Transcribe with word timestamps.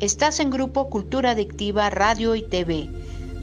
Estás 0.00 0.40
en 0.40 0.50
Grupo 0.50 0.88
Cultura 0.90 1.32
Adictiva 1.32 1.90
Radio 1.90 2.34
y 2.34 2.42
TV, 2.42 2.88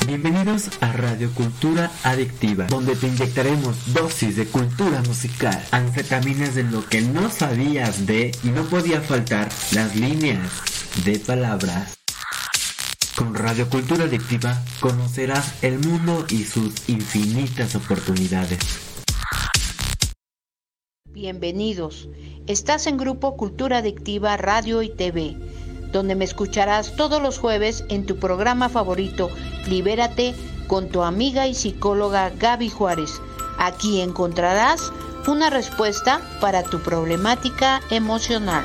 Bienvenidos 0.06 0.68
a 0.80 0.92
Radio 0.92 1.32
Cultura 1.32 1.90
Adictiva, 2.02 2.66
donde 2.66 2.94
te 2.94 3.06
inyectaremos 3.06 3.94
dosis 3.94 4.36
de 4.36 4.46
cultura 4.46 5.00
musical, 5.02 5.64
anfetaminas 5.70 6.54
de 6.54 6.64
lo 6.64 6.84
que 6.84 7.00
no 7.00 7.30
sabías 7.30 8.06
de 8.06 8.30
y 8.42 8.48
no 8.48 8.64
podía 8.64 9.00
faltar 9.00 9.48
las 9.72 9.96
líneas 9.96 10.50
de 11.04 11.18
palabras. 11.20 12.03
Con 13.16 13.32
Radio 13.32 13.70
Cultura 13.70 14.04
Adictiva 14.04 14.60
conocerás 14.80 15.62
el 15.62 15.78
mundo 15.78 16.26
y 16.30 16.42
sus 16.42 16.88
infinitas 16.88 17.76
oportunidades. 17.76 18.58
Bienvenidos. 21.10 22.08
Estás 22.48 22.88
en 22.88 22.96
Grupo 22.96 23.36
Cultura 23.36 23.78
Adictiva 23.78 24.36
Radio 24.36 24.82
y 24.82 24.88
TV, 24.88 25.36
donde 25.92 26.16
me 26.16 26.24
escucharás 26.24 26.96
todos 26.96 27.22
los 27.22 27.38
jueves 27.38 27.84
en 27.88 28.04
tu 28.04 28.18
programa 28.18 28.68
favorito, 28.68 29.30
Libérate, 29.68 30.34
con 30.66 30.88
tu 30.88 31.04
amiga 31.04 31.46
y 31.46 31.54
psicóloga 31.54 32.30
Gaby 32.30 32.68
Juárez. 32.68 33.20
Aquí 33.58 34.00
encontrarás 34.00 34.90
una 35.28 35.50
respuesta 35.50 36.20
para 36.40 36.64
tu 36.64 36.80
problemática 36.80 37.80
emocional. 37.90 38.64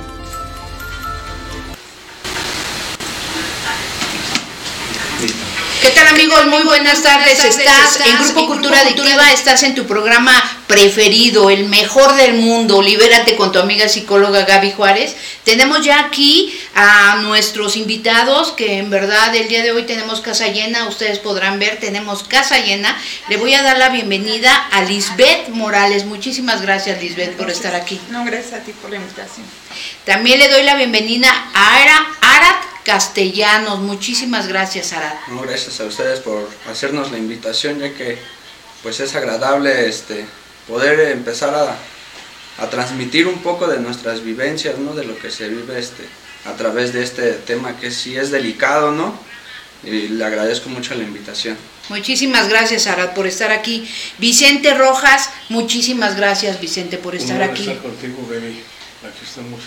¿Qué 5.82 5.92
tal 5.92 6.08
amigos? 6.08 6.46
Muy 6.48 6.64
buenas 6.64 7.02
tardes. 7.02 7.42
Estás 7.42 8.02
en 8.06 8.18
Grupo 8.18 8.48
Cultura 8.48 8.82
Adictiva, 8.82 9.32
estás 9.32 9.64
en 9.64 9.76
tu 9.76 9.88
programa 9.88 10.34
preferido, 10.68 11.50
el 11.50 11.70
mejor 11.70 12.16
del 12.16 12.34
mundo. 12.34 12.82
Libérate 12.82 13.38
con 13.38 13.54
tu 13.54 13.60
amiga 13.60 13.88
psicóloga 13.88 14.44
Gaby 14.44 14.74
Juárez. 14.74 15.16
Tenemos 15.46 15.86
ya 15.86 16.02
aquí 16.02 16.54
a 16.76 17.22
nuestros 17.22 17.78
invitados, 17.78 18.52
que 18.52 18.78
en 18.78 18.90
verdad 18.90 19.34
el 19.34 19.48
día 19.48 19.64
de 19.64 19.72
hoy 19.72 19.84
tenemos 19.84 20.20
casa 20.20 20.48
llena, 20.48 20.86
ustedes 20.88 21.20
podrán 21.20 21.60
ver, 21.60 21.80
tenemos 21.80 22.24
casa 22.24 22.60
llena. 22.60 22.98
Le 23.30 23.38
voy 23.38 23.54
a 23.54 23.64
dar 23.64 23.78
la 23.78 23.88
bienvenida 23.88 24.54
a 24.54 24.82
Lisbeth 24.82 25.48
Morales. 25.48 26.04
Muchísimas 26.04 26.62
gracias 26.62 27.02
Lisbeth 27.02 27.38
por 27.38 27.50
estar 27.50 27.74
aquí. 27.74 28.02
No, 28.10 28.26
gracias 28.26 28.54
a 28.54 28.64
ti 28.64 28.74
por 28.74 28.90
la 28.90 28.98
invitación. 28.98 29.46
También 30.06 30.40
le 30.40 30.50
doy 30.50 30.64
la 30.64 30.76
bienvenida 30.76 31.30
a 31.54 31.76
Ara, 31.76 32.08
Arat 32.22 32.64
Castellanos. 32.84 33.80
Muchísimas 33.80 34.48
gracias, 34.48 34.94
Arat. 34.94 35.28
No, 35.28 35.42
gracias 35.42 35.80
a 35.80 35.86
ustedes 35.86 36.20
por 36.20 36.50
hacernos 36.70 37.12
la 37.12 37.18
invitación, 37.18 37.80
ya 37.80 37.94
que 37.94 38.18
pues 38.82 39.00
es 39.00 39.16
agradable 39.16 39.88
este 39.88 40.26
poder 40.68 41.12
empezar 41.12 41.54
a, 41.54 42.64
a 42.64 42.70
transmitir 42.70 43.28
un 43.28 43.40
poco 43.40 43.68
de 43.68 43.80
nuestras 43.80 44.24
vivencias, 44.24 44.78
¿no? 44.78 44.94
De 44.94 45.04
lo 45.04 45.18
que 45.18 45.32
se 45.32 45.50
vive 45.50 45.80
este 45.80 46.04
a 46.46 46.54
través 46.54 46.94
de 46.94 47.04
este 47.04 47.34
tema 47.34 47.78
que 47.78 47.92
sí 47.92 48.16
es 48.16 48.32
delicado, 48.32 48.92
¿no? 48.92 49.14
Y 49.84 50.10
le 50.10 50.26
agradezco 50.26 50.70
mucho 50.70 50.94
la 50.96 51.04
invitación. 51.04 51.58
Muchísimas 51.90 52.50
gracias, 52.50 52.88
Arad, 52.88 53.14
por 53.14 53.28
estar 53.28 53.52
aquí. 53.52 53.90
Vicente 54.18 54.74
Rojas, 54.74 55.30
muchísimas 55.50 56.16
gracias, 56.16 56.60
Vicente, 56.60 56.98
por 56.98 57.16
estar 57.16 57.42
aquí. 57.42 57.62
estar 57.62 57.78
contigo, 57.80 58.18
Aquí 59.02 59.24
estamos 59.24 59.62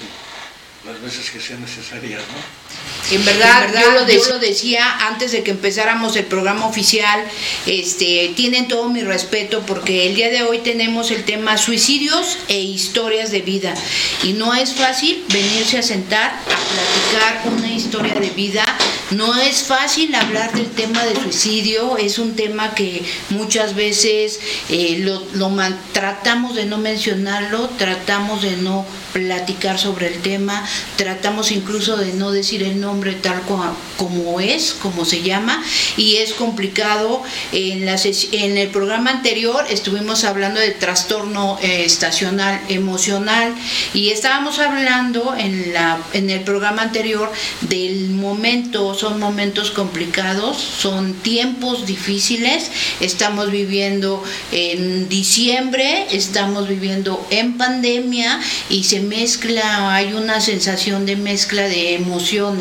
las 0.84 1.00
veces 1.00 1.30
que 1.30 1.40
sean 1.40 1.62
necesarias, 1.62 2.20
¿no? 2.20 2.62
En 3.10 3.24
verdad, 3.24 3.68
yo, 3.82 3.90
lo 3.90 4.04
de- 4.06 4.14
yo 4.14 4.28
lo 4.28 4.38
decía 4.38 5.06
antes 5.08 5.32
de 5.32 5.42
que 5.42 5.50
empezáramos 5.50 6.16
el 6.16 6.24
programa 6.24 6.66
oficial, 6.66 7.22
este, 7.66 8.32
tienen 8.36 8.68
todo 8.68 8.88
mi 8.88 9.02
respeto 9.02 9.62
porque 9.66 10.06
el 10.06 10.14
día 10.14 10.30
de 10.30 10.42
hoy 10.44 10.58
tenemos 10.58 11.10
el 11.10 11.24
tema 11.24 11.58
suicidios 11.58 12.38
e 12.48 12.60
historias 12.60 13.30
de 13.30 13.40
vida. 13.42 13.74
Y 14.22 14.32
no 14.34 14.54
es 14.54 14.72
fácil 14.74 15.24
venirse 15.28 15.78
a 15.78 15.82
sentar 15.82 16.30
a 16.30 16.40
platicar 16.46 17.52
una 17.58 17.72
historia 17.72 18.14
de 18.14 18.30
vida. 18.30 18.64
No 19.10 19.36
es 19.38 19.64
fácil 19.64 20.14
hablar 20.14 20.52
del 20.54 20.70
tema 20.70 21.04
de 21.04 21.14
suicidio, 21.20 21.98
es 21.98 22.18
un 22.18 22.34
tema 22.34 22.74
que 22.74 23.02
muchas 23.28 23.74
veces 23.74 24.40
eh, 24.70 24.98
lo, 25.00 25.22
lo 25.34 25.50
man- 25.50 25.78
tratamos 25.92 26.54
de 26.54 26.64
no 26.64 26.78
mencionarlo, 26.78 27.68
tratamos 27.76 28.40
de 28.40 28.56
no 28.56 28.86
platicar 29.12 29.78
sobre 29.78 30.06
el 30.06 30.22
tema, 30.22 30.66
tratamos 30.96 31.52
incluso 31.52 31.98
de 31.98 32.14
no 32.14 32.30
decir 32.30 32.62
el 32.62 32.81
nombre 32.81 33.12
tal 33.14 33.40
co- 33.42 33.76
como 33.97 34.40
es, 34.40 34.73
como 34.81 35.04
se 35.04 35.23
llama, 35.23 35.62
y 35.97 36.16
es 36.16 36.33
complicado. 36.35 37.23
En, 37.52 37.85
la 37.87 37.97
en 38.33 38.57
el 38.59 38.69
programa 38.69 39.11
anterior 39.11 39.64
estuvimos 39.71 40.25
hablando 40.25 40.61
de 40.61 40.71
trastorno 40.71 41.59
eh, 41.62 41.85
estacional 41.85 42.61
emocional 42.69 43.54
y 43.95 44.11
estábamos 44.11 44.59
hablando 44.59 45.35
en, 45.37 45.73
en 46.12 46.31
el 46.31 46.40
programa 46.40 46.83
anterior 46.83 47.31
del 47.62 48.11
momento, 48.11 48.95
son 48.95 49.19
momentos 49.21 49.71
complicados, 49.71 50.57
son 50.59 51.14
tiempos 51.14 51.87
difíciles, 51.87 52.71
estamos 53.00 53.50
viviendo 53.50 54.23
en 54.50 55.09
diciembre, 55.09 56.07
estamos 56.11 56.69
viviendo 56.69 57.25
en 57.31 57.57
pandemia 57.59 58.40
y 58.69 58.85
se 58.85 59.00
mezcla, 59.00 59.95
hay 59.95 60.12
una 60.12 60.40
sensación 60.40 61.07
de 61.07 61.16
mezcla 61.16 61.62
de 61.69 61.95
emociones. 61.95 62.51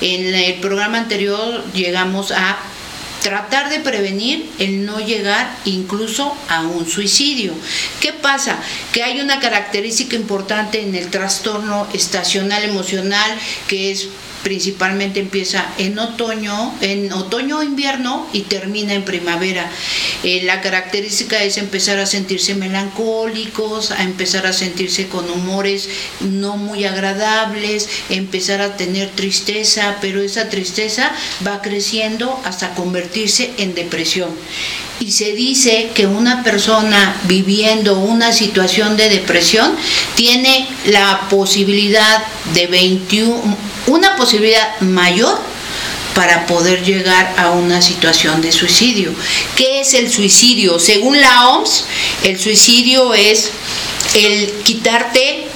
En 0.00 0.34
el 0.34 0.54
programa 0.54 0.98
anterior 0.98 1.64
llegamos 1.72 2.30
a 2.32 2.58
tratar 3.22 3.70
de 3.70 3.80
prevenir 3.80 4.50
el 4.58 4.84
no 4.84 5.00
llegar 5.00 5.56
incluso 5.64 6.36
a 6.48 6.60
un 6.60 6.86
suicidio. 6.86 7.54
¿Qué 8.00 8.12
pasa? 8.12 8.58
Que 8.92 9.02
hay 9.02 9.20
una 9.20 9.40
característica 9.40 10.14
importante 10.14 10.82
en 10.82 10.94
el 10.94 11.10
trastorno 11.10 11.86
estacional 11.94 12.64
emocional 12.64 13.38
que 13.66 13.90
es 13.90 14.08
principalmente 14.44 15.18
empieza 15.18 15.66
en 15.78 15.98
otoño, 15.98 16.72
en 16.80 17.12
otoño 17.12 17.58
o 17.58 17.62
invierno 17.64 18.28
y 18.32 18.42
termina 18.42 18.92
en 18.94 19.02
primavera. 19.02 19.68
Eh, 20.22 20.42
la 20.44 20.60
característica 20.60 21.42
es 21.42 21.56
empezar 21.56 21.98
a 21.98 22.06
sentirse 22.06 22.54
melancólicos, 22.54 23.90
a 23.90 24.04
empezar 24.04 24.46
a 24.46 24.52
sentirse 24.52 25.08
con 25.08 25.28
humores 25.30 25.88
no 26.20 26.56
muy 26.56 26.84
agradables, 26.84 27.88
empezar 28.10 28.60
a 28.60 28.76
tener 28.76 29.08
tristeza, 29.10 29.96
pero 30.00 30.22
esa 30.22 30.48
tristeza 30.48 31.10
va 31.44 31.62
creciendo 31.62 32.38
hasta 32.44 32.74
convertirse 32.74 33.50
en 33.58 33.74
depresión. 33.74 34.28
Y 35.00 35.10
se 35.10 35.32
dice 35.32 35.90
que 35.94 36.06
una 36.06 36.44
persona 36.44 37.16
viviendo 37.24 37.98
una 37.98 38.32
situación 38.32 38.96
de 38.96 39.08
depresión 39.08 39.74
tiene 40.14 40.68
la 40.86 41.28
posibilidad 41.28 42.24
de 42.54 42.66
21, 42.68 43.73
una 43.86 44.16
posibilidad 44.16 44.80
mayor 44.80 45.38
para 46.14 46.46
poder 46.46 46.84
llegar 46.84 47.34
a 47.36 47.50
una 47.50 47.82
situación 47.82 48.40
de 48.40 48.52
suicidio. 48.52 49.12
¿Qué 49.56 49.80
es 49.80 49.94
el 49.94 50.10
suicidio? 50.10 50.78
Según 50.78 51.20
la 51.20 51.48
OMS, 51.48 51.84
el 52.22 52.38
suicidio 52.38 53.14
es 53.14 53.50
el 54.14 54.52
quitarte 54.62 55.48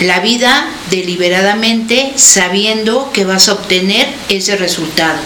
la 0.00 0.18
vida 0.20 0.68
deliberadamente 0.90 2.12
sabiendo 2.16 3.12
que 3.12 3.24
vas 3.24 3.48
a 3.48 3.52
obtener 3.52 4.08
ese 4.28 4.56
resultado. 4.56 5.18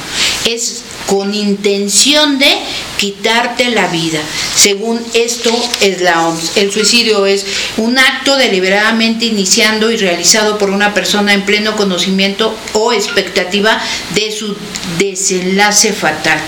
Es 0.45 0.85
con 1.08 1.32
intención 1.32 2.38
de 2.38 2.52
quitarte 2.98 3.70
la 3.70 3.88
vida. 3.88 4.20
Según 4.54 5.00
esto 5.14 5.50
es 5.80 6.02
la 6.02 6.28
OMS. 6.28 6.58
El 6.58 6.70
suicidio 6.70 7.24
es 7.24 7.46
un 7.78 7.98
acto 7.98 8.36
deliberadamente 8.36 9.24
iniciando 9.24 9.90
y 9.90 9.96
realizado 9.96 10.58
por 10.58 10.68
una 10.68 10.92
persona 10.92 11.32
en 11.32 11.46
pleno 11.46 11.76
conocimiento 11.76 12.54
o 12.74 12.92
expectativa 12.92 13.80
de 14.14 14.30
su 14.30 14.54
desenlace 14.98 15.94
fatal. 15.94 16.38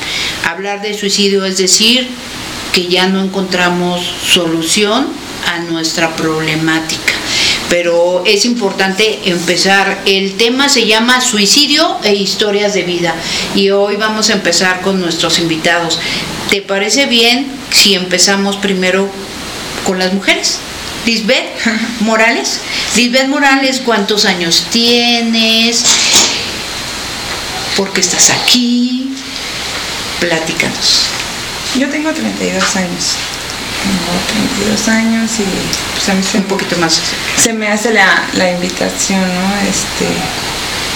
Hablar 0.44 0.82
de 0.82 0.92
suicidio 0.92 1.46
es 1.46 1.56
decir 1.56 2.06
que 2.74 2.86
ya 2.86 3.06
no 3.06 3.24
encontramos 3.24 4.02
solución 4.30 5.08
a 5.46 5.60
nuestra 5.60 6.14
problemática 6.16 7.14
pero 7.70 8.24
es 8.26 8.44
importante 8.44 9.20
empezar. 9.26 10.02
El 10.04 10.36
tema 10.36 10.68
se 10.68 10.86
llama 10.86 11.20
suicidio 11.22 11.98
e 12.02 12.12
historias 12.12 12.74
de 12.74 12.82
vida 12.82 13.14
y 13.54 13.70
hoy 13.70 13.96
vamos 13.96 14.28
a 14.28 14.34
empezar 14.34 14.82
con 14.82 15.00
nuestros 15.00 15.38
invitados. 15.38 15.98
¿Te 16.50 16.60
parece 16.60 17.06
bien 17.06 17.46
si 17.70 17.94
empezamos 17.94 18.56
primero 18.56 19.08
con 19.86 20.00
las 20.00 20.12
mujeres? 20.12 20.58
Lisbeth 21.06 21.46
Morales. 22.00 22.60
Lisbeth 22.96 23.28
Morales, 23.28 23.80
¿cuántos 23.84 24.24
años 24.24 24.66
tienes? 24.70 25.84
¿Por 27.76 27.92
qué 27.92 28.00
estás 28.00 28.30
aquí? 28.30 29.14
Platícanos. 30.18 31.02
Yo 31.78 31.88
tengo 31.88 32.12
32 32.12 32.76
años. 32.76 33.14
Tengo 33.82 34.12
32 34.58 34.88
años 34.88 35.30
y 35.40 35.44
pues 35.94 36.08
a 36.08 36.14
mí 36.14 36.22
se, 36.22 36.38
Un 36.38 36.44
poquito 36.44 36.76
más. 36.76 37.00
se 37.37 37.52
me 37.52 37.68
hace 37.68 37.92
la, 37.92 38.25
la 38.34 38.50
invitación, 38.50 39.20
¿no? 39.20 39.68
Este, 39.68 40.06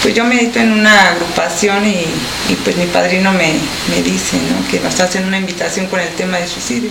pues 0.02 0.14
yo 0.14 0.24
medito 0.24 0.58
en 0.58 0.72
una 0.72 1.08
agrupación 1.10 1.86
y, 1.86 2.04
y 2.50 2.54
pues 2.62 2.76
mi 2.76 2.86
padrino 2.86 3.32
me, 3.32 3.54
me 3.88 4.02
dice, 4.02 4.36
¿no? 4.36 4.68
Que 4.68 4.80
nos 4.80 5.00
hacen 5.00 5.24
una 5.24 5.38
invitación 5.38 5.86
con 5.86 6.00
el 6.00 6.10
tema 6.10 6.36
de 6.36 6.46
suicidio. 6.46 6.90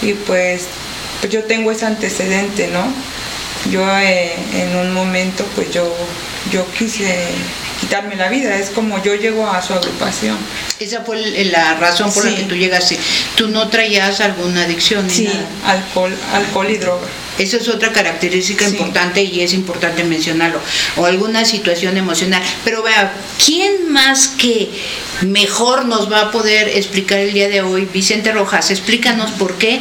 Y 0.00 0.14
pues, 0.14 0.64
pues 1.20 1.32
yo 1.32 1.44
tengo 1.44 1.70
ese 1.70 1.84
antecedente, 1.84 2.68
¿no? 2.68 2.86
Yo 3.70 3.86
eh, 3.98 4.34
en 4.54 4.76
un 4.76 4.92
momento 4.94 5.44
pues 5.54 5.70
yo, 5.70 5.94
yo 6.50 6.66
quise 6.72 7.28
quitarme 7.80 8.16
la 8.16 8.28
vida, 8.28 8.56
es 8.56 8.70
como 8.70 9.02
yo 9.02 9.14
llego 9.14 9.46
a 9.48 9.60
su 9.62 9.72
agrupación. 9.74 10.36
Esa 10.78 11.02
fue 11.02 11.16
la 11.46 11.74
razón 11.74 12.12
por 12.12 12.24
la 12.24 12.34
que 12.34 12.42
tú 12.44 12.54
llegaste. 12.54 12.98
Tú 13.36 13.48
no 13.48 13.68
traías 13.68 14.20
alguna 14.20 14.62
adicción 14.64 15.06
ni 15.06 15.12
Sí, 15.14 15.24
nada. 15.24 15.46
alcohol, 15.66 16.16
alcohol 16.32 16.70
y 16.70 16.76
droga. 16.78 17.06
Esa 17.38 17.56
es 17.56 17.68
otra 17.68 17.92
característica 17.92 18.64
Sí. 18.68 18.72
importante 18.76 19.22
y 19.22 19.40
es 19.40 19.52
importante 19.54 20.04
mencionarlo. 20.04 20.60
O 20.96 21.06
alguna 21.06 21.44
situación 21.44 21.96
emocional. 21.96 22.42
Pero 22.64 22.82
vea, 22.82 23.12
¿quién 23.44 23.90
más 23.92 24.28
que 24.28 24.70
mejor 25.22 25.86
nos 25.86 26.10
va 26.10 26.20
a 26.22 26.30
poder 26.30 26.68
explicar 26.68 27.18
el 27.18 27.32
día 27.32 27.48
de 27.48 27.62
hoy? 27.62 27.88
Vicente 27.92 28.32
Rojas, 28.32 28.70
explícanos 28.70 29.30
por 29.32 29.54
qué, 29.58 29.80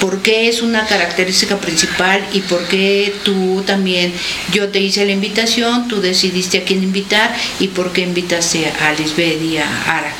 por 0.00 0.22
qué 0.22 0.48
es 0.48 0.62
una 0.62 0.86
característica 0.86 1.58
principal 1.58 2.24
y 2.32 2.40
por 2.40 2.66
qué 2.68 3.14
tú 3.24 3.62
también, 3.66 4.12
yo 4.52 4.68
te 4.68 4.80
hice 4.80 5.04
la 5.04 5.12
invitación, 5.12 5.88
tú 5.88 6.00
decidiste 6.00 6.58
a 6.58 6.64
quién 6.64 6.82
invitar 6.82 7.34
y 7.60 7.68
por 7.68 7.92
qué 7.92 8.02
invitaste 8.02 8.66
a 8.80 8.92
Lisbeth 8.92 9.42
y 9.42 9.58
a 9.58 9.82
Arat. 9.98 10.14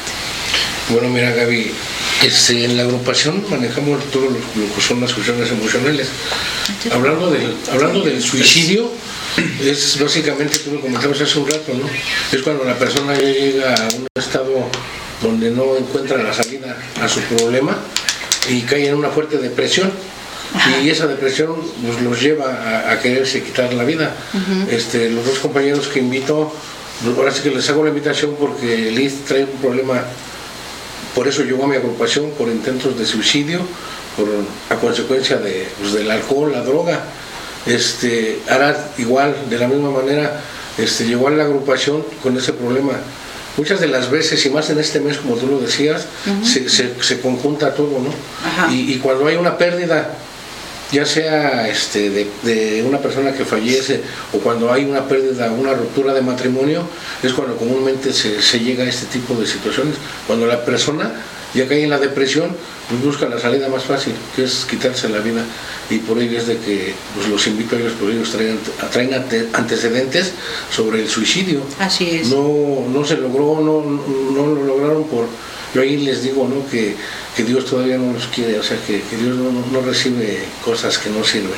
Bueno, 0.90 1.08
mira, 1.08 1.30
Gaby, 1.30 1.70
este, 2.24 2.64
en 2.64 2.76
la 2.76 2.84
agrupación 2.84 3.44
manejamos 3.50 4.02
todo 4.10 4.24
lo, 4.24 4.36
que 4.74 4.80
son 4.80 5.00
las 5.00 5.12
cuestiones 5.12 5.50
emocionales. 5.50 6.08
Hablando 6.90 7.30
del, 7.30 7.54
hablando 7.70 8.00
del 8.00 8.22
suicidio, 8.22 8.90
es 9.62 9.98
básicamente, 10.00 10.58
tú 10.58 10.72
lo 10.72 10.80
comentabas 10.80 11.20
hace 11.20 11.38
un 11.38 11.48
rato, 11.48 11.74
¿no? 11.74 11.88
Es 12.32 12.42
cuando 12.42 12.64
la 12.64 12.78
persona 12.78 13.14
ya 13.14 13.28
llega 13.28 13.74
a 13.74 13.88
un 13.94 14.06
estado 14.14 14.70
donde 15.22 15.50
no 15.50 15.76
encuentra 15.76 16.22
la 16.22 16.32
salida 16.32 16.76
a 17.00 17.08
su 17.08 17.20
problema 17.20 17.76
y 18.48 18.62
cae 18.62 18.88
en 18.88 18.94
una 18.94 19.10
fuerte 19.10 19.38
depresión. 19.38 19.92
Y 20.82 20.88
esa 20.88 21.08
depresión 21.08 21.56
pues, 21.84 22.00
los 22.00 22.20
lleva 22.20 22.46
a, 22.46 22.92
a 22.92 23.00
quererse 23.00 23.42
quitar 23.42 23.74
la 23.74 23.84
vida. 23.84 24.14
este, 24.70 25.10
los 25.10 25.26
dos 25.26 25.40
compañeros 25.40 25.88
que 25.88 25.98
invito, 25.98 26.52
ahora 27.16 27.32
sí 27.32 27.42
que 27.42 27.50
les 27.50 27.68
hago 27.70 27.82
la 27.82 27.90
invitación 27.90 28.36
porque 28.38 28.92
Liz 28.92 29.24
trae 29.26 29.44
un 29.44 29.60
problema 29.60 30.04
por 31.14 31.28
eso 31.28 31.42
llegó 31.42 31.64
a 31.64 31.68
mi 31.68 31.76
agrupación 31.76 32.30
por 32.38 32.48
intentos 32.48 32.98
de 32.98 33.06
suicidio, 33.06 33.60
por, 34.16 34.28
a 34.76 34.80
consecuencia 34.80 35.36
de, 35.36 35.68
pues, 35.80 35.92
del 35.92 36.10
alcohol, 36.10 36.52
la 36.52 36.62
droga. 36.62 37.04
Este, 37.66 38.40
Arad 38.48 38.76
igual, 38.98 39.34
de 39.48 39.58
la 39.58 39.68
misma 39.68 39.90
manera, 39.90 40.40
este, 40.76 41.06
llegó 41.06 41.28
a 41.28 41.30
la 41.30 41.44
agrupación 41.44 42.04
con 42.22 42.36
ese 42.36 42.52
problema. 42.52 42.92
Muchas 43.56 43.80
de 43.80 43.86
las 43.86 44.10
veces, 44.10 44.44
y 44.44 44.50
más 44.50 44.68
en 44.70 44.80
este 44.80 45.00
mes, 45.00 45.18
como 45.18 45.36
tú 45.36 45.46
lo 45.46 45.60
decías, 45.60 46.06
se, 46.44 46.68
se- 46.68 46.94
se 47.02 47.20
conjunta 47.20 47.72
todo, 47.74 48.00
¿no? 48.00 48.10
Y, 48.72 48.92
y 48.92 48.98
cuando 48.98 49.26
hay 49.28 49.36
una 49.36 49.56
pérdida 49.56 50.10
ya 50.94 51.04
sea 51.04 51.68
este, 51.68 52.08
de, 52.08 52.84
una 52.86 52.98
persona 52.98 53.32
que 53.32 53.44
fallece 53.44 54.00
o 54.32 54.38
cuando 54.38 54.72
hay 54.72 54.84
una 54.84 55.08
pérdida, 55.08 55.50
una 55.50 55.74
ruptura 55.74 56.14
de 56.14 56.22
matrimonio, 56.22 56.86
es 57.20 57.32
cuando 57.32 57.56
comúnmente 57.56 58.12
se, 58.12 58.40
se 58.40 58.60
llega 58.60 58.84
a 58.84 58.86
este 58.86 59.06
tipo 59.06 59.34
de 59.34 59.44
situaciones. 59.44 59.96
Cuando 60.28 60.46
la 60.46 60.64
persona 60.64 61.12
ya 61.52 61.66
cae 61.66 61.82
en 61.82 61.90
la 61.90 61.98
depresión, 61.98 62.54
pues 62.88 63.02
busca 63.02 63.28
la 63.28 63.40
salida 63.40 63.68
más 63.68 63.84
fácil, 63.84 64.14
que 64.36 64.44
es 64.44 64.66
quitarse 64.70 65.08
la 65.08 65.18
vida. 65.18 65.42
Y 65.90 65.98
por 65.98 66.18
ello 66.18 66.38
es 66.38 66.46
de 66.46 66.56
que 66.58 66.94
pues, 67.14 67.28
los 67.28 67.46
invito 67.46 67.76
a 67.76 67.78
ellos, 67.78 67.92
por 67.92 68.10
ellos 68.10 68.30
traen, 68.30 68.58
traen 68.90 69.12
ante- 69.14 69.48
antecedentes 69.52 70.32
sobre 70.74 71.00
el 71.02 71.08
suicidio. 71.08 71.60
Así 71.78 72.10
es. 72.10 72.28
No, 72.28 72.86
no 72.90 73.04
se 73.04 73.16
logró, 73.16 73.60
no, 73.60 73.82
no 74.32 74.46
lo 74.54 74.64
lograron 74.64 75.04
por... 75.04 75.26
Yo 75.74 75.82
ahí 75.82 75.96
les 75.96 76.22
digo 76.22 76.48
¿no? 76.48 76.64
que, 76.70 76.94
que 77.36 77.42
Dios 77.42 77.64
todavía 77.66 77.98
no 77.98 78.12
los 78.12 78.28
quiere, 78.28 78.60
o 78.60 78.62
sea, 78.62 78.76
que, 78.86 79.02
que 79.02 79.16
Dios 79.16 79.36
no, 79.36 79.50
no- 79.72 79.80
recibe 79.84 80.38
cosas 80.64 80.96
que 80.98 81.10
no 81.10 81.24
sirven. 81.24 81.50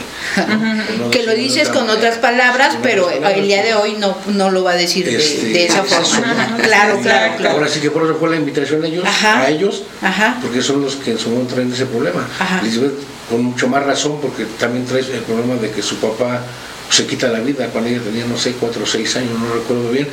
¿no? 0.48 1.04
No 1.04 1.10
que 1.10 1.22
lo 1.22 1.34
dices 1.34 1.68
con 1.68 1.88
otras 1.90 2.16
palabras, 2.16 2.78
pero 2.82 3.04
palabras, 3.08 3.34
el 3.36 3.46
día 3.46 3.62
de 3.62 3.74
hoy 3.74 3.94
no, 3.98 4.16
no 4.28 4.50
lo 4.50 4.64
va 4.64 4.70
a 4.72 4.76
decir 4.76 5.04
de- 5.04 5.16
Este, 5.16 5.48
de, 5.48 5.66
esa 5.66 5.82
forma. 5.84 6.56
Claro, 6.62 6.98
claro, 7.02 7.34
claro. 7.36 7.54
Ahora 7.56 7.68
sí 7.68 7.78
que 7.80 7.90
por 7.90 8.04
eso 8.04 8.16
fue 8.18 8.30
la 8.30 8.36
invitación 8.36 8.82
a 8.82 8.86
ellos, 8.88 9.04
Ajá. 9.04 9.42
a 9.42 9.50
ellos, 9.50 9.82
Ajá. 10.00 10.38
porque 10.42 10.62
son 10.62 10.80
los 10.80 10.96
que 10.96 11.10
en 11.12 11.18
su 11.18 11.28
momento 11.28 11.52
traen 11.54 11.70
ese 11.72 11.84
problema. 11.86 12.26
Ajá. 12.40 12.62
Lisbeth 12.62 12.94
con 13.30 13.42
mucho 13.42 13.68
más 13.68 13.84
razón, 13.84 14.18
porque 14.20 14.44
también 14.58 14.84
trae 14.86 15.00
el 15.00 15.22
problema 15.22 15.54
de 15.56 15.70
que 15.70 15.82
su 15.82 15.96
papá 15.96 16.42
se 16.90 17.06
quita 17.06 17.28
la 17.28 17.40
vida 17.40 17.66
cuando 17.68 17.90
ella 17.90 18.00
tenía, 18.00 18.24
no 18.26 18.38
sé, 18.38 18.52
cuatro 18.60 18.84
o 18.84 18.86
seis 18.86 19.16
años, 19.16 19.38
no 19.38 19.52
recuerdo 19.52 19.90
bien, 19.90 20.08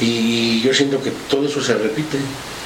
y 0.00 0.60
yo 0.60 0.74
siento 0.74 1.02
que 1.02 1.10
todo 1.30 1.46
eso 1.46 1.62
se 1.62 1.74
repite, 1.74 2.18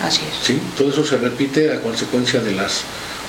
Así 0.05 0.23
es. 0.29 0.45
¿sí? 0.47 0.59
Todo 0.77 0.91
eso 0.91 1.07
se 1.07 1.17
repite 1.17 1.73
a 1.73 1.81
consecuencia 1.81 2.41
de 2.41 2.53
las, 2.53 2.81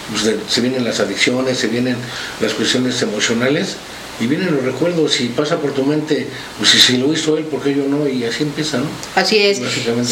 pues, 0.09 0.23
de- 0.23 0.39
se 0.47 0.61
vienen 0.61 0.83
las 0.83 0.99
adicciones, 0.99 1.59
se 1.59 1.67
vienen 1.67 1.95
las 2.41 2.53
cuestiones 2.53 2.99
emocionales, 3.03 3.75
y 4.21 4.27
vienen 4.27 4.53
los 4.55 4.63
recuerdos, 4.63 5.19
y 5.21 5.25
pasa 5.29 5.59
por 5.59 5.73
tu 5.73 5.83
mente, 5.83 6.27
pues 6.57 6.69
si, 6.69 6.79
si 6.79 6.97
lo 6.97 7.11
hizo 7.11 7.37
él, 7.37 7.45
¿por 7.45 7.61
qué 7.61 7.73
yo 7.75 7.83
no? 7.85 8.07
Y 8.07 8.23
así 8.23 8.43
empieza, 8.43 8.77
¿no? 8.77 8.85
Así 9.15 9.37
es, 9.39 9.59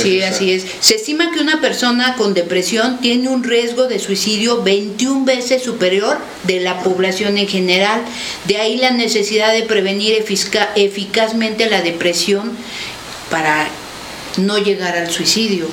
sí, 0.04 0.22
así 0.24 0.52
es. 0.54 0.66
Se 0.80 0.96
estima 0.96 1.32
que 1.32 1.40
una 1.40 1.62
persona 1.62 2.16
con 2.16 2.34
depresión 2.34 3.00
tiene 3.00 3.30
un 3.30 3.44
riesgo 3.44 3.88
de 3.88 4.00
suicidio 4.00 4.64
21 4.64 5.24
veces 5.26 5.64
superior 5.64 6.18
de 6.44 6.60
la 6.62 6.82
población 6.82 7.38
en 7.38 7.48
general. 7.48 8.02
De 8.48 8.58
ahí 8.58 8.78
la 8.78 8.92
necesidad 8.92 9.54
de 9.54 9.64
prevenir 9.64 10.14
efica- 10.16 10.72
eficazmente 10.76 11.70
la 11.70 11.82
depresión 11.82 12.52
para 13.30 13.68
no 14.38 14.58
llegar 14.58 14.96
al 14.98 15.12
suicidio. 15.12 15.68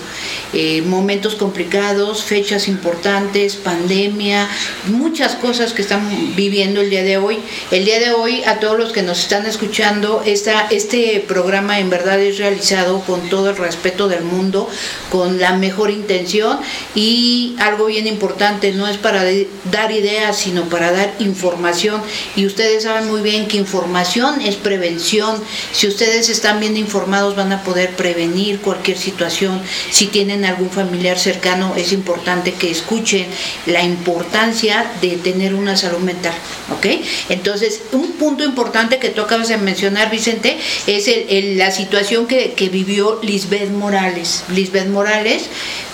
Eh, 0.55 0.81
momentos 0.81 1.35
complicados, 1.35 2.23
fechas 2.23 2.69
importantes, 2.69 3.57
pandemia, 3.57 4.49
muchas 4.87 5.35
cosas 5.35 5.75
que 5.75 5.83
estamos 5.83 6.11
viviendo 6.37 6.81
el 6.81 6.88
día 6.88 7.02
de 7.02 7.19
hoy. 7.19 7.38
El 7.71 7.85
día 7.85 8.00
de 8.00 8.12
hoy, 8.12 8.43
a 8.45 8.59
todos 8.59 8.78
los 8.78 8.93
que 8.93 9.02
nos 9.02 9.19
están 9.19 9.45
escuchando, 9.45 10.23
esta, 10.25 10.67
este 10.71 11.23
programa 11.28 11.81
en 11.81 11.90
verdad 11.90 12.19
es 12.21 12.38
realizado 12.38 13.00
con 13.00 13.28
todo 13.28 13.50
el 13.50 13.57
respeto 13.57 14.09
del 14.09 14.25
mundo, 14.25 14.71
con 15.11 15.38
la 15.38 15.52
mejor 15.52 15.90
intención 15.90 16.59
y 16.95 17.55
algo 17.59 17.87
bien 17.87 18.07
importante, 18.07 18.73
no 18.73 18.88
es 18.88 18.97
para 18.97 19.25
dar 19.71 19.93
ideas, 19.93 20.38
sino 20.38 20.64
para 20.71 20.93
dar 20.93 21.12
información. 21.19 22.00
Y 22.37 22.47
ustedes 22.47 22.85
saben 22.85 23.09
muy 23.09 23.21
bien 23.21 23.49
que 23.49 23.59
información 23.59 24.40
es 24.40 24.57
prevención. 24.57 25.43
Si 25.73 25.87
ustedes 25.87 26.31
están 26.31 26.59
bien 26.59 26.78
informados 26.78 27.37
van 27.37 27.52
a 27.52 27.62
poder 27.62 27.90
prevenir 27.97 28.61
cualquier 28.61 28.97
situación. 28.97 29.61
Si 29.90 30.07
tienen 30.07 30.38
algún 30.45 30.71
familiar 30.71 31.18
cercano, 31.18 31.75
es 31.76 31.92
importante 31.92 32.52
que 32.54 32.71
escuchen 32.71 33.26
la 33.66 33.83
importancia 33.83 34.90
de 35.00 35.16
tener 35.16 35.54
una 35.54 35.76
salud 35.76 35.99
mental. 35.99 36.35
¿Ok? 36.76 36.87
Entonces, 37.28 37.80
un 37.92 38.12
punto 38.12 38.45
importante 38.45 38.99
que 38.99 39.09
tú 39.11 39.23
acabas 39.23 39.49
de 39.49 39.57
mencionar, 39.59 40.11
Vicente, 40.11 40.59
es 40.87 41.09
el- 41.09 41.59
la 41.59 41.71
situación 41.71 42.26
que, 42.26 42.52
que 42.52 42.68
vivió 42.68 43.21
Lisbeth 43.23 43.71
Morales. 43.71 44.45
Lisbeth 44.54 44.88
Morales 44.88 45.45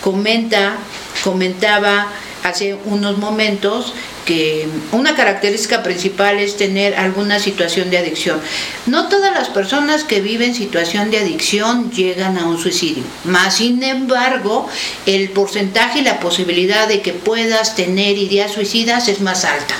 comenta, 0.02 0.76
comentaba 1.22 2.08
hace 2.44 2.76
unos 2.84 3.16
momentos 3.16 3.94
que 4.26 4.68
una 4.92 5.14
característica 5.14 5.82
principal 5.82 6.38
es 6.38 6.58
tener 6.58 6.94
alguna 6.94 7.38
situación 7.38 7.90
de 7.90 7.96
adicción. 7.96 8.38
No 8.84 9.08
todas 9.08 9.32
las 9.32 9.48
personas 9.48 10.04
que 10.04 10.20
viven 10.20 10.54
situación 10.54 11.10
de 11.10 11.18
adicción 11.18 11.90
llegan 11.90 12.36
a 12.36 12.46
un 12.46 12.58
suicidio, 12.58 13.02
más 13.24 13.56
sin 13.56 13.82
embargo, 13.82 14.68
el 15.06 15.30
porcentaje 15.30 16.00
y 16.00 16.02
la 16.02 16.20
posibilidad 16.20 16.86
de 16.86 17.00
que 17.00 17.14
puedas 17.14 17.76
tener 17.76 18.18
ideas 18.18 18.52
suicidas 18.52 19.08
es 19.08 19.22
más 19.22 19.46
alta. 19.46 19.74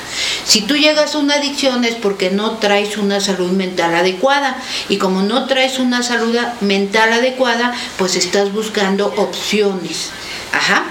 Si 0.47 0.63
tú 0.63 0.77
llegas 0.77 1.15
a 1.15 1.19
una 1.19 1.35
adicción 1.35 1.85
es 1.85 1.97
porque 1.97 2.31
no 2.31 2.53
traes 2.59 2.97
una 2.97 3.21
salud 3.21 3.51
mental 3.51 3.95
adecuada 3.95 4.57
y 4.89 4.97
como 4.97 5.23
no 5.23 5.47
traes 5.47 5.79
una 5.79 6.03
salud 6.03 6.35
mental 6.63 7.13
adecuada, 7.13 7.75
pues 7.99 8.17
estás 8.17 8.53
buscando 8.53 9.13
opciones. 9.17 10.11
Ajá. 10.53 10.85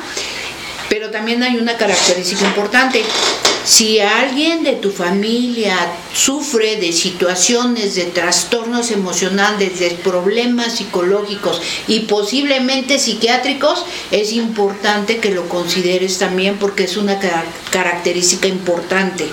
También 1.13 1.43
hay 1.43 1.58
una 1.58 1.77
característica 1.77 2.43
importante. 2.43 3.03
Si 3.63 3.99
alguien 3.99 4.63
de 4.63 4.71
tu 4.71 4.89
familia 4.89 5.78
sufre 6.12 6.78
de 6.78 6.91
situaciones 6.91 7.93
de 7.93 8.06
trastornos 8.06 8.89
emocionales, 8.89 9.78
de 9.78 9.91
problemas 9.91 10.78
psicológicos 10.78 11.62
y 11.88 11.99
posiblemente 11.99 12.97
psiquiátricos, 12.97 13.86
es 14.10 14.34
importante 14.34 15.19
que 15.19 15.30
lo 15.30 15.47
consideres 15.49 16.17
también 16.17 16.58
porque 16.58 16.86
es 16.86 16.97
una 16.97 17.19
cara- 17.19 17.45
característica 17.71 18.47
importante. 18.47 19.30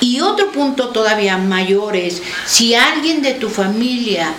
Y 0.00 0.22
otro 0.22 0.50
punto 0.50 0.88
todavía 0.88 1.36
mayor 1.36 1.94
es, 1.94 2.22
si 2.46 2.74
alguien 2.74 3.20
de 3.20 3.34
tu 3.34 3.50
familia 3.50 4.32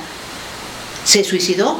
se 1.03 1.23
suicidó, 1.23 1.79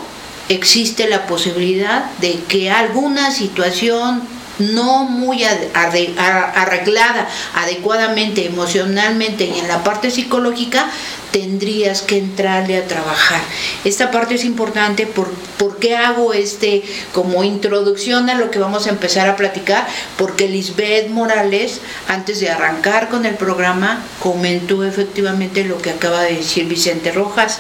existe 0.49 1.10
la 1.10 1.25
posibilidad 1.25 2.12
de 2.19 2.43
que 2.47 2.69
alguna 2.69 3.31
situación 3.31 4.35
no 4.60 5.04
muy 5.04 5.44
arreglada 5.44 7.28
adecuadamente 7.54 8.46
emocionalmente 8.46 9.46
y 9.46 9.60
en 9.60 9.68
la 9.68 9.84
parte 9.84 10.12
psicológica 10.12 10.89
tendrías 11.32 12.02
que 12.02 12.18
entrarle 12.18 12.78
a 12.78 12.88
trabajar. 12.88 13.41
Esta 13.84 14.10
parte 14.10 14.36
es 14.36 14.46
importante 14.46 15.06
por, 15.06 15.30
¿por 15.58 15.78
qué 15.80 15.98
hago 15.98 16.34
este 16.34 16.84
como 17.12 17.44
introducción 17.44 18.30
a 18.30 18.36
lo 18.36 18.52
que 18.52 18.60
vamos 18.60 18.88
a 18.88 18.91
empezar 18.91 19.28
a 19.28 19.36
platicar? 19.36 19.86
Porque 20.18 20.48
Lisbeth 20.48 21.10
Morales, 21.10 21.82
antes 22.08 22.39
de 22.39 22.50
arrancar 22.50 23.10
con 23.10 23.26
el 23.26 23.36
programa, 23.36 24.02
comentó 24.20 24.86
efectivamente 24.86 25.65
lo 25.65 25.78
que 25.78 25.89
acaba 25.89 26.22
de 26.22 26.36
decir 26.36 26.65
Vicente 26.68 27.12
Rojas. 27.12 27.60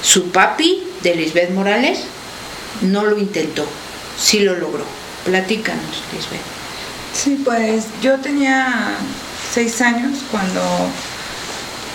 Su 0.00 0.30
papi 0.30 0.84
de 1.02 1.16
Lisbeth 1.16 1.50
Morales 1.50 2.00
no 2.82 3.04
lo 3.04 3.18
intentó, 3.18 3.66
sí 4.16 4.40
lo 4.40 4.54
logró. 4.54 5.07
Platícanos, 5.24 6.02
Lisbeth. 6.12 6.40
Sí, 7.14 7.40
pues 7.44 7.84
yo 8.02 8.18
tenía 8.20 8.68
seis 9.52 9.80
años 9.80 10.18
cuando, 10.30 10.60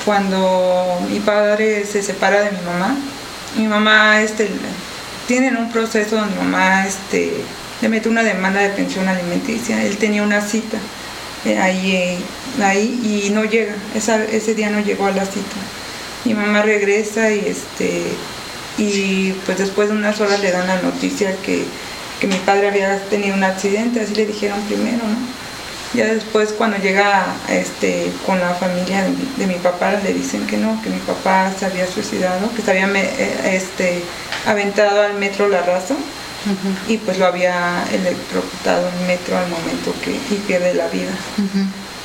cuando 0.05 0.99
mi 1.09 1.19
padre 1.19 1.85
se 1.85 2.03
separa 2.03 2.41
de 2.41 2.51
mi 2.51 2.57
mamá. 2.65 2.95
Mi 3.57 3.67
mamá 3.67 4.21
este, 4.21 4.49
tienen 5.27 5.57
un 5.57 5.71
proceso 5.71 6.15
donde 6.17 6.35
mamá 6.35 6.85
este, 6.85 7.31
le 7.81 7.89
mete 7.89 8.09
una 8.09 8.23
demanda 8.23 8.59
de 8.61 8.69
pensión 8.69 9.07
alimenticia. 9.07 9.83
Él 9.83 9.97
tenía 9.97 10.23
una 10.23 10.41
cita 10.41 10.77
eh, 11.45 11.57
ahí, 11.59 11.95
eh, 11.95 12.17
ahí 12.63 13.23
y 13.25 13.29
no 13.31 13.43
llega. 13.45 13.75
Esa- 13.95 14.23
ese 14.25 14.55
día 14.55 14.69
no 14.69 14.79
llegó 14.81 15.05
a 15.07 15.11
la 15.11 15.25
cita. 15.25 15.55
Mi 16.25 16.33
mamá 16.33 16.61
regresa 16.61 17.31
y 17.31 17.39
este 17.47 18.03
y 18.77 19.33
pues 19.45 19.59
después 19.59 19.89
de 19.89 19.95
unas 19.95 20.19
horas 20.19 20.39
le 20.39 20.51
dan 20.51 20.65
la 20.67 20.81
noticia 20.81 21.35
que, 21.45 21.63
que 22.23 22.27
mi 22.29 22.37
padre 22.37 22.69
había 22.69 22.97
tenido 23.09 23.35
un 23.35 23.43
accidente, 23.43 23.99
así 23.99 24.15
le 24.15 24.25
dijeron 24.25 24.57
primero, 24.61 24.99
¿no? 24.99 25.17
Ya 25.93 26.05
después 26.05 26.53
cuando 26.53 26.77
llega 26.77 27.25
este, 27.49 28.09
con 28.25 28.39
la 28.39 28.53
familia 28.53 29.03
de 29.03 29.09
mi, 29.09 29.27
de 29.35 29.45
mi 29.45 29.55
papá 29.55 29.99
le 30.01 30.13
dicen 30.13 30.47
que 30.47 30.55
no, 30.55 30.81
que 30.81 30.89
mi 30.89 30.99
papá 30.99 31.51
se 31.51 31.65
había 31.65 31.85
suicidado, 31.85 32.49
que 32.55 32.61
se 32.61 32.71
había 32.71 32.87
eh, 32.95 33.57
este, 33.57 34.01
aventado 34.45 35.01
al 35.01 35.15
metro 35.15 35.49
La 35.49 35.63
Raza 35.63 35.95
y 36.87 36.95
pues 36.95 37.17
lo 37.19 37.25
había 37.25 37.83
electrocutado 37.91 38.87
en 38.87 39.01
el 39.01 39.07
metro 39.07 39.37
al 39.37 39.49
momento 39.49 39.93
que 40.05 40.11
y 40.11 40.37
pierde 40.47 40.73
la 40.75 40.87
vida. 40.87 41.11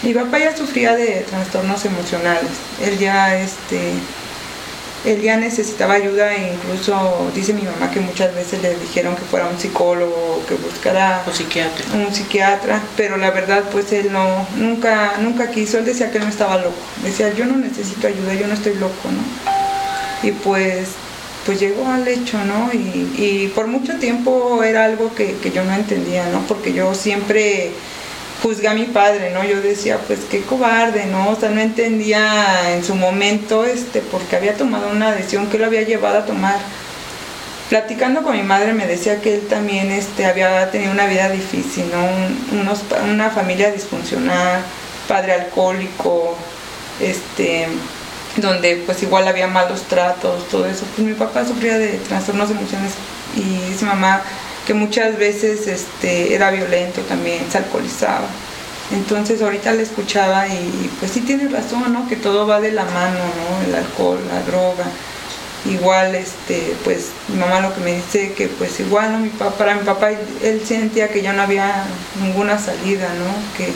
Mi 0.03 0.15
papá 0.15 0.41
ya 0.41 0.57
sufría 0.57 0.97
de 0.97 1.25
trastornos 1.31 1.85
emocionales. 1.85 2.51
Él 2.83 2.99
ya, 2.99 3.37
este, 3.37 3.93
él 5.05 5.23
ya 5.23 5.37
necesitaba 5.37 5.95
ayuda 5.95 6.35
e 6.35 6.55
incluso 6.55 7.31
dice 7.35 7.53
mi 7.53 7.63
mamá 7.63 7.91
que 7.91 8.01
muchas 8.01 8.35
veces 8.35 8.61
le 8.63 8.75
dijeron 8.77 9.15
que 9.15 9.23
fuera 9.23 9.47
un 9.47 9.59
psicólogo, 9.59 10.43
que 10.49 10.55
buscara 10.55 11.25
psiquiatra. 11.33 11.85
un 11.95 12.13
psiquiatra, 12.13 12.83
pero 12.97 13.17
la 13.17 13.31
verdad 13.31 13.65
pues 13.71 13.93
él 13.93 14.13
no, 14.13 14.47
nunca, 14.57 15.15
nunca 15.21 15.51
quiso, 15.51 15.79
él 15.79 15.85
decía 15.85 16.11
que 16.11 16.19
no 16.19 16.29
estaba 16.29 16.57
loco, 16.59 16.77
decía 17.03 17.33
yo 17.33 17.47
no 17.47 17.57
necesito 17.57 18.09
ayuda, 18.09 18.35
yo 18.35 18.47
no 18.47 18.55
estoy 18.55 18.75
loco, 18.75 19.09
¿no? 19.11 20.29
Y 20.29 20.33
pues, 20.33 20.89
pues 21.47 21.61
llegó 21.61 21.87
al 21.87 22.07
hecho, 22.09 22.39
¿no? 22.45 22.71
Y, 22.73 23.13
y 23.17 23.53
por 23.55 23.69
mucho 23.69 23.99
tiempo 23.99 24.65
era 24.65 24.85
algo 24.85 25.15
que, 25.15 25.37
que 25.37 25.53
yo 25.53 25.65
no 25.65 25.73
entendía, 25.75 26.27
¿no? 26.29 26.41
Porque 26.49 26.73
yo 26.73 26.93
siempre 26.95 27.71
juzgué 28.43 28.69
a 28.69 28.75
mi 28.75 28.85
padre, 28.85 29.31
¿no? 29.33 29.45
Yo 29.45 29.61
decía, 29.61 29.99
pues 30.07 30.21
qué 30.31 30.43
cobarde, 30.43 31.07
¿no? 31.07 31.31
O 31.31 31.37
sea, 31.37 31.49
no 31.51 31.61
entendía 31.61 32.73
en 32.75 32.85
su 32.85 32.95
momento, 32.95 33.65
este, 33.65 34.01
porque 34.01 34.37
había 34.37 34.55
tomado 34.55 34.89
una 34.91 35.13
decisión 35.13 35.49
que 35.49 35.59
lo 35.59 35.67
había 35.67 35.83
llevado 35.83 36.19
a 36.19 36.25
tomar. 36.27 36.57
Platicando 37.69 38.23
con 38.23 38.35
mi 38.35 38.43
madre 38.43 38.73
me 38.73 38.87
decía 38.87 39.21
que 39.21 39.35
él 39.35 39.41
también 39.47 39.91
este, 39.91 40.25
había 40.25 40.71
tenido 40.71 40.91
una 40.93 41.07
vida 41.07 41.29
difícil, 41.29 41.85
¿no? 41.93 42.03
Un- 42.03 42.61
unos, 42.61 42.81
una 43.05 43.29
familia 43.31 43.71
disfuncional, 43.71 44.63
padre 45.07 45.33
alcohólico, 45.35 46.35
este, 47.01 47.67
donde 48.37 48.77
pues 48.87 49.03
igual 49.03 49.29
había 49.29 49.49
malos 49.49 49.83
tratos, 49.83 50.49
todo 50.49 50.67
eso. 50.67 50.87
Pues 50.97 51.07
mi 51.07 51.13
papá 51.15 51.45
sufría 51.45 51.77
de 51.77 51.99
trastornos 51.99 52.49
de 52.49 52.55
emociones 52.55 52.93
y 53.37 53.71
dice 53.71 53.85
mamá 53.85 54.23
que 54.69 54.75
muchas 54.75 55.19
veces 55.19 55.67
este, 55.67 56.35
era 56.35 56.51
violento 56.51 57.01
también, 57.01 57.51
se 57.51 57.57
alcoholizaba. 57.57 58.27
Entonces 58.93 59.41
ahorita 59.41 59.73
le 59.73 59.83
escuchaba 59.83 60.47
y 60.47 60.91
pues 61.01 61.11
sí 61.11 61.23
tiene 61.23 61.49
razón, 61.49 61.91
¿no? 61.91 62.07
Que 62.07 62.17
todo 62.17 62.47
va 62.47 62.61
de 62.61 62.73
la 62.73 62.85
mano, 62.85 63.19
¿no? 63.19 63.67
El 63.67 63.75
alcohol, 63.75 64.21
la 64.31 64.43
droga. 64.43 64.85
Igual, 65.65 66.15
este, 66.15 66.77
pues 66.85 67.07
mi 67.29 67.39
mamá 67.39 67.61
lo 67.61 67.75
que 67.75 67.81
me 67.81 67.95
dice 67.95 68.35
que 68.35 68.49
pues 68.49 68.79
igual, 68.79 69.13
¿no? 69.13 69.21
Mi 69.21 69.31
papá, 69.31 69.57
para 69.57 69.75
mi 69.75 69.85
papá 69.85 70.11
él 70.11 70.63
sentía 70.67 71.09
que 71.09 71.23
ya 71.23 71.33
no 71.33 71.41
había 71.41 71.85
ninguna 72.23 72.59
salida, 72.59 73.09
¿no? 73.15 73.57
Que, 73.57 73.73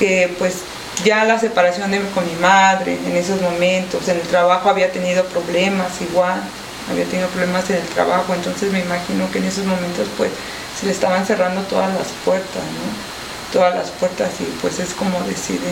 que 0.00 0.34
pues 0.36 0.56
ya 1.04 1.22
la 1.26 1.38
separación 1.38 1.92
de, 1.92 2.00
con 2.12 2.26
mi 2.26 2.34
madre 2.40 2.98
en 3.06 3.16
esos 3.16 3.40
momentos, 3.40 4.08
en 4.08 4.16
el 4.16 4.22
trabajo 4.22 4.68
había 4.68 4.90
tenido 4.90 5.24
problemas 5.26 6.00
igual, 6.00 6.42
había 6.90 7.04
tenido 7.04 7.28
problemas 7.28 7.68
en 7.70 7.76
el 7.76 7.86
trabajo, 7.88 8.34
entonces 8.34 8.72
me 8.72 8.80
imagino 8.80 9.30
que 9.30 9.38
en 9.38 9.44
esos 9.44 9.64
momentos 9.64 10.08
pues 10.16 10.30
se 10.78 10.86
le 10.86 10.92
estaban 10.92 11.26
cerrando 11.26 11.62
todas 11.62 11.92
las 11.94 12.08
puertas, 12.24 12.62
¿no? 12.62 13.52
Todas 13.52 13.74
las 13.74 13.90
puertas 13.90 14.30
y 14.40 14.44
pues 14.60 14.78
es 14.78 14.90
como 14.94 15.20
decide 15.22 15.70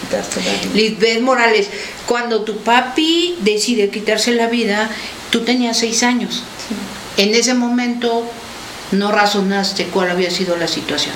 quitarse 0.00 0.42
la 0.42 0.52
vida. 0.52 0.74
Lisbeth 0.74 1.20
Morales, 1.22 1.68
cuando 2.06 2.42
tu 2.42 2.58
papi 2.58 3.36
decide 3.40 3.90
quitarse 3.90 4.32
la 4.32 4.46
vida, 4.46 4.90
tú 5.30 5.40
tenías 5.40 5.78
seis 5.78 6.02
años. 6.02 6.44
En 7.16 7.34
ese 7.34 7.54
momento 7.54 8.24
no 8.92 9.10
razonaste 9.10 9.86
cuál 9.86 10.10
había 10.10 10.30
sido 10.30 10.56
la 10.56 10.68
situación. 10.68 11.14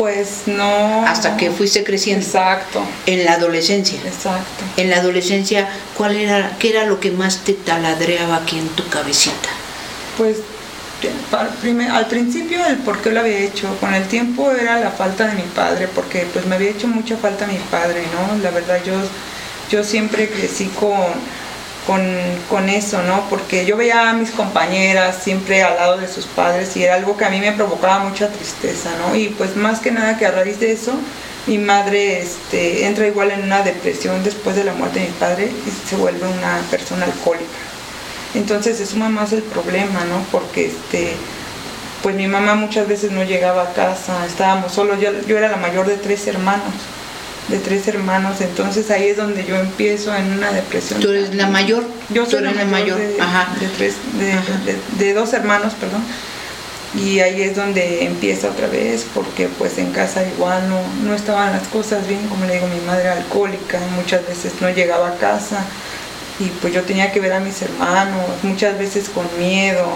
Pues 0.00 0.44
no. 0.46 1.06
Hasta 1.06 1.36
que 1.36 1.50
fuiste 1.50 1.84
creciendo. 1.84 2.24
Exacto. 2.24 2.82
En 3.04 3.26
la 3.26 3.34
adolescencia. 3.34 3.98
Exacto. 4.02 4.64
En 4.78 4.88
la 4.88 4.96
adolescencia, 4.96 5.68
¿cuál 5.94 6.16
era, 6.16 6.56
qué 6.58 6.70
era 6.70 6.86
lo 6.86 7.00
que 7.00 7.10
más 7.10 7.44
te 7.44 7.52
taladreaba 7.52 8.36
aquí 8.36 8.58
en 8.58 8.68
tu 8.70 8.88
cabecita? 8.88 9.50
Pues 10.16 10.38
al 11.90 12.06
principio 12.06 12.64
el 12.66 12.78
por 12.78 13.02
qué 13.02 13.10
lo 13.10 13.20
había 13.20 13.40
hecho, 13.40 13.76
con 13.78 13.92
el 13.92 14.04
tiempo 14.08 14.50
era 14.52 14.80
la 14.80 14.90
falta 14.90 15.26
de 15.26 15.34
mi 15.34 15.42
padre, 15.54 15.86
porque 15.94 16.26
pues 16.32 16.46
me 16.46 16.54
había 16.54 16.70
hecho 16.70 16.88
mucha 16.88 17.18
falta 17.18 17.46
mi 17.46 17.58
padre, 17.70 18.02
¿no? 18.14 18.42
La 18.42 18.50
verdad 18.52 18.80
yo, 18.82 18.94
yo 19.70 19.84
siempre 19.84 20.30
crecí 20.30 20.64
con, 20.80 21.12
con, 21.86 22.02
con 22.48 22.68
eso, 22.68 23.02
¿no? 23.02 23.28
Porque 23.28 23.64
yo 23.64 23.76
veía 23.76 24.10
a 24.10 24.12
mis 24.12 24.30
compañeras 24.30 25.18
siempre 25.22 25.62
al 25.62 25.76
lado 25.76 25.96
de 25.98 26.08
sus 26.08 26.26
padres 26.26 26.76
y 26.76 26.84
era 26.84 26.94
algo 26.94 27.16
que 27.16 27.24
a 27.24 27.30
mí 27.30 27.40
me 27.40 27.52
provocaba 27.52 28.00
mucha 28.00 28.28
tristeza, 28.28 28.90
¿no? 28.98 29.16
Y 29.16 29.28
pues 29.28 29.56
más 29.56 29.80
que 29.80 29.90
nada 29.90 30.18
que 30.18 30.26
a 30.26 30.30
raíz 30.30 30.60
de 30.60 30.72
eso, 30.72 30.92
mi 31.46 31.58
madre 31.58 32.20
este, 32.20 32.86
entra 32.86 33.06
igual 33.06 33.30
en 33.30 33.42
una 33.42 33.62
depresión 33.62 34.22
después 34.22 34.56
de 34.56 34.64
la 34.64 34.72
muerte 34.72 35.00
de 35.00 35.06
mi 35.06 35.12
padre 35.12 35.50
y 35.66 35.88
se 35.88 35.96
vuelve 35.96 36.26
una 36.26 36.60
persona 36.70 37.06
alcohólica. 37.06 37.46
Entonces 38.34 38.76
se 38.76 38.86
suma 38.86 39.08
más 39.08 39.32
el 39.32 39.42
problema, 39.42 40.04
¿no? 40.04 40.22
Porque 40.30 40.66
este, 40.66 41.14
pues 42.02 42.14
mi 42.14 42.26
mamá 42.28 42.54
muchas 42.54 42.86
veces 42.86 43.10
no 43.10 43.24
llegaba 43.24 43.62
a 43.62 43.72
casa, 43.72 44.24
estábamos 44.26 44.72
solos, 44.72 45.00
yo, 45.00 45.10
yo 45.26 45.36
era 45.36 45.48
la 45.48 45.56
mayor 45.56 45.86
de 45.86 45.96
tres 45.96 46.26
hermanos, 46.26 46.74
de 47.50 47.58
tres 47.58 47.86
hermanos, 47.88 48.40
entonces 48.40 48.90
ahí 48.90 49.08
es 49.08 49.16
donde 49.16 49.44
yo 49.44 49.56
empiezo 49.56 50.14
en 50.14 50.32
una 50.32 50.52
depresión. 50.52 51.00
¿Tú 51.00 51.10
eres 51.10 51.34
la 51.34 51.48
mayor? 51.48 51.84
Yo 52.10 52.24
¿Tú 52.24 52.32
soy 52.32 52.42
la 52.42 52.52
mayor? 52.64 52.98
De, 52.98 53.20
Ajá. 53.20 53.48
de 53.60 53.66
tres, 53.68 53.94
de, 54.18 54.26
de- 54.72 55.04
de 55.04 55.14
dos 55.14 55.32
hermanos, 55.32 55.72
perdón. 55.78 56.02
Y 56.94 57.20
ahí 57.20 57.40
es 57.42 57.54
donde 57.54 58.04
empieza 58.04 58.48
otra 58.48 58.66
vez, 58.66 59.06
porque 59.14 59.48
pues 59.58 59.78
en 59.78 59.92
casa 59.92 60.24
igual 60.26 60.68
no, 60.68 60.80
no 61.04 61.14
estaban 61.14 61.52
las 61.52 61.68
cosas 61.68 62.06
bien, 62.08 62.26
como 62.28 62.46
le 62.46 62.54
digo, 62.54 62.66
mi 62.66 62.80
madre 62.86 63.02
era 63.02 63.12
alcohólica, 63.12 63.78
muchas 63.94 64.26
veces 64.26 64.54
no 64.60 64.68
llegaba 64.70 65.08
a 65.10 65.14
casa 65.16 65.64
y 66.40 66.46
pues 66.60 66.72
yo 66.74 66.82
tenía 66.82 67.12
que 67.12 67.20
ver 67.20 67.32
a 67.32 67.40
mis 67.40 67.62
hermanos, 67.62 68.24
muchas 68.42 68.76
veces 68.78 69.08
con 69.08 69.24
miedo. 69.38 69.86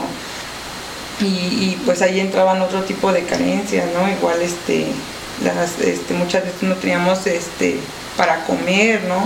Y, 1.21 1.25
y, 1.25 1.83
pues 1.87 2.03
ahí 2.03 2.19
entraban 2.19 2.61
otro 2.61 2.83
tipo 2.83 3.12
de 3.12 3.23
carencias, 3.25 3.87
¿no? 3.95 4.09
Igual 4.11 4.43
este, 4.43 4.87
este, 5.47 6.15
muchas 6.15 6.45
veces 6.45 6.63
no 6.63 6.75
teníamos 6.75 7.27
este, 7.27 7.79
para 8.17 8.45
comer, 8.45 9.03
¿no? 9.05 9.23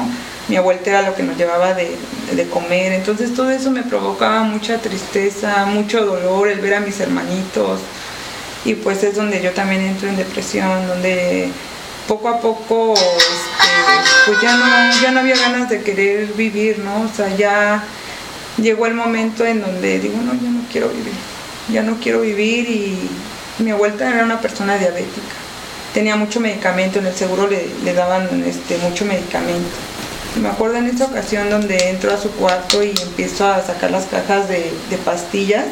Mi 0.48 0.56
abuelita 0.56 0.90
era 0.90 1.02
lo 1.02 1.14
que 1.14 1.22
nos 1.22 1.36
llevaba 1.36 1.74
de, 1.74 1.96
comer, 2.50 2.92
entonces 2.92 3.34
todo 3.34 3.50
eso 3.50 3.70
me 3.70 3.82
provocaba 3.82 4.42
mucha 4.42 4.78
tristeza, 4.78 5.66
mucho 5.66 6.04
dolor, 6.06 6.48
el 6.48 6.60
ver 6.60 6.74
a 6.74 6.80
mis 6.80 6.98
hermanitos. 7.00 7.80
Y 8.64 8.74
pues 8.74 9.02
es 9.04 9.14
donde 9.14 9.42
yo 9.42 9.52
también 9.52 9.82
entro 9.82 10.08
en 10.08 10.16
depresión, 10.16 10.86
donde 10.88 11.50
poco 12.06 12.28
a 12.28 12.40
poco 12.40 12.94
este, 12.94 14.26
pues 14.26 14.40
ya 14.40 14.56
no, 14.56 15.02
ya 15.02 15.10
no 15.10 15.20
había 15.20 15.36
ganas 15.36 15.68
de 15.68 15.82
querer 15.82 16.28
vivir, 16.28 16.78
¿no? 16.78 17.02
O 17.02 17.08
sea, 17.14 17.34
ya 17.36 17.84
llegó 18.56 18.86
el 18.86 18.94
momento 18.94 19.44
en 19.44 19.60
donde 19.60 19.98
digo, 19.98 20.16
no, 20.22 20.32
ya 20.34 20.50
no 20.50 20.60
quiero 20.70 20.88
vivir, 20.88 21.12
ya 21.70 21.82
no 21.82 21.96
quiero 22.00 22.22
vivir 22.22 22.68
y 22.68 23.08
mi 23.58 23.70
abuelita 23.70 24.08
era 24.08 24.24
una 24.24 24.40
persona 24.40 24.76
diabética, 24.78 25.34
tenía 25.94 26.16
mucho 26.16 26.40
medicamento, 26.40 26.98
en 26.98 27.06
el 27.06 27.14
seguro 27.14 27.46
le, 27.46 27.68
le 27.84 27.94
daban 27.94 28.44
este, 28.44 28.78
mucho 28.78 29.04
medicamento. 29.04 29.68
Me 30.40 30.48
acuerdo 30.48 30.76
en 30.76 30.86
esta 30.86 31.06
ocasión 31.06 31.50
donde 31.50 31.88
entro 31.88 32.12
a 32.12 32.18
su 32.18 32.30
cuarto 32.32 32.82
y 32.82 32.90
empiezo 32.90 33.46
a 33.46 33.64
sacar 33.64 33.90
las 33.90 34.06
cajas 34.06 34.48
de, 34.48 34.72
de 34.90 34.98
pastillas 34.98 35.66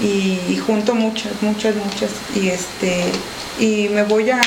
y, 0.00 0.38
y 0.48 0.62
junto 0.64 0.94
muchas, 0.94 1.32
muchas, 1.42 1.74
muchas 1.74 2.10
y 2.34 2.48
este 2.48 3.04
y 3.58 3.88
me 3.90 4.04
voy 4.04 4.30
a, 4.30 4.40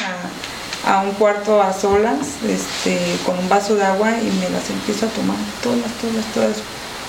a 0.85 1.01
un 1.01 1.11
cuarto 1.11 1.61
a 1.61 1.73
solas 1.73 2.17
este, 2.47 2.97
con 3.25 3.37
un 3.37 3.49
vaso 3.49 3.75
de 3.75 3.83
agua 3.83 4.11
y 4.11 4.25
me 4.39 4.49
las 4.49 4.69
empiezo 4.69 5.05
a 5.05 5.09
tomar, 5.09 5.37
todas, 5.61 5.91
todas, 6.01 6.25
todas. 6.33 6.57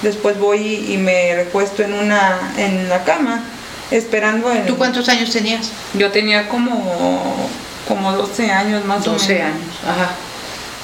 Después 0.03 0.39
voy 0.39 0.87
y, 0.91 0.99
me 0.99 1.35
recuesto 1.35 1.83
en 1.83 1.95
una 1.95 2.39
en 2.59 2.89
la 2.89 3.05
cama 3.05 3.43
esperando 3.91 4.53
en... 4.53 4.67
¿Tú 4.67 4.77
cuántos 4.77 5.09
años 5.09 5.31
tenías? 5.31 5.71
Yo 5.95 6.11
tenía 6.11 6.49
como, 6.49 7.49
como 7.87 8.13
12 8.13 8.51
años 8.51 8.85
más 8.85 9.07
o 9.07 9.13
menos. 9.13 9.23
12 9.23 9.43
años, 9.43 9.79
ajá. 9.87 10.11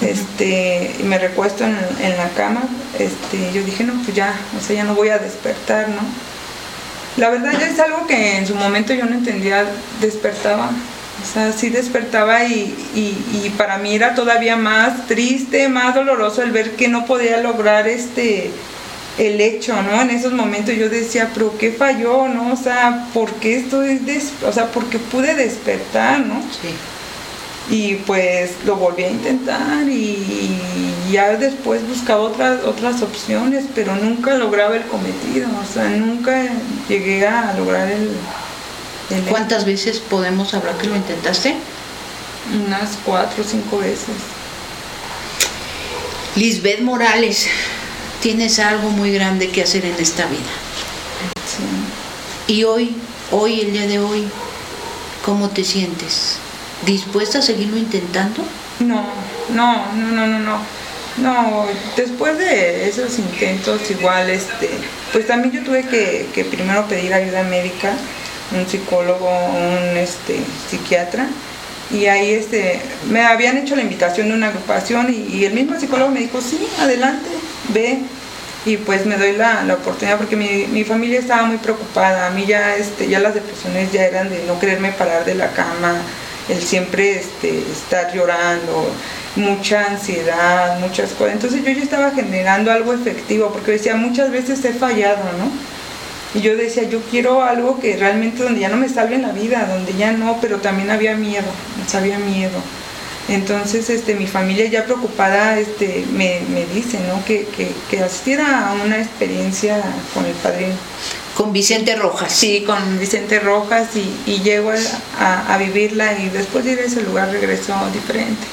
Este, 0.00 0.96
y 0.98 1.02
me 1.04 1.18
recuesto 1.18 1.64
en, 1.64 1.78
en 2.00 2.16
la 2.16 2.28
cama, 2.30 2.62
este, 2.98 3.52
yo 3.52 3.62
dije, 3.62 3.84
no, 3.84 3.94
pues 4.02 4.16
ya, 4.16 4.34
o 4.58 4.60
sea, 4.60 4.76
ya 4.76 4.84
no 4.84 4.94
voy 4.94 5.10
a 5.10 5.18
despertar, 5.18 5.88
¿no? 5.88 6.00
La 7.16 7.28
verdad 7.30 7.52
ya 7.52 7.68
es 7.68 7.78
algo 7.78 8.06
que 8.06 8.38
en 8.38 8.46
su 8.46 8.54
momento 8.54 8.94
yo 8.94 9.04
no 9.04 9.14
entendía, 9.14 9.64
despertaba, 10.00 10.70
o 11.22 11.32
sea, 11.32 11.52
sí 11.52 11.68
despertaba 11.68 12.44
y, 12.44 12.74
y, 12.94 13.44
y 13.44 13.50
para 13.56 13.78
mí 13.78 13.94
era 13.94 14.14
todavía 14.14 14.56
más 14.56 15.06
triste, 15.06 15.68
más 15.68 15.94
doloroso 15.94 16.42
el 16.42 16.50
ver 16.50 16.74
que 16.74 16.88
no 16.88 17.04
podía 17.04 17.36
lograr 17.38 17.86
este, 17.86 18.50
el 19.18 19.40
hecho, 19.40 19.80
¿no? 19.82 20.00
En 20.02 20.10
esos 20.10 20.32
momentos 20.32 20.74
yo 20.74 20.88
decía, 20.88 21.30
pero 21.34 21.56
¿qué 21.58 21.70
falló, 21.70 22.28
no? 22.28 22.52
O 22.52 22.56
sea, 22.56 23.06
¿por 23.14 23.32
qué 23.34 23.58
estoy, 23.58 23.98
des 23.98 24.32
o 24.44 24.52
sea, 24.52 24.66
porque 24.66 24.98
pude 24.98 25.34
despertar, 25.34 26.20
¿no? 26.20 26.40
Sí. 26.60 26.74
Y 27.70 27.94
pues 27.94 28.52
lo 28.66 28.76
volví 28.76 29.04
a 29.04 29.10
intentar 29.10 29.88
y 29.88 30.56
ya 31.12 31.36
después 31.36 31.86
buscaba 31.86 32.22
otras, 32.22 32.64
otras 32.64 33.02
opciones, 33.02 33.64
pero 33.74 33.94
nunca 33.96 34.34
lograba 34.34 34.76
el 34.76 34.84
cometido, 34.84 35.48
o 35.48 35.72
sea, 35.72 35.88
nunca 35.90 36.48
llegué 36.88 37.26
a 37.26 37.54
lograr 37.54 37.90
el... 37.90 38.10
el 39.10 39.24
¿Cuántas 39.24 39.64
veces 39.64 39.98
podemos 40.00 40.54
hablar 40.54 40.76
que 40.78 40.88
lo 40.88 40.96
intentaste? 40.96 41.54
Unas 42.66 42.98
cuatro 43.04 43.44
o 43.44 43.46
cinco 43.46 43.78
veces. 43.78 44.16
Lisbeth 46.34 46.80
Morales, 46.80 47.46
tienes 48.22 48.58
algo 48.58 48.88
muy 48.88 49.12
grande 49.12 49.50
que 49.50 49.62
hacer 49.62 49.84
en 49.84 49.96
esta 49.98 50.26
vida. 50.26 50.40
Y 52.46 52.64
hoy, 52.64 52.96
hoy, 53.30 53.60
el 53.60 53.72
día 53.72 53.86
de 53.86 53.98
hoy, 53.98 54.24
¿cómo 55.24 55.50
te 55.50 55.62
sientes? 55.62 56.38
¿Dispuesta 56.86 57.38
a 57.38 57.42
seguirlo 57.42 57.76
intentando? 57.76 58.42
No, 58.80 59.04
no, 59.54 59.92
no, 59.94 60.26
no, 60.26 60.38
no, 60.38 60.58
no. 61.18 61.66
Después 61.96 62.38
de 62.38 62.88
esos 62.88 63.18
intentos 63.18 63.90
igual, 63.90 64.30
este, 64.30 64.70
pues 65.12 65.26
también 65.26 65.54
yo 65.54 65.62
tuve 65.62 65.84
que, 65.84 66.44
primero 66.50 66.86
pedir 66.88 67.14
ayuda 67.14 67.44
médica, 67.44 67.94
un 68.52 68.66
psicólogo, 68.66 69.28
un 69.28 69.96
este, 69.96 70.40
psiquiatra, 70.68 71.28
y 71.90 72.06
ahí 72.06 72.32
este, 72.32 72.80
me 73.10 73.22
habían 73.22 73.58
hecho 73.58 73.76
la 73.76 73.82
invitación 73.82 74.28
de 74.28 74.34
una 74.34 74.48
agrupación 74.48 75.12
y, 75.12 75.36
y 75.36 75.44
el 75.44 75.52
mismo 75.52 75.78
psicólogo 75.78 76.10
me 76.10 76.20
dijo, 76.20 76.40
sí, 76.40 76.66
adelante, 76.80 77.28
ve, 77.68 78.00
y 78.64 78.76
pues 78.76 79.06
me 79.06 79.16
doy 79.16 79.32
la, 79.32 79.64
la 79.64 79.74
oportunidad 79.74 80.18
porque 80.18 80.36
mi, 80.36 80.66
mi, 80.68 80.84
familia 80.84 81.18
estaba 81.18 81.44
muy 81.44 81.56
preocupada, 81.58 82.28
a 82.28 82.30
mí 82.30 82.46
ya, 82.46 82.76
este, 82.76 83.08
ya 83.08 83.18
las 83.18 83.34
depresiones 83.34 83.90
ya 83.92 84.04
eran 84.04 84.30
de 84.30 84.44
no 84.46 84.58
quererme 84.60 84.92
parar 84.92 85.24
de 85.24 85.34
la 85.34 85.52
cama, 85.52 85.96
el 86.48 86.62
siempre 86.62 87.18
este, 87.18 87.58
estar 87.58 88.12
llorando, 88.12 88.90
mucha 89.36 89.86
ansiedad, 89.86 90.78
muchas 90.80 91.10
cosas. 91.12 91.34
Entonces 91.34 91.64
yo 91.64 91.70
ya 91.70 91.82
estaba 91.82 92.10
generando 92.10 92.70
algo 92.70 92.92
efectivo, 92.92 93.50
porque 93.52 93.72
decía, 93.72 93.96
muchas 93.96 94.30
veces 94.30 94.64
he 94.64 94.72
fallado, 94.72 95.24
¿no? 95.38 95.50
Y 96.34 96.42
yo 96.42 96.56
decía, 96.56 96.84
yo 96.84 97.00
quiero 97.10 97.42
algo 97.42 97.78
que 97.78 97.96
realmente 97.96 98.42
donde 98.42 98.60
ya 98.60 98.70
no 98.70 98.78
me 98.78 98.88
salve 98.88 99.16
en 99.16 99.22
la 99.22 99.32
vida, 99.32 99.66
donde 99.66 99.94
ya 99.94 100.12
no, 100.12 100.38
pero 100.40 100.58
también 100.58 100.90
había 100.90 101.14
miedo, 101.14 101.46
había 101.94 102.18
miedo. 102.18 102.58
Entonces, 103.28 103.88
este, 103.88 104.14
mi 104.14 104.26
familia 104.26 104.66
ya 104.66 104.84
preocupada 104.84 105.58
este, 105.58 106.04
me, 106.12 106.40
me 106.52 106.64
dice, 106.66 106.98
¿no? 107.06 107.24
Que, 107.24 107.46
que, 107.56 107.70
que 107.90 108.02
asistiera 108.02 108.68
a 108.68 108.72
una 108.72 108.98
experiencia 108.98 109.80
con 110.12 110.24
el 110.24 110.32
padrino. 110.34 110.74
Con 111.36 111.52
Vicente 111.52 111.96
Rojas. 111.96 112.32
Sí, 112.32 112.62
con 112.66 112.98
Vicente 112.98 113.40
Rojas 113.40 113.88
y, 113.96 114.30
y 114.30 114.40
llego 114.42 114.70
a, 115.18 115.54
a, 115.54 115.58
vivirla 115.58 116.18
y 116.18 116.28
después 116.28 116.64
de 116.64 116.72
ir 116.72 116.78
a 116.80 116.82
ese 116.82 117.02
lugar 117.02 117.30
regreso 117.30 117.74
diferente. 117.92 118.46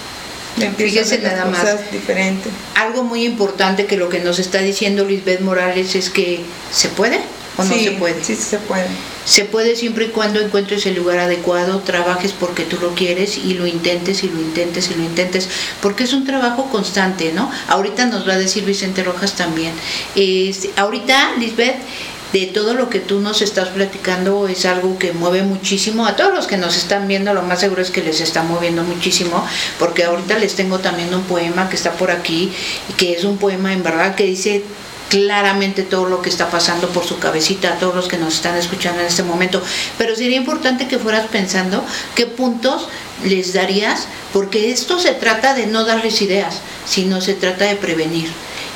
Me 0.58 0.72
Fíjese 0.72 1.20
nada 1.20 1.46
más. 1.46 1.92
Diferentes. 1.92 2.52
Algo 2.76 3.04
muy 3.04 3.26
importante 3.26 3.86
que 3.86 3.98
lo 3.98 4.10
que 4.10 4.20
nos 4.20 4.40
está 4.40 4.60
diciendo 4.60 5.06
Lisbeth 5.06 5.42
Morales 5.42 5.96
es 5.96 6.10
que 6.10 6.42
se 6.72 6.90
puede 6.90 7.22
o 7.60 7.64
no 7.64 7.76
se 7.76 7.92
puede. 7.92 8.24
Sí, 8.24 8.36
se 8.36 8.58
puede. 8.58 8.88
Se 9.26 9.46
puede 9.46 9.76
siempre 9.76 10.06
y 10.06 10.08
cuando 10.10 10.40
encuentres 10.40 10.86
el 10.86 10.96
lugar 10.96 11.20
adecuado, 11.20 11.80
trabajes 11.80 12.32
porque 12.32 12.64
tú 12.64 12.78
lo 12.82 12.96
quieres 12.96 13.38
y 13.38 13.54
lo 13.54 13.68
intentes 13.68 14.24
y 14.24 14.30
lo 14.30 14.40
intentes 14.40 14.90
y 14.90 14.96
lo 14.96 15.04
intentes, 15.04 15.50
porque 15.82 16.06
es 16.06 16.14
un 16.14 16.26
trabajo 16.26 16.70
constante, 16.72 17.32
¿no? 17.34 17.52
Ahorita 17.68 18.06
nos 18.06 18.28
va 18.28 18.34
a 18.34 18.38
decir 18.38 18.64
Vicente 18.64 19.04
Rojas 19.04 19.34
también. 19.34 19.74
Es, 20.16 20.70
ahorita, 20.78 21.34
Lisbeth, 21.38 21.76
de 22.34 22.46
todo 22.48 22.74
lo 22.74 22.90
que 22.90 23.00
tú 23.00 23.20
nos 23.20 23.42
estás 23.42 23.70
platicando 23.70 24.48
es 24.48 24.66
algo 24.66 24.98
que 25.00 25.14
mueve 25.14 25.44
muchísimo 25.44 26.06
a 26.06 26.16
todos 26.16 26.34
los 26.34 26.48
que 26.48 26.58
nos 26.58 26.78
están 26.78 27.08
viendo 27.08 27.34
lo 27.34 27.42
más 27.42 27.60
seguro 27.60 27.82
es 27.82 27.92
que 27.92 28.04
les 28.04 28.22
está 28.22 28.44
moviendo 28.44 28.84
muchísimo 28.84 29.46
porque 29.80 30.04
ahorita 30.04 30.38
les 30.38 30.56
tengo 30.56 30.80
también 30.80 31.14
un 31.14 31.24
poema 31.24 31.70
que 31.70 31.76
está 31.76 31.94
por 31.94 32.12
aquí 32.12 32.52
que 32.98 33.14
es 33.14 33.24
un 33.24 33.38
poema 33.38 33.74
en 33.74 33.84
verdad 33.84 34.16
que 34.16 34.26
dice 34.26 34.64
claramente 35.10 35.82
todo 35.82 36.06
lo 36.06 36.22
que 36.22 36.30
está 36.30 36.50
pasando 36.50 36.90
por 36.90 37.04
su 37.04 37.18
cabecita 37.18 37.74
a 37.74 37.80
todos 37.80 37.96
los 37.96 38.08
que 38.08 38.18
nos 38.18 38.36
están 38.36 38.56
escuchando 38.56 39.02
en 39.02 39.08
este 39.08 39.24
momento. 39.24 39.60
Pero 39.98 40.16
sería 40.16 40.38
importante 40.38 40.88
que 40.88 41.00
fueras 41.00 41.28
pensando 41.28 41.84
qué 42.16 42.28
puntos 42.28 42.88
les 43.26 43.54
darías, 43.54 44.08
porque 44.32 44.72
esto 44.72 45.00
se 45.00 45.14
trata 45.14 45.56
de 45.56 45.66
no 45.66 45.84
darles 45.84 46.22
ideas, 46.22 46.60
sino 46.86 47.22
se 47.22 47.34
trata 47.34 47.66
de 47.66 47.76
prevenir 47.76 48.30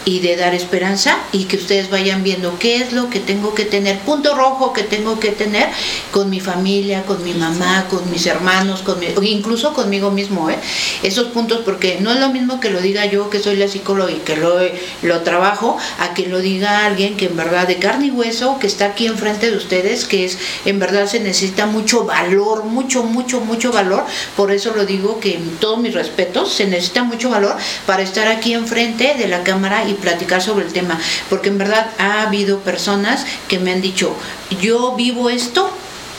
y 0.06 0.20
de 0.20 0.36
dar 0.36 0.54
esperanza 0.54 1.18
y 1.32 1.46
que 1.46 1.58
ustedes 1.58 1.90
vayan 1.90 2.24
viendo 2.24 2.58
qué 2.60 2.78
es 2.78 2.94
lo 2.94 3.10
que 3.10 3.20
tengo 3.20 3.54
que 3.54 3.66
tener, 3.66 4.00
punto 4.00 4.36
rojo 4.36 4.74
que 4.74 4.84
tengo 4.84 5.20
que 5.20 5.30
tener 5.30 5.70
con 6.12 6.30
mi 6.30 6.40
familia, 6.40 7.04
con 7.04 7.24
mi 7.24 7.34
mamá, 7.34 7.88
con 7.90 8.10
mis 8.12 8.26
hermanos, 8.26 8.82
con 8.82 9.00
mi, 9.00 9.08
incluso 9.30 9.74
conmigo 9.74 10.12
mismo, 10.12 10.50
¿eh? 10.50 10.58
esos 11.04 11.28
puntos, 11.28 11.62
porque 11.64 11.98
no 12.02 12.12
es 12.12 12.20
lo 12.20 12.30
mismo 12.30 12.60
que 12.60 12.70
lo 12.70 12.82
diga 12.82 13.06
yo 13.06 13.30
que 13.30 13.40
soy 13.40 13.56
la 13.56 13.68
psicóloga 13.68 14.12
y 14.12 14.20
que 14.20 14.36
lo, 14.36 14.60
lo 15.02 15.22
trabajo, 15.22 15.78
a 16.00 16.14
que 16.14 16.28
lo 16.28 16.40
diga 16.40 16.86
alguien 16.86 17.18
que 17.18 17.26
en 17.26 17.38
verdad 17.38 17.68
de 17.68 17.78
carne 17.78 18.08
y 18.08 18.12
hueso, 18.12 18.60
que 18.60 18.68
está 18.68 18.86
aquí 18.86 19.08
enfrente 19.08 19.50
de 19.50 19.58
ustedes, 19.58 20.06
que 20.06 20.26
es 20.26 20.38
en 20.66 20.80
verdad 20.80 21.08
se 21.08 21.20
necesita 21.20 21.66
mucho 21.66 22.06
valor, 22.06 22.66
mucho, 22.66 23.04
mucho, 23.04 23.40
mucho 23.40 23.72
valor, 23.72 24.06
por 24.36 24.52
eso 24.52 24.74
lo 24.76 24.86
digo 24.86 25.20
que 25.20 25.36
en 25.36 25.58
todos 25.58 25.80
mis 25.80 25.94
respetos, 25.94 26.54
se 26.54 26.66
necesita 26.66 27.04
mucho 27.04 27.30
valor 27.30 27.56
para 27.86 28.04
estar 28.04 28.28
aquí 28.28 28.54
enfrente 28.54 29.16
de 29.18 29.28
la 29.28 29.44
cámara 29.44 29.88
y 29.88 29.93
platicar 29.96 30.42
sobre 30.42 30.66
el 30.66 30.74
tema, 30.74 31.00
porque 31.30 31.50
en 31.50 31.58
verdad 31.58 31.92
ha 31.98 32.24
habido 32.24 32.60
personas 32.60 33.26
que 33.48 33.60
me 33.60 33.72
han 33.72 33.82
dicho, 33.82 34.16
yo 34.62 34.96
vivo 34.96 35.30
esto, 35.30 35.70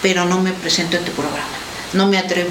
pero 0.02 0.24
no 0.24 0.40
me 0.40 0.52
presento 0.52 0.96
en 0.96 1.04
tu 1.04 1.12
programa, 1.12 1.44
no 1.92 2.06
me 2.06 2.18
atrevo. 2.18 2.50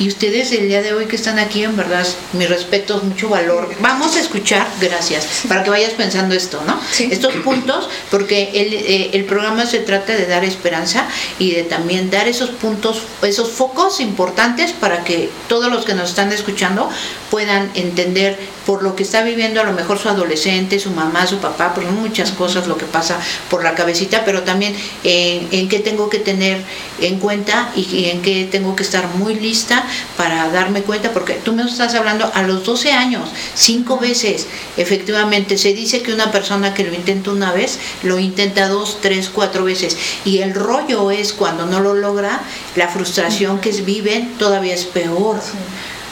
Y 0.00 0.08
ustedes 0.08 0.50
el 0.52 0.66
día 0.66 0.80
de 0.80 0.94
hoy 0.94 1.04
que 1.04 1.16
están 1.16 1.38
aquí, 1.38 1.62
en 1.62 1.76
verdad, 1.76 2.06
mi 2.32 2.46
respeto, 2.46 3.02
mucho 3.04 3.28
valor. 3.28 3.68
Vamos 3.80 4.16
a 4.16 4.20
escuchar, 4.20 4.66
gracias, 4.80 5.42
para 5.46 5.62
que 5.62 5.68
vayas 5.68 5.92
pensando 5.92 6.34
esto, 6.34 6.58
¿no? 6.66 6.80
Sí. 6.90 7.10
Estos 7.12 7.34
puntos, 7.44 7.86
porque 8.10 8.50
el, 8.54 8.72
eh, 8.72 9.10
el 9.12 9.26
programa 9.26 9.66
se 9.66 9.80
trata 9.80 10.14
de 10.14 10.24
dar 10.24 10.42
esperanza 10.42 11.06
y 11.38 11.50
de 11.50 11.64
también 11.64 12.08
dar 12.08 12.28
esos 12.28 12.48
puntos, 12.48 13.02
esos 13.20 13.50
focos 13.50 14.00
importantes 14.00 14.72
para 14.72 15.04
que 15.04 15.28
todos 15.48 15.70
los 15.70 15.84
que 15.84 15.92
nos 15.92 16.08
están 16.08 16.32
escuchando 16.32 16.88
puedan 17.30 17.70
entender 17.74 18.38
por 18.64 18.82
lo 18.82 18.96
que 18.96 19.02
está 19.02 19.22
viviendo 19.22 19.60
a 19.60 19.64
lo 19.64 19.72
mejor 19.72 19.98
su 19.98 20.08
adolescente, 20.08 20.78
su 20.78 20.90
mamá, 20.90 21.26
su 21.26 21.38
papá, 21.38 21.74
por 21.74 21.84
muchas 21.84 22.30
cosas 22.30 22.66
lo 22.66 22.78
que 22.78 22.86
pasa 22.86 23.18
por 23.50 23.62
la 23.62 23.74
cabecita, 23.74 24.24
pero 24.24 24.42
también 24.44 24.74
eh, 25.04 25.46
en 25.50 25.68
qué 25.68 25.78
tengo 25.78 26.08
que 26.08 26.20
tener 26.20 26.62
en 27.00 27.18
cuenta 27.18 27.70
y, 27.76 27.80
y 27.94 28.10
en 28.10 28.22
qué 28.22 28.48
tengo 28.50 28.76
que 28.76 28.82
estar 28.82 29.06
muy 29.16 29.34
lista 29.34 29.84
para 30.16 30.48
darme 30.50 30.82
cuenta, 30.82 31.12
porque 31.12 31.34
tú 31.34 31.52
me 31.52 31.62
estás 31.62 31.94
hablando 31.94 32.30
a 32.34 32.42
los 32.42 32.64
12 32.64 32.92
años, 32.92 33.28
cinco 33.54 33.98
veces, 33.98 34.46
efectivamente, 34.76 35.58
se 35.58 35.72
dice 35.72 36.02
que 36.02 36.12
una 36.12 36.30
persona 36.30 36.74
que 36.74 36.84
lo 36.84 36.94
intenta 36.94 37.30
una 37.30 37.52
vez, 37.52 37.78
lo 38.02 38.18
intenta 38.18 38.68
dos, 38.68 38.98
tres, 39.00 39.30
cuatro 39.32 39.64
veces, 39.64 39.96
y 40.24 40.38
el 40.38 40.54
rollo 40.54 41.10
es 41.10 41.32
cuando 41.32 41.66
no 41.66 41.80
lo 41.80 41.94
logra, 41.94 42.40
la 42.76 42.88
frustración 42.88 43.60
que 43.60 43.70
viven 43.82 44.34
todavía 44.38 44.74
es 44.74 44.84
peor. 44.84 45.40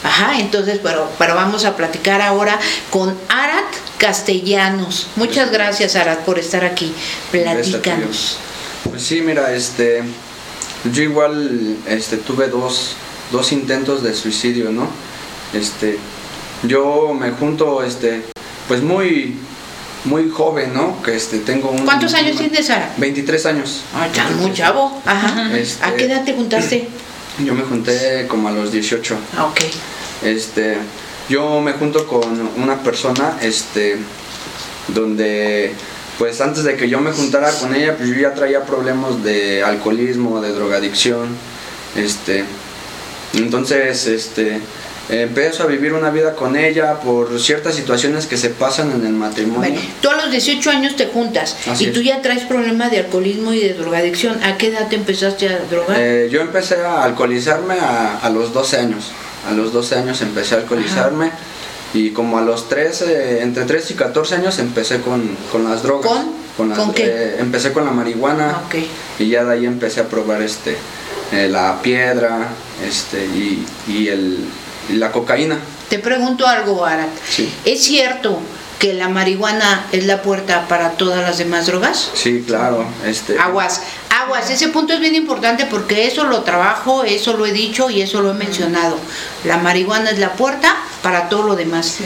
Ajá, 0.03 0.39
entonces, 0.39 0.79
pero, 0.81 1.09
pero 1.17 1.35
vamos 1.35 1.65
a 1.65 1.75
platicar 1.75 2.21
ahora 2.21 2.57
con 2.89 3.17
Arat 3.27 3.65
Castellanos. 3.97 5.07
Muchas 5.17 5.51
gracias, 5.51 5.95
Arat, 5.95 6.19
por 6.19 6.39
estar 6.39 6.63
aquí. 6.63 6.93
Platícanos. 7.31 8.37
Pues 8.85 9.03
sí, 9.03 9.21
mira, 9.21 9.53
este, 9.53 10.03
yo 10.93 11.03
igual 11.03 11.77
este, 11.85 12.17
tuve 12.17 12.47
dos, 12.47 12.95
dos 13.31 13.51
intentos 13.51 14.03
de 14.03 14.13
suicidio, 14.13 14.71
¿no? 14.71 14.87
Este, 15.53 15.97
yo 16.63 17.13
me 17.13 17.31
junto, 17.31 17.83
este, 17.83 18.23
pues 18.67 18.81
muy, 18.81 19.35
muy 20.05 20.29
joven, 20.29 20.73
¿no? 20.73 21.01
Que 21.01 21.15
este, 21.15 21.39
tengo 21.39 21.69
un... 21.71 21.85
¿Cuántos 21.85 22.13
años 22.13 22.37
tienes, 22.37 22.67
Sara? 22.67 22.93
23 22.97 23.45
años. 23.47 23.81
Ah, 23.93 24.07
ya, 24.13 24.29
muy 24.29 24.53
chavo. 24.53 25.01
Ajá. 25.05 25.57
Este, 25.57 25.85
¿A 25.85 25.95
qué 25.95 26.05
edad 26.05 26.23
te 26.23 26.33
juntaste? 26.33 26.87
Yo 27.43 27.53
me 27.53 27.63
junté 27.63 28.27
como 28.27 28.49
a 28.49 28.51
los 28.51 28.71
18. 28.71 29.17
Ah, 29.37 29.45
ok. 29.45 29.59
Este, 30.23 30.77
yo 31.29 31.61
me 31.61 31.73
junto 31.73 32.07
con 32.07 32.49
una 32.57 32.81
persona, 32.83 33.37
este, 33.41 33.97
donde, 34.87 35.73
pues 36.17 36.41
antes 36.41 36.63
de 36.63 36.75
que 36.75 36.89
yo 36.89 36.99
me 36.99 37.11
juntara 37.11 37.51
con 37.51 37.73
ella, 37.75 37.95
pues 37.95 38.09
yo 38.09 38.15
ya 38.15 38.33
traía 38.33 38.65
problemas 38.65 39.23
de 39.23 39.63
alcoholismo, 39.63 40.41
de 40.41 40.51
drogadicción, 40.51 41.29
este, 41.95 42.43
entonces, 43.33 44.07
este, 44.07 44.59
empiezo 45.09 45.63
a 45.63 45.65
vivir 45.67 45.93
una 45.93 46.09
vida 46.09 46.35
con 46.35 46.55
ella 46.55 46.99
por 46.99 47.39
ciertas 47.39 47.75
situaciones 47.75 48.25
que 48.25 48.37
se 48.37 48.49
pasan 48.49 48.91
en 48.91 49.05
el 49.05 49.13
matrimonio. 49.13 49.59
Bueno, 49.71 49.81
tú 50.01 50.09
a 50.09 50.15
los 50.17 50.31
18 50.31 50.69
años 50.71 50.95
te 50.95 51.07
juntas 51.07 51.55
Así 51.67 51.85
y 51.85 51.91
tú 51.91 51.99
es. 51.99 52.05
ya 52.05 52.21
traes 52.21 52.43
problemas 52.43 52.91
de 52.91 52.99
alcoholismo 52.99 53.53
y 53.53 53.59
de 53.59 53.73
drogadicción. 53.73 54.43
¿A 54.43 54.57
qué 54.57 54.67
edad 54.67 54.87
te 54.87 54.95
empezaste 54.95 55.47
a 55.49 55.59
drogar? 55.69 55.97
Eh, 55.99 56.29
yo 56.31 56.41
empecé 56.41 56.75
a 56.83 57.03
alcoholizarme 57.03 57.75
a, 57.79 58.17
a 58.19 58.29
los 58.29 58.53
12 58.53 58.77
años. 58.77 59.11
A 59.49 59.53
los 59.53 59.71
12 59.73 59.95
años 59.95 60.21
empecé 60.21 60.55
a 60.55 60.57
alcoholizarme 60.59 61.31
y 61.93 62.11
como 62.11 62.37
a 62.37 62.41
los 62.41 62.67
13, 62.69 63.41
entre 63.41 63.63
13 63.65 63.93
y 63.93 63.95
14 63.95 64.35
años 64.35 64.59
empecé 64.59 65.01
con, 65.01 65.35
con 65.51 65.63
las 65.63 65.81
drogas. 65.81 66.11
¿Con? 66.57 66.69
las- 66.69 66.77
¿Con 66.77 66.93
qué? 66.93 67.05
eh, 67.07 67.35
empecé 67.39 67.71
con 67.71 67.85
la 67.85 67.91
marihuana 67.91 68.61
y 69.17 69.29
ya 69.29 69.45
de 69.45 69.53
ahí 69.53 69.65
empecé 69.65 70.01
a 70.01 70.07
probar 70.09 70.41
este, 70.41 70.75
eh, 71.31 71.47
la 71.49 71.81
piedra 71.81 72.49
este, 72.87 73.25
y, 73.25 73.65
y 73.87 74.07
el, 74.07 74.45
y 74.89 74.93
la 74.93 75.11
cocaína. 75.11 75.59
Te 75.89 75.99
pregunto 75.99 76.47
algo, 76.47 76.85
Arat. 76.85 77.09
Sí. 77.27 77.51
¿Es 77.65 77.83
cierto 77.83 78.39
que 78.77 78.93
la 78.93 79.09
marihuana 79.09 79.87
es 79.91 80.05
la 80.05 80.21
puerta 80.21 80.67
para 80.67 80.91
todas 80.91 81.21
las 81.21 81.37
demás 81.37 81.65
drogas? 81.65 82.11
Sí, 82.13 82.43
claro. 82.45 82.85
Este, 83.05 83.37
Aguas, 83.37 83.81
aguas, 84.09 84.49
ese 84.49 84.69
punto 84.69 84.93
es 84.93 84.99
bien 84.99 85.15
importante 85.15 85.65
porque 85.65 86.07
eso 86.07 86.23
lo 86.23 86.43
trabajo, 86.43 87.03
eso 87.03 87.35
lo 87.35 87.45
he 87.45 87.51
dicho 87.51 87.89
y 87.89 88.01
eso 88.01 88.21
lo 88.21 88.31
he 88.31 88.35
mencionado. 88.35 88.97
La 89.43 89.57
marihuana 89.57 90.11
es 90.11 90.19
la 90.19 90.33
puerta 90.33 90.77
para 91.01 91.27
todo 91.27 91.43
lo 91.43 91.55
demás. 91.55 91.97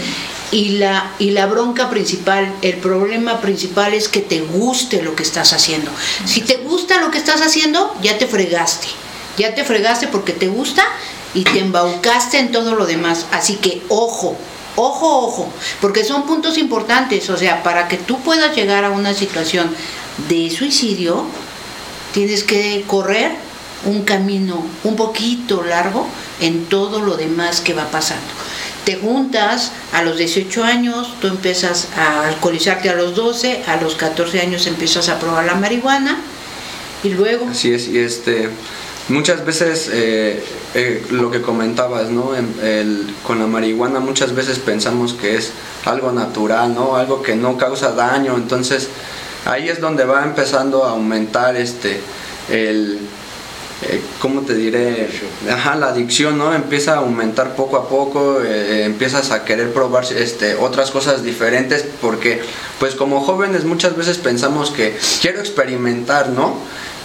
Y 0.52 0.78
la, 0.78 1.12
y 1.20 1.32
la 1.32 1.48
bronca 1.48 1.90
principal, 1.90 2.52
el 2.62 2.78
problema 2.78 3.42
principal 3.42 3.94
es 3.94 4.08
que 4.08 4.22
te 4.22 4.42
guste 4.42 5.02
lo 5.02 5.16
que 5.16 5.24
estás 5.24 5.52
haciendo. 5.52 5.92
Si 6.26 6.42
te 6.42 6.58
gusta 6.58 7.02
lo 7.02 7.12
que 7.12 7.18
estás 7.18 7.42
haciendo, 7.42 7.96
ya 8.02 8.18
te 8.18 8.28
fregaste. 8.28 8.88
Ya 9.38 9.56
te 9.56 9.63
fregaste 9.63 10.08
porque 10.08 10.34
te 10.34 10.48
gusta 10.48 10.84
y 11.34 11.43
te 11.43 11.60
embaucaste 11.60 12.39
en 12.39 12.52
todo 12.52 12.76
lo 12.76 12.86
demás. 12.86 13.26
Así 13.32 13.56
que 13.56 13.82
ojo, 13.89 14.38
ojo, 14.76 15.28
ojo, 15.28 15.54
porque 15.82 16.04
son 16.04 16.26
puntos 16.26 16.58
importantes. 16.58 17.30
O 17.30 17.38
sea, 17.38 17.63
para 17.63 17.88
que 17.88 17.98
tú 17.98 18.19
puedas 18.22 18.56
llegar 18.56 18.86
a 18.86 18.91
una 18.91 19.13
situación 19.13 19.74
de 20.30 20.50
suicidio, 20.52 21.26
tienes 22.13 22.43
que 22.43 22.84
correr 22.88 23.32
un 23.86 24.04
camino 24.04 24.63
un 24.84 24.96
poquito 24.96 25.63
largo 25.63 26.08
en 26.39 26.65
todo 26.65 27.02
lo 27.02 27.15
demás 27.15 27.62
que 27.62 27.74
va 27.74 27.89
pasando. 27.89 28.24
Te 28.86 28.98
juntas 28.98 29.72
a 29.93 30.04
los 30.04 30.17
18 30.17 30.63
años, 30.63 31.15
tú 31.22 31.28
empiezas 31.28 31.88
a 31.98 32.28
alcoholizarte 32.28 32.89
a 32.89 32.96
los 32.96 33.15
12, 33.15 33.63
a 33.67 33.78
los 33.78 33.96
14 33.96 34.41
años 34.41 34.67
empiezas 34.67 35.08
a 35.10 35.19
probar 35.19 35.46
la 35.46 35.56
marihuana 35.56 36.19
y 37.02 37.10
luego... 37.10 37.48
Así 37.50 37.74
es, 37.74 37.88
y 37.88 38.00
este, 38.00 38.50
muchas 39.10 39.46
veces 39.46 39.89
eh, 39.92 40.44
eh, 40.76 41.06
lo 41.12 41.30
que 41.32 41.42
comentabas, 41.42 42.10
¿no? 42.10 42.36
En- 42.36 42.56
el- 42.62 43.13
con 43.26 43.39
la 43.39 43.48
marihuana 43.48 44.00
muchas 44.00 44.34
veces 44.34 44.60
pensamos 44.60 45.13
que 45.13 45.36
es 45.36 45.52
algo 45.86 46.12
natural, 46.12 46.74
¿no? 46.74 46.96
Algo 46.96 47.22
que 47.22 47.36
no 47.36 47.58
causa 47.58 47.92
daño, 47.94 48.36
entonces 48.38 48.88
ahí 49.46 49.68
es 49.70 49.82
donde 49.82 50.06
va 50.06 50.24
empezando 50.24 50.86
a 50.86 50.92
aumentar 50.92 51.56
este 51.58 52.00
el 52.50 53.00
eh, 53.89 54.02
¿cómo 54.22 54.41
te 54.41 54.54
diré? 54.56 55.10
Ajá, 55.50 55.76
la 55.76 55.88
adicción, 55.88 56.38
¿no? 56.38 56.54
Empieza 56.54 56.93
a 56.93 56.98
aumentar 56.98 57.56
poco 57.56 57.78
a 57.78 57.88
poco, 57.89 58.41
eh, 58.43 58.84
empiezas 58.86 59.32
a 59.32 59.43
querer 59.46 59.72
probar 59.74 60.06
este, 60.12 60.56
otras 60.56 60.91
cosas 60.91 61.24
diferentes 61.24 61.86
porque, 62.02 62.41
pues 62.80 62.96
como 62.96 63.22
jóvenes 63.22 63.63
muchas 63.65 63.96
veces 63.96 64.17
pensamos 64.17 64.72
que 64.72 64.98
quiero 65.22 65.39
experimentar, 65.39 66.30
¿no? 66.30 66.56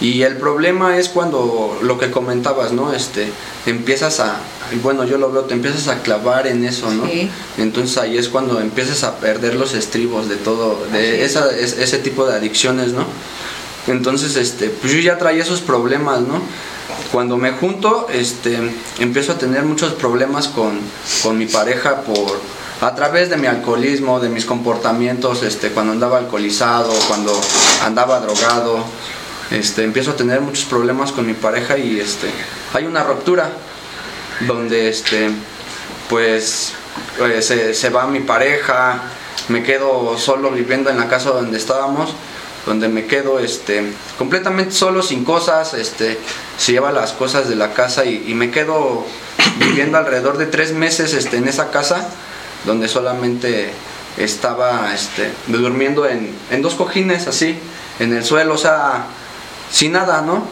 Y 0.01 0.21
el 0.21 0.37
problema 0.37 0.97
es 0.97 1.09
cuando 1.09 1.77
lo 1.83 1.97
que 1.99 2.09
comentabas, 2.09 2.71
¿no? 2.71 2.93
Este, 2.93 3.27
empiezas 3.65 4.21
a, 4.21 4.37
bueno, 4.81 5.03
yo 5.03 5.17
lo 5.17 5.29
veo, 5.29 5.41
te 5.43 5.53
empiezas 5.55 5.89
a 5.89 6.01
clavar 6.01 6.47
en 6.47 6.63
eso, 6.63 6.89
¿no? 6.91 7.05
Sí. 7.05 7.29
Entonces 7.57 7.97
ahí 7.97 8.17
es 8.17 8.29
cuando 8.29 8.61
empiezas 8.61 9.03
a 9.03 9.17
perder 9.17 9.55
los 9.55 9.73
estribos 9.73 10.29
de 10.29 10.37
todo, 10.37 10.85
de 10.93 11.25
esa, 11.25 11.51
es- 11.51 11.77
ese 11.77 11.97
tipo 11.97 12.25
de 12.25 12.35
adicciones, 12.35 12.93
¿no? 12.93 13.05
Entonces, 13.91 14.35
este, 14.35 14.69
pues 14.69 14.93
yo 14.93 14.99
ya 14.99 15.17
traía 15.17 15.43
esos 15.43 15.61
problemas, 15.61 16.21
¿no? 16.21 16.41
Cuando 17.11 17.37
me 17.37 17.51
junto, 17.51 18.07
este, 18.11 18.57
empiezo 18.99 19.33
a 19.33 19.37
tener 19.37 19.63
muchos 19.63 19.93
problemas 19.93 20.47
con, 20.47 20.79
con 21.23 21.37
mi 21.37 21.45
pareja 21.45 22.01
por 22.01 22.39
a 22.81 22.95
través 22.95 23.29
de 23.29 23.37
mi 23.37 23.47
alcoholismo, 23.47 24.19
de 24.19 24.29
mis 24.29 24.45
comportamientos, 24.45 25.43
este, 25.43 25.69
cuando 25.69 25.93
andaba 25.93 26.17
alcoholizado, 26.17 26.93
cuando 27.07 27.37
andaba 27.83 28.19
drogado, 28.21 28.85
este, 29.51 29.83
empiezo 29.83 30.11
a 30.11 30.15
tener 30.15 30.39
muchos 30.41 30.65
problemas 30.65 31.11
con 31.11 31.25
mi 31.25 31.33
pareja 31.33 31.77
y 31.77 31.99
este, 31.99 32.29
hay 32.73 32.85
una 32.85 33.03
ruptura 33.03 33.49
donde 34.47 34.89
este, 34.89 35.29
pues 36.09 36.73
eh, 37.19 37.41
se, 37.41 37.73
se 37.73 37.89
va 37.89 38.07
mi 38.07 38.21
pareja, 38.21 39.01
me 39.49 39.63
quedo 39.63 40.17
solo 40.17 40.51
viviendo 40.51 40.89
en 40.89 40.97
la 40.97 41.09
casa 41.09 41.31
donde 41.31 41.57
estábamos, 41.57 42.13
donde 42.69 42.87
me 42.87 43.07
quedo 43.07 43.39
este, 43.39 43.81
completamente 44.19 44.73
solo, 44.73 45.01
sin 45.01 45.25
cosas, 45.25 45.73
este, 45.73 46.19
se 46.55 46.71
lleva 46.71 46.91
las 46.91 47.13
cosas 47.13 47.49
de 47.49 47.55
la 47.55 47.73
casa 47.73 48.05
y, 48.05 48.35
me 48.35 48.51
quedo 48.51 49.07
viviendo 49.57 49.97
alrededor 49.97 50.37
de 50.37 50.45
tres 50.45 50.71
meses 50.71 51.15
este, 51.15 51.37
en 51.37 51.47
esa 51.47 51.71
casa, 51.71 52.07
donde 52.67 52.87
solamente 52.87 53.71
estaba 54.17 54.93
este, 54.93 55.31
durmiendo 55.47 56.07
en, 56.07 56.31
en 56.51 56.61
dos 56.61 56.75
cojines 56.75 57.25
así, 57.25 57.57
en 57.97 58.13
el 58.15 58.23
suelo, 58.23 58.53
o 58.53 58.57
sea, 58.59 59.07
sin 59.71 59.93
nada, 59.93 60.21
¿no? 60.21 60.45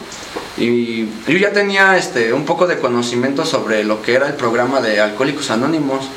Y 0.56 1.04
yo 1.28 1.38
ya 1.38 1.52
tenía 1.52 1.96
este, 1.96 2.32
un 2.32 2.44
poco 2.44 2.66
de 2.66 2.80
conocimiento 2.80 3.46
sobre 3.46 3.84
lo 3.84 4.02
que 4.02 4.14
era 4.14 4.26
el 4.26 4.34
programa 4.34 4.80
de 4.80 5.00
Alcohólicos 5.00 5.52
Anónimos. 5.52 6.08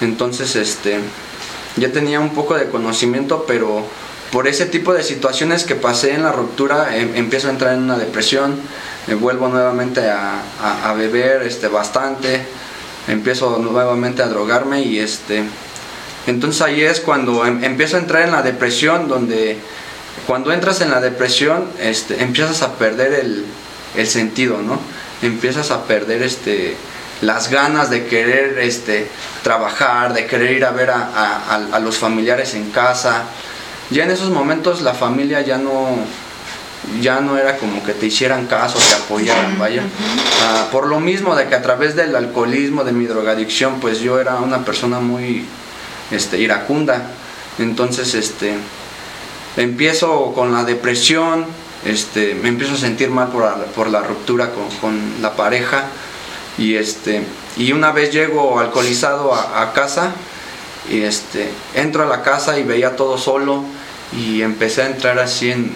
Entonces, 0.00 0.56
este, 0.56 0.98
ya 1.76 1.92
tenía 1.92 2.18
un 2.18 2.30
poco 2.30 2.54
de 2.54 2.68
conocimiento, 2.68 3.44
pero 3.46 3.86
por 4.36 4.46
ese 4.46 4.66
tipo 4.66 4.92
de 4.92 5.02
situaciones 5.02 5.64
que 5.64 5.76
pasé 5.76 6.12
en 6.12 6.22
la 6.22 6.30
ruptura, 6.30 6.94
em- 6.94 7.16
empiezo 7.16 7.48
a 7.48 7.52
entrar 7.52 7.72
en 7.72 7.84
una 7.84 7.96
depresión, 7.96 8.54
me 9.06 9.14
vuelvo 9.14 9.48
nuevamente 9.48 10.10
a, 10.10 10.92
beber 10.92 11.40
este, 11.40 11.68
bastante, 11.68 12.42
empiezo 13.08 13.56
nuevamente 13.56 14.22
a 14.22 14.26
drogarme 14.28 14.82
y 14.82 14.98
este, 14.98 15.42
entonces 16.26 16.60
ahí 16.60 16.82
es 16.82 17.00
cuando 17.00 17.46
em- 17.46 17.64
empiezo 17.64 17.96
a 17.96 18.00
entrar 18.00 18.24
en 18.24 18.32
la 18.32 18.42
depresión, 18.42 19.08
donde 19.08 19.56
cuando 20.26 20.52
entras 20.52 20.82
en 20.82 20.90
la 20.90 21.00
depresión, 21.00 21.70
este, 21.80 22.22
empiezas 22.22 22.60
a 22.60 22.74
perder 22.74 23.14
el, 23.14 23.46
el 23.96 24.06
sentido, 24.06 24.60
¿no? 24.60 24.78
Empiezas 25.22 25.70
a 25.70 25.84
perder 25.84 26.22
este, 26.22 26.76
las 27.22 27.48
ganas 27.48 27.88
de 27.88 28.04
querer 28.04 28.58
este, 28.58 29.08
trabajar, 29.42 30.12
de 30.12 30.26
querer 30.26 30.50
ir 30.52 30.66
a 30.66 30.72
ver 30.72 30.90
a- 30.90 31.54
a 31.72 31.78
los 31.78 31.96
familiares 31.96 32.52
en 32.52 32.70
casa. 32.70 33.22
Ya 33.90 34.04
en 34.04 34.10
esos 34.10 34.30
momentos 34.30 34.82
la 34.82 34.94
familia 34.94 35.42
ya 35.42 35.58
no, 35.58 35.96
ya 37.00 37.20
no 37.20 37.36
era 37.38 37.56
como 37.56 37.84
que 37.84 37.92
te 37.92 38.06
hicieran 38.06 38.46
caso, 38.46 38.78
te 38.78 38.94
apoyaran, 38.94 39.58
vaya. 39.58 39.82
Ah, 40.42 40.66
por 40.72 40.86
lo 40.86 41.00
mismo 41.00 41.36
de 41.36 41.46
que 41.46 41.54
a 41.54 41.62
través 41.62 41.94
del 41.96 42.14
alcoholismo, 42.16 42.84
de 42.84 42.92
mi 42.92 43.06
drogadicción, 43.06 43.80
pues 43.80 44.00
yo 44.00 44.18
era 44.20 44.36
una 44.36 44.64
persona 44.64 44.98
muy 44.98 45.44
este, 46.10 46.38
iracunda. 46.38 47.10
Entonces, 47.58 48.14
este, 48.14 48.54
empiezo 49.56 50.32
con 50.34 50.52
la 50.52 50.64
depresión, 50.64 51.46
este, 51.84 52.34
me 52.34 52.48
empiezo 52.48 52.74
a 52.74 52.78
sentir 52.78 53.10
mal 53.10 53.28
por 53.28 53.44
la, 53.44 53.54
por 53.66 53.88
la 53.88 54.02
ruptura 54.02 54.50
con, 54.50 54.68
con 54.80 55.22
la 55.22 55.36
pareja 55.36 55.84
y, 56.58 56.74
este, 56.74 57.22
y 57.56 57.72
una 57.72 57.92
vez 57.92 58.12
llego 58.12 58.58
alcoholizado 58.58 59.34
a, 59.34 59.62
a 59.62 59.72
casa 59.72 60.12
y 60.90 61.02
este, 61.02 61.50
entro 61.74 62.02
a 62.02 62.06
la 62.06 62.22
casa 62.22 62.58
y 62.58 62.62
veía 62.64 62.96
todo 62.96 63.18
solo 63.18 63.64
y 64.12 64.42
empecé 64.42 64.82
a 64.82 64.86
entrar 64.86 65.18
así 65.18 65.50
en, 65.50 65.72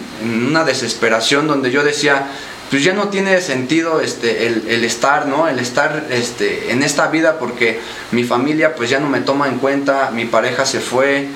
una 0.47 0.63
desesperación 0.63 1.47
donde 1.47 1.71
yo 1.71 1.83
decía, 1.83 2.27
pues 2.69 2.83
ya 2.83 2.93
no 2.93 3.09
tiene 3.09 3.41
sentido 3.41 3.99
este, 3.99 4.47
el, 4.47 4.63
el 4.67 4.83
estar, 4.85 5.27
¿no? 5.27 5.47
El 5.47 5.59
estar 5.59 6.07
este, 6.09 6.71
en 6.71 6.83
esta 6.83 7.07
vida 7.07 7.37
porque 7.39 7.79
mi 8.11 8.23
familia 8.23 8.75
pues 8.75 8.89
ya 8.89 8.99
no 8.99 9.09
me 9.09 9.21
toma 9.21 9.47
en 9.47 9.57
cuenta, 9.57 10.11
mi 10.11 10.25
pareja 10.25 10.65
se 10.65 10.79
fue, 10.79 11.27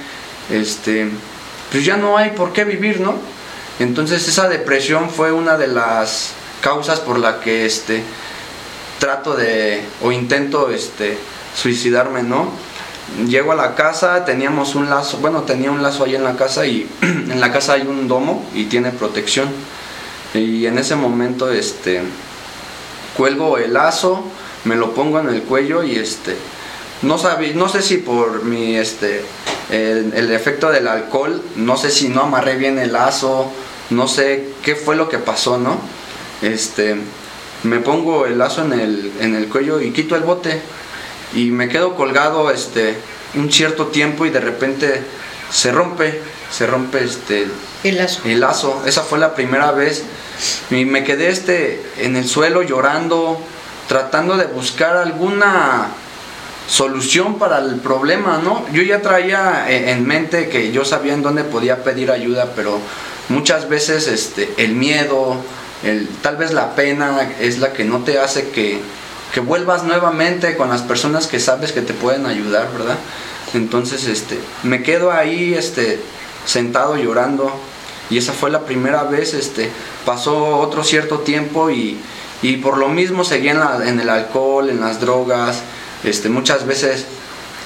este, 0.50 1.10
pues 1.72 1.84
ya 1.84 1.98
no 1.98 2.18
hay 2.18 2.32
por 2.32 2.54
qué 2.54 2.64
vivir, 2.64 3.02
¿no? 3.02 3.16
Entonces 3.80 4.28
esa 4.28 4.48
depresión 4.48 5.10
fue 5.10 5.32
una 5.32 5.58
de 5.58 5.68
las 5.68 6.32
causas 6.62 7.02
por 7.02 7.20
la 7.20 7.42
que 7.42 7.66
este, 7.66 8.02
trato 9.00 9.36
de 9.36 9.84
o 10.02 10.12
intento 10.12 10.72
este, 10.72 11.18
suicidarme, 11.56 12.24
¿no? 12.24 12.52
Llego 13.28 13.52
a 13.52 13.56
la 13.56 13.76
casa, 13.76 14.26
teníamos 14.26 14.76
un 14.76 14.90
lazo, 14.90 15.18
bueno, 15.20 15.44
tenía 15.44 15.72
un 15.72 15.82
lazo 15.82 16.04
ahí 16.04 16.16
en 16.16 16.24
la 16.24 16.36
casa 16.36 16.66
y 16.66 16.90
en 17.02 17.40
la 17.40 17.52
casa 17.52 17.74
hay 17.74 17.84
un 17.84 18.08
domo 18.08 18.46
y 18.54 18.66
tiene 18.66 18.92
protección. 18.92 19.48
Y 20.34 20.66
en 20.66 20.78
ese 20.78 20.96
momento 20.96 21.52
este 21.52 22.02
cuelgo 23.16 23.58
el 23.58 23.74
lazo, 23.74 24.24
me 24.66 24.76
lo 24.76 24.94
pongo 24.94 25.20
en 25.20 25.30
el 25.30 25.44
cuello 25.44 25.84
y 25.84 25.96
este 25.96 26.36
no 27.02 27.18
sabí, 27.18 27.54
no 27.54 27.70
sé 27.70 27.82
si 27.82 27.98
por 27.98 28.44
mi 28.44 28.76
este 28.76 29.24
el, 29.70 30.14
el 30.14 30.32
efecto 30.32 30.72
del 30.72 30.88
alcohol, 30.88 31.42
no 31.56 31.78
sé 31.78 31.92
si 31.92 32.10
no 32.10 32.22
amarré 32.22 32.56
bien 32.56 32.80
el 32.80 32.94
lazo, 32.94 33.52
no 33.90 34.08
sé 34.08 34.50
qué 34.64 34.76
fue 34.76 34.96
lo 34.96 35.08
que 35.08 35.20
pasó, 35.20 35.58
¿no? 35.58 35.78
Este 36.42 36.96
me 37.64 37.80
pongo 37.80 38.26
el 38.26 38.38
lazo 38.38 38.64
en 38.64 38.74
el, 38.74 39.12
en 39.20 39.36
el 39.36 39.48
cuello 39.48 39.82
y 39.82 39.92
quito 39.92 40.16
el 40.16 40.24
bote 40.24 40.62
y 41.34 41.52
me 41.52 41.70
quedo 41.70 41.96
colgado 41.96 42.52
este 42.52 42.96
un 43.36 43.52
cierto 43.52 43.88
tiempo 43.88 44.26
y 44.26 44.30
de 44.30 44.40
repente 44.40 45.04
se 45.52 45.72
rompe, 45.72 46.22
se 46.52 46.68
rompe 46.68 47.04
este 47.04 47.48
El 47.84 47.98
lazo. 47.98 48.22
el 48.26 48.40
lazo. 48.40 48.84
Esa 48.86 49.04
fue 49.04 49.20
la 49.20 49.36
primera 49.36 49.72
vez. 49.72 50.04
Y 50.70 50.86
me 50.86 51.04
quedé 51.04 51.30
este, 51.30 51.84
en 51.98 52.16
el 52.16 52.28
suelo 52.28 52.62
llorando, 52.62 53.40
tratando 53.88 54.38
de 54.38 54.46
buscar 54.46 54.98
alguna 54.98 55.90
solución 56.68 57.38
para 57.38 57.60
el 57.60 57.76
problema, 57.76 58.40
¿no? 58.44 58.66
Yo 58.72 58.82
ya 58.82 59.02
traía 59.02 59.66
eh, 59.70 59.92
en 59.92 60.06
mente 60.06 60.50
que 60.50 60.72
yo 60.72 60.84
sabía 60.84 61.14
en 61.14 61.22
dónde 61.22 61.44
podía 61.44 61.84
pedir 61.84 62.12
ayuda, 62.12 62.54
pero 62.56 62.80
muchas 63.30 63.70
veces 63.70 64.08
este, 64.08 64.52
el 64.58 64.74
miedo, 64.74 65.38
el, 65.84 66.08
tal 66.22 66.38
vez 66.38 66.54
la 66.54 66.76
pena 66.76 67.34
es 67.40 67.60
la 67.60 67.72
que 67.72 67.86
no 67.86 68.04
te 68.04 68.20
hace 68.20 68.50
que, 68.50 68.82
que 69.36 69.42
vuelvas 69.42 69.84
nuevamente 69.84 70.56
con 70.56 70.70
las 70.70 70.82
personas 70.82 71.28
que 71.28 71.42
sabes 71.42 71.74
que 71.74 71.82
te 71.82 71.94
pueden 71.94 72.26
ayudar, 72.26 72.72
¿verdad? 72.72 72.96
Entonces, 73.54 74.06
este, 74.08 74.40
me 74.64 74.82
quedo 74.82 75.12
ahí, 75.12 75.54
este, 75.54 76.00
sentado 76.46 76.96
llorando 76.96 77.52
y 78.10 78.18
esa 78.18 78.32
fue 78.32 78.50
la 78.50 78.62
primera 78.62 79.04
vez, 79.04 79.34
este, 79.34 79.70
pasó 80.06 80.58
otro 80.60 80.86
cierto 80.86 81.20
tiempo 81.20 81.70
y, 81.70 81.98
y 82.42 82.58
por 82.58 82.78
lo 82.78 82.88
mismo 82.88 83.26
seguía 83.26 83.52
en, 83.52 83.60
la- 83.60 83.82
en 83.90 84.00
el 84.00 84.10
alcohol, 84.10 84.70
en 84.70 84.80
las 84.80 85.02
drogas, 85.02 85.58
este, 86.06 86.30
muchas 86.30 86.66
veces 86.66 87.06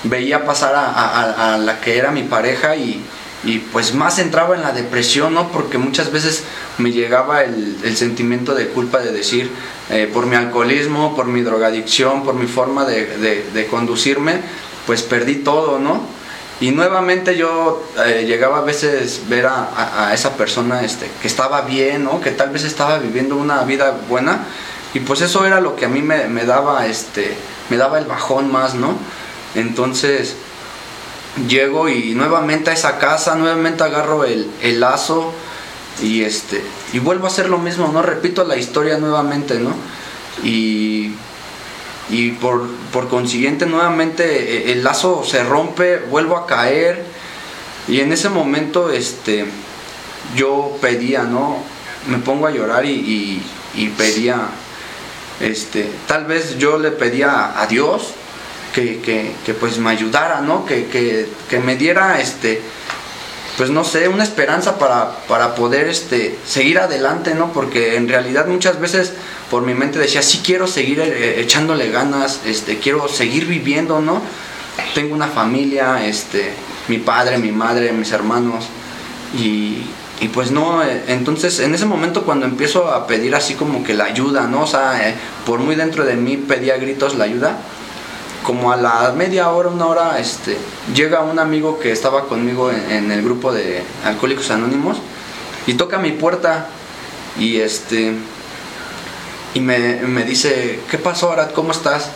veía 0.06 0.46
pasar 0.46 0.74
a, 0.76 1.58
la 1.58 1.82
que 1.82 1.98
era 2.00 2.10
mi 2.10 2.24
pareja 2.24 2.78
y, 2.78 3.04
y 3.44 3.60
pues 3.60 3.94
más 3.94 4.18
entraba 4.18 4.56
en 4.56 4.62
la 4.64 4.72
depresión, 4.72 5.36
¿no? 5.36 5.52
Porque 5.52 5.78
muchas 5.78 6.12
veces 6.12 6.44
me 6.80 6.92
llegaba 6.92 7.44
el, 7.44 7.96
sentimiento 7.96 8.56
de 8.56 8.68
culpa 8.68 9.00
de 9.00 9.12
decir, 9.12 9.52
eh, 9.90 10.10
por 10.12 10.26
mi 10.26 10.36
alcoholismo, 10.36 11.16
por 11.16 11.26
mi 11.26 11.42
drogadicción, 11.42 12.24
por 12.24 12.36
mi 12.36 12.48
forma 12.48 12.86
de, 12.86 13.68
conducirme, 13.70 14.40
pues 14.88 15.04
perdí 15.04 15.36
todo, 15.36 15.78
¿no? 15.80 16.02
Y 16.62 16.72
nuevamente 16.72 17.38
yo 17.38 17.84
eh, 18.06 18.26
llegaba 18.28 18.60
a 18.60 18.62
veces 18.62 19.22
ver 19.30 19.46
a, 19.46 19.64
a- 19.64 20.10
a 20.10 20.14
esa 20.14 20.36
persona 20.36 20.84
este, 20.84 21.10
que 21.22 21.28
estaba 21.28 21.62
bien, 21.62 22.04
¿no? 22.04 22.20
Que 22.20 22.32
tal 22.32 22.50
vez 22.50 22.64
estaba 22.66 22.98
viviendo 22.98 23.36
una 23.38 23.64
vida 23.64 23.98
buena. 24.10 24.46
Y 24.94 25.00
pues 25.02 25.22
eso 25.22 25.46
era 25.46 25.62
lo 25.62 25.76
que 25.76 25.86
a 25.86 25.90
mí 25.90 26.02
me, 26.02 26.28
me 26.28 26.46
daba 26.46 26.86
este, 26.88 27.34
me 27.70 27.78
daba 27.78 27.98
el 28.00 28.06
bajón 28.06 28.52
más, 28.52 28.76
¿no? 28.76 28.98
Entonces 29.56 30.36
llego 31.48 31.88
y 31.88 32.14
nuevamente 32.16 32.72
a 32.72 32.74
esa 32.74 32.98
casa, 32.98 33.36
nuevamente 33.36 33.84
agarro 33.84 34.26
el 34.26 34.80
lazo, 34.80 35.32
y 36.02 36.24
este 36.24 36.62
y 36.94 37.00
vuelvo 37.00 37.26
a 37.26 37.30
hacer 37.30 37.50
lo 37.50 37.58
mismo, 37.58 37.90
¿no? 37.92 38.02
Repito 38.02 38.44
la 38.46 38.56
historia 38.58 38.98
nuevamente, 38.98 39.60
¿no? 39.60 39.74
Y 40.44 41.12
y 42.12 42.32
por, 42.32 42.68
por 42.92 43.08
consiguiente 43.08 43.68
nuevamente 43.68 44.24
eh, 44.70 44.72
el 44.72 44.84
lazo 44.84 45.24
se 45.24 45.44
rompe, 45.44 45.98
vuelvo 45.98 46.38
a 46.38 46.48
caer 46.48 47.06
y 47.88 48.00
en 48.00 48.12
ese 48.12 48.30
momento 48.30 48.92
este 48.92 49.46
yo 50.36 50.78
pedía, 50.82 51.24
¿no? 51.24 51.58
Me 52.08 52.18
pongo 52.18 52.48
a 52.48 52.52
llorar 52.52 52.86
y, 52.86 52.92
y- 52.92 53.44
y 53.76 53.88
pedía, 53.90 54.48
este, 55.40 55.90
tal 56.08 56.26
vez 56.26 56.58
yo 56.58 56.78
le 56.80 56.92
pedía 56.92 57.60
a 57.62 57.68
Dios 57.68 58.14
que, 58.74 59.00
que- 59.02 59.34
que, 59.46 59.54
pues 59.54 59.78
me 59.78 59.92
ayudara, 59.92 60.42
¿no? 60.42 60.66
Que, 60.66 60.88
que- 60.88 61.28
que 61.50 61.60
me 61.60 61.76
diera 61.76 62.20
este 62.20 62.62
pues 63.60 63.72
no 63.72 63.84
sé, 63.84 64.08
una 64.08 64.24
esperanza 64.24 64.80
para, 64.80 65.18
para 65.28 65.54
poder 65.54 65.90
este, 65.90 66.40
seguir 66.46 66.80
adelante, 66.80 67.36
¿no? 67.36 67.52
Porque 67.52 67.98
en 67.98 68.08
realidad 68.08 68.48
muchas 68.48 68.80
veces 68.80 69.12
por 69.52 69.64
mi 69.64 69.74
mente 69.74 70.00
decía, 70.00 70.22
sí 70.22 70.40
quiero 70.46 70.66
seguir 70.66 71.02
eh, 71.02 71.42
echándole 71.42 71.92
ganas, 71.92 72.40
este, 72.46 72.78
quiero 72.78 73.10
seguir 73.10 73.48
viviendo, 73.48 74.00
¿no? 74.00 74.22
Tengo 74.96 75.14
una 75.14 75.28
familia, 75.28 76.08
este, 76.08 76.54
mi 76.88 77.00
padre, 77.00 77.38
mi 77.38 77.52
madre, 77.52 77.92
mis 77.92 78.14
hermanos, 78.14 78.64
y, 79.38 79.80
y 80.22 80.30
pues 80.30 80.52
no, 80.52 80.82
eh, 80.82 81.04
entonces 81.08 81.60
en 81.60 81.76
ese 81.76 81.86
momento 81.86 82.24
cuando 82.24 82.46
empiezo 82.46 82.88
a 82.88 83.08
pedir 83.08 83.36
así 83.36 83.56
como 83.56 83.84
que 83.84 83.94
la 83.94 84.06
ayuda, 84.06 84.48
¿no? 84.48 84.62
O 84.62 84.68
sea, 84.68 85.10
eh, 85.10 85.16
por 85.46 85.60
muy 85.60 85.76
dentro 85.76 86.06
de 86.06 86.16
mí 86.16 86.38
pedía 86.38 86.78
gritos 86.78 87.16
la 87.16 87.26
ayuda, 87.26 87.58
como 88.44 88.72
a 88.72 88.78
la 88.78 89.14
media 89.16 89.50
hora, 89.50 89.70
una 89.70 89.86
hora, 89.88 90.20
este, 90.20 90.58
llega 90.94 91.22
un 91.22 91.40
amigo 91.40 91.80
que 91.80 91.92
estaba 91.92 92.28
conmigo 92.28 92.72
en, 92.72 93.12
el 93.12 93.22
grupo 93.22 93.52
de 93.52 93.84
Alcohólicos 94.06 94.50
Anónimos 94.52 94.98
y 95.68 95.74
toca 95.74 95.98
mi 95.98 96.12
puerta 96.12 96.68
y 97.38 97.58
este 97.58 98.14
y 99.54 99.60
me, 99.60 100.02
me 100.02 100.24
dice, 100.24 100.80
¿qué 100.90 100.98
pasó 100.98 101.32
Arad? 101.32 101.52
¿Cómo 101.52 101.72
estás? 101.72 102.12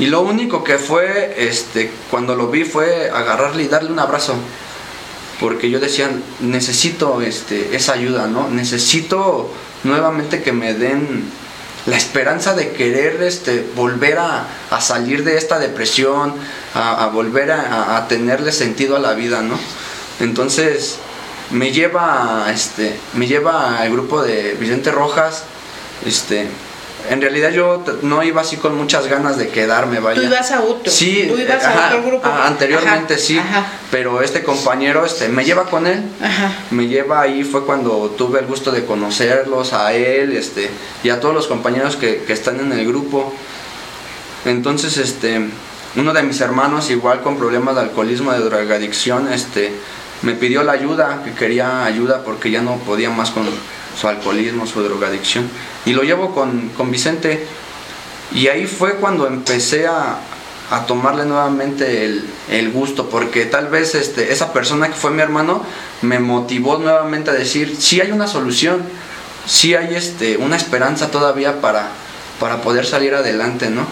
Y 0.00 0.06
lo 0.06 0.22
único 0.22 0.64
que 0.64 0.78
fue, 0.78 1.34
este, 1.36 1.90
cuando 2.10 2.34
lo 2.34 2.48
vi 2.48 2.64
fue 2.64 3.10
agarrarle 3.10 3.64
y 3.64 3.68
darle 3.68 3.92
un 3.92 3.98
abrazo. 3.98 4.34
Porque 5.38 5.68
yo 5.68 5.78
decía, 5.78 6.10
necesito 6.40 7.20
este, 7.20 7.76
esa 7.76 7.92
ayuda, 7.92 8.26
¿no? 8.26 8.48
Necesito 8.48 9.50
nuevamente 9.84 10.42
que 10.42 10.52
me 10.52 10.72
den 10.72 11.30
la 11.86 11.96
esperanza 11.96 12.54
de 12.54 12.72
querer 12.72 13.22
este, 13.22 13.66
volver 13.74 14.18
a, 14.18 14.46
a 14.70 14.80
salir 14.80 15.24
de 15.24 15.36
esta 15.36 15.58
depresión, 15.58 16.34
a, 16.74 17.06
volver 17.12 17.50
a, 17.52 17.96
a 17.96 18.08
tenerle 18.08 18.52
sentido 18.52 18.96
a 18.96 19.00
la 19.00 19.14
vida, 19.14 19.42
¿no? 19.42 19.58
Entonces 20.20 20.98
me 21.50 21.72
lleva, 21.72 22.46
este, 22.52 22.98
me 23.14 23.26
lleva 23.26 23.78
al 23.78 23.90
grupo 23.90 24.22
de 24.22 24.54
Vicente 24.54 24.90
Rojas, 24.90 25.44
este, 26.06 26.48
en 27.08 27.20
realidad 27.20 27.50
yo 27.50 27.82
no 28.02 28.22
iba 28.22 28.42
así 28.42 28.56
con 28.56 28.76
muchas 28.76 29.06
ganas 29.06 29.36
de 29.38 29.48
quedarme, 29.48 30.00
vaya. 30.00 30.20
Tú 30.20 30.26
ibas 30.26 30.50
a 30.52 30.60
otro. 30.62 30.92
Sí, 30.92 31.26
Tú 31.28 31.38
ibas 31.38 31.64
ajá, 31.64 31.84
a 31.84 31.86
otro 31.96 32.02
grupo. 32.10 32.28
anteriormente 32.28 33.14
Ajá, 33.14 33.22
sí, 33.22 33.40
pero 33.90 34.22
este 34.22 34.42
compañero 34.42 35.04
este, 35.06 35.28
me 35.28 35.44
lleva 35.44 35.64
con 35.64 35.86
él 35.86 36.02
Ajá. 36.22 36.52
me 36.70 36.86
lleva 36.88 37.20
ahí 37.22 37.42
fue 37.44 37.64
cuando 37.64 38.14
tuve 38.16 38.40
el 38.40 38.46
gusto 38.46 38.70
de 38.70 38.84
conocerlos 38.84 39.72
a 39.72 39.92
él 39.92 40.32
este 40.36 40.70
y 41.02 41.10
a 41.10 41.18
todos 41.20 41.34
los 41.34 41.46
compañeros 41.46 41.96
que, 41.96 42.24
que 42.26 42.32
están 42.32 42.60
en 42.60 42.72
el 42.72 42.86
grupo 42.86 43.32
entonces 44.44 44.96
este 44.96 45.40
uno 45.96 46.12
de 46.12 46.22
mis 46.22 46.40
hermanos 46.40 46.90
igual 46.90 47.20
con 47.22 47.36
problemas 47.36 47.74
de 47.74 47.82
alcoholismo 47.82 48.32
de 48.32 48.40
drogadicción 48.40 49.32
este 49.32 49.72
me 50.22 50.34
pidió 50.34 50.62
la 50.62 50.72
ayuda 50.72 51.22
que 51.24 51.32
quería 51.32 51.84
ayuda 51.84 52.22
porque 52.24 52.50
ya 52.50 52.62
no 52.62 52.76
podía 52.76 53.10
más 53.10 53.30
con 53.30 53.44
su 53.98 54.08
alcoholismo 54.08 54.66
su 54.66 54.82
drogadicción 54.82 55.48
y 55.86 55.92
lo 55.92 56.02
llevo 56.02 56.34
con, 56.34 56.70
con 56.70 56.90
Vicente 56.90 57.46
y 58.32 58.48
ahí 58.48 58.66
fue 58.66 58.94
cuando 58.96 59.26
empecé 59.26 59.86
a, 59.86 60.18
a 60.70 60.86
tomarle 60.86 61.24
nuevamente 61.24 62.04
el, 62.04 62.24
el 62.48 62.70
gusto, 62.70 63.10
porque 63.10 63.44
tal 63.44 63.66
vez 63.66 63.96
este, 63.96 64.32
esa 64.32 64.52
persona 64.52 64.88
que 64.88 64.94
fue 64.94 65.10
mi 65.10 65.20
hermano 65.20 65.64
me 66.02 66.20
motivó 66.20 66.78
nuevamente 66.78 67.30
a 67.30 67.34
decir, 67.34 67.76
sí 67.78 68.00
hay 68.00 68.12
una 68.12 68.28
solución, 68.28 68.82
sí 69.46 69.74
hay 69.74 69.96
este, 69.96 70.36
una 70.36 70.56
esperanza 70.56 71.10
todavía 71.10 71.60
para, 71.60 71.88
para 72.38 72.62
poder 72.62 72.86
salir 72.86 73.14
adelante, 73.14 73.68
¿no? 73.68 73.84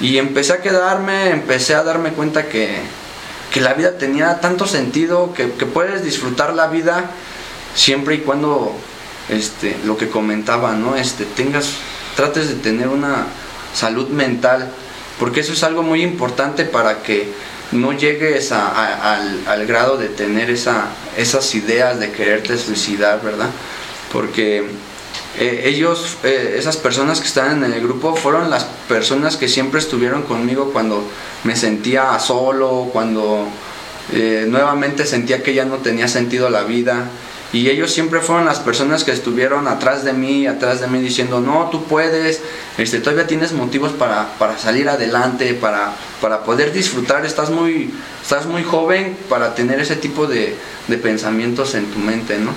Y 0.00 0.18
empecé 0.18 0.52
a 0.52 0.62
quedarme, 0.62 1.30
empecé 1.30 1.74
a 1.74 1.82
darme 1.82 2.10
cuenta 2.10 2.48
que, 2.48 2.78
que 3.52 3.60
la 3.60 3.74
vida 3.74 3.98
tenía 3.98 4.40
tanto 4.40 4.68
sentido, 4.68 5.34
que, 5.34 5.50
que 5.52 5.66
puedes 5.66 6.04
disfrutar 6.04 6.54
la 6.54 6.68
vida 6.68 7.10
siempre 7.74 8.16
y 8.16 8.18
cuando 8.18 8.76
este, 9.28 9.76
lo 9.84 9.96
que 9.96 10.08
comentaba, 10.08 10.74
¿no? 10.74 10.96
Este, 10.96 11.24
tengas, 11.24 11.70
trates 12.16 12.48
de 12.48 12.54
tener 12.54 12.88
una 12.88 13.26
salud 13.74 14.08
mental, 14.08 14.70
porque 15.18 15.40
eso 15.40 15.52
es 15.52 15.62
algo 15.62 15.82
muy 15.82 16.02
importante 16.02 16.64
para 16.64 17.02
que 17.02 17.28
no 17.72 17.92
llegues 17.92 18.52
a- 18.52 19.14
al, 19.46 19.66
grado 19.66 19.96
de 19.96 20.08
tener 20.08 20.50
esa, 20.50 20.86
esas 21.16 21.54
ideas 21.54 21.98
de 21.98 22.12
quererte 22.12 22.56
suicidar, 22.58 23.20
¿verdad? 23.22 23.48
Porque 24.12 24.64
eh, 25.38 25.62
ellos, 25.64 26.18
eh, 26.22 26.56
esas 26.58 26.76
personas 26.76 27.20
que 27.20 27.26
están 27.26 27.64
en 27.64 27.72
el 27.72 27.80
grupo, 27.80 28.14
fueron 28.14 28.50
las 28.50 28.64
personas 28.88 29.36
que 29.36 29.48
siempre 29.48 29.80
estuvieron 29.80 30.22
conmigo 30.22 30.70
cuando 30.72 31.02
me 31.42 31.56
sentía 31.56 32.16
solo, 32.20 32.90
cuando 32.92 33.48
eh, 34.12 34.44
nuevamente 34.48 35.06
sentía 35.06 35.42
que 35.42 35.54
ya 35.54 35.64
no 35.64 35.78
tenía 35.78 36.06
sentido 36.06 36.50
la 36.50 36.62
vida. 36.62 37.06
Y 37.54 37.70
ellos 37.70 37.92
siempre 37.92 38.18
fueron 38.20 38.46
las 38.46 38.58
personas 38.58 39.04
que 39.04 39.12
estuvieron 39.12 39.68
atrás 39.68 40.02
de 40.02 40.12
mí, 40.12 40.48
atrás 40.48 40.80
de 40.80 40.88
mí 40.88 40.98
diciendo, 40.98 41.40
no, 41.40 41.68
tú 41.70 41.84
puedes, 41.84 42.42
este, 42.78 42.98
todavía 42.98 43.28
tienes 43.28 43.52
motivos 43.52 43.92
para, 43.92 44.36
para 44.40 44.58
salir 44.58 44.88
adelante, 44.88 45.54
para, 45.54 45.92
para 46.20 46.42
poder 46.42 46.72
disfrutar, 46.72 47.24
estás 47.24 47.50
muy, 47.50 47.94
estás 48.20 48.46
muy 48.46 48.64
joven 48.64 49.16
para 49.28 49.54
tener 49.54 49.78
ese 49.78 49.94
tipo 49.94 50.26
de, 50.26 50.56
de 50.88 50.98
pensamientos 50.98 51.76
en 51.76 51.86
tu 51.86 52.00
mente, 52.00 52.38
¿no? 52.38 52.50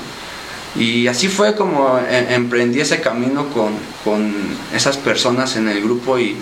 Y 0.75 1.05
así 1.05 1.27
fue 1.27 1.55
como 1.55 1.99
eh, 1.99 2.33
emprendí 2.33 2.81
ese 2.81 2.99
camino 2.99 3.49
con, 3.49 3.73
con 4.03 4.33
esas 4.73 4.97
personas 4.97 5.57
en 5.57 5.69
el 5.69 5.79
grupo 5.83 6.17
y, 6.17 6.37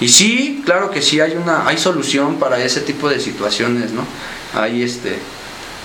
y 0.00 0.08
sí, 0.08 0.60
claro 0.64 0.90
que 0.90 1.02
sí 1.02 1.20
hay 1.20 1.36
una, 1.36 1.68
hay 1.68 1.78
solución 1.78 2.40
para 2.40 2.64
ese 2.64 2.80
tipo 2.80 3.08
de 3.08 3.20
situaciones, 3.20 3.92
¿no? 3.92 4.04
Hay 4.60 4.82
este, 4.82 5.18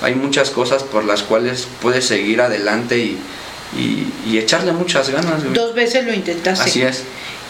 hay 0.02 0.16
muchas 0.16 0.50
cosas 0.52 0.84
por 0.84 1.04
las 1.06 1.24
cuales 1.24 1.68
puedes 1.82 2.06
seguir 2.06 2.42
adelante 2.42 2.98
y, 2.98 3.18
y- 3.78 4.14
y 4.28 4.38
echarle 4.38 4.72
muchas 4.72 5.10
ganas. 5.10 5.42
güey. 5.44 5.54
Dos 5.54 5.74
veces 5.74 6.06
lo 6.06 6.14
intentaste. 6.14 6.64
Así 6.70 6.82
es, 6.82 7.04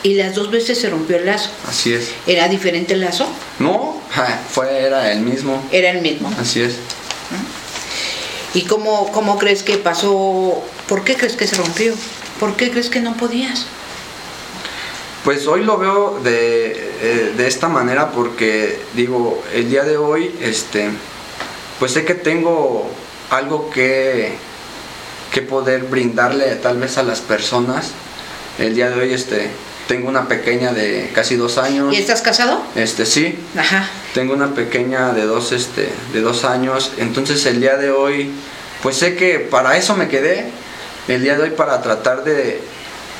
Y 0.04 0.14
las 0.14 0.36
dos 0.36 0.50
veces 0.52 0.80
se 0.80 0.90
rompió 0.90 1.18
el 1.18 1.26
lazo. 1.26 1.50
así 1.68 1.94
es. 1.94 2.12
¿Era 2.28 2.48
diferente 2.48 2.94
el 2.94 3.02
lazo? 3.02 3.28
No, 3.60 4.02
ja, 4.12 4.40
fue, 4.52 4.80
era 4.84 5.12
el 5.12 5.22
mismo, 5.22 5.62
Era 5.72 5.90
el 5.92 6.02
mismo. 6.02 6.32
así 6.40 6.62
es. 6.62 6.76
¿Y 8.54 8.62
cómo, 8.64 9.12
cómo 9.12 9.38
crees 9.38 9.62
que 9.64 9.78
pasó? 9.78 10.64
¿Por 10.88 11.04
qué 11.04 11.16
crees 11.16 11.36
que 11.36 11.46
se 11.48 11.56
rompió? 11.58 11.94
¿Por 12.40 12.56
qué 12.56 12.72
crees 12.72 12.90
que 12.90 13.02
no 13.02 13.16
podías? 13.18 13.66
Pues 15.24 15.46
hoy 15.48 15.64
lo 15.64 15.78
veo 15.78 16.20
de, 16.24 16.72
eh, 17.02 17.34
de 17.36 17.48
esta 17.48 17.68
manera 17.68 18.12
porque 18.12 18.80
digo, 18.94 19.44
el 19.54 19.70
día 19.70 19.84
de 19.84 19.98
hoy, 19.98 20.34
este, 20.42 20.90
pues 21.80 21.94
sé 21.94 22.06
que 22.06 22.16
tengo 22.16 22.90
algo 23.30 23.70
que, 23.70 24.34
que 25.32 25.42
poder 25.42 25.84
brindarle 25.84 26.56
tal 26.56 26.78
vez 26.78 26.98
a 26.98 27.04
las 27.04 27.20
personas. 27.20 27.92
El 28.58 28.76
día 28.76 28.90
de 28.90 29.00
hoy, 29.02 29.14
este, 29.14 29.50
tengo 29.88 30.10
una 30.10 30.28
pequeña 30.28 30.74
de 30.74 31.12
casi 31.14 31.36
dos 31.36 31.58
años. 31.58 31.94
¿Y 31.94 31.98
estás 31.98 32.22
casado? 32.22 32.62
Este, 32.76 33.06
sí, 33.06 33.38
Ajá. 33.58 33.88
tengo 34.14 34.34
una 34.34 34.54
pequeña 34.54 35.14
de 35.14 35.26
dos, 35.26 35.52
este, 35.52 35.90
de 36.14 36.22
dos 36.22 36.44
años. 36.44 36.92
Entonces 36.98 37.46
el 37.46 37.62
día 37.62 37.78
de 37.78 37.92
hoy, 37.92 38.32
pues 38.84 38.98
sé 38.98 39.16
que 39.16 39.40
para 39.40 39.78
eso 39.78 39.96
me 39.96 40.08
quedé. 40.08 40.52
El 41.08 41.24
día 41.24 41.38
de 41.38 41.44
hoy 41.44 41.50
para 41.52 41.82
tratar 41.82 42.24
de, 42.26 42.62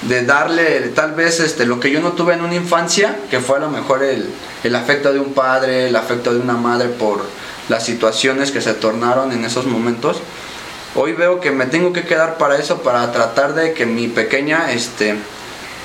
de 0.02 0.26
darle 0.26 0.90
tal 0.90 1.14
vez 1.14 1.40
este, 1.40 1.66
lo 1.66 1.80
que 1.80 1.90
yo 1.90 2.02
no 2.02 2.12
tuve 2.14 2.34
en 2.34 2.42
una 2.42 2.56
infancia, 2.56 3.16
que 3.30 3.40
fue 3.40 3.58
a 3.58 3.62
lo 3.62 3.70
mejor 3.70 4.04
el, 4.04 4.28
el 4.64 4.76
afecto 4.76 5.14
de 5.14 5.20
un 5.20 5.34
padre, 5.34 5.88
el 5.88 5.96
afecto 5.96 6.34
de 6.34 6.40
una 6.42 6.56
madre 6.56 6.90
por 6.90 7.24
las 7.70 7.86
situaciones 7.86 8.52
que 8.52 8.62
se 8.62 8.74
tornaron 8.74 9.32
en 9.32 9.46
esos 9.46 9.66
momentos. 9.66 10.18
Hoy 10.96 11.14
veo 11.14 11.40
que 11.40 11.52
me 11.52 11.66
tengo 11.66 11.94
que 11.94 12.04
quedar 12.04 12.38
para 12.38 12.58
eso, 12.58 12.82
para 12.82 13.12
tratar 13.12 13.54
de 13.54 13.74
que 13.74 13.86
mi 13.86 14.08
pequeña, 14.08 14.72
este, 14.72 15.16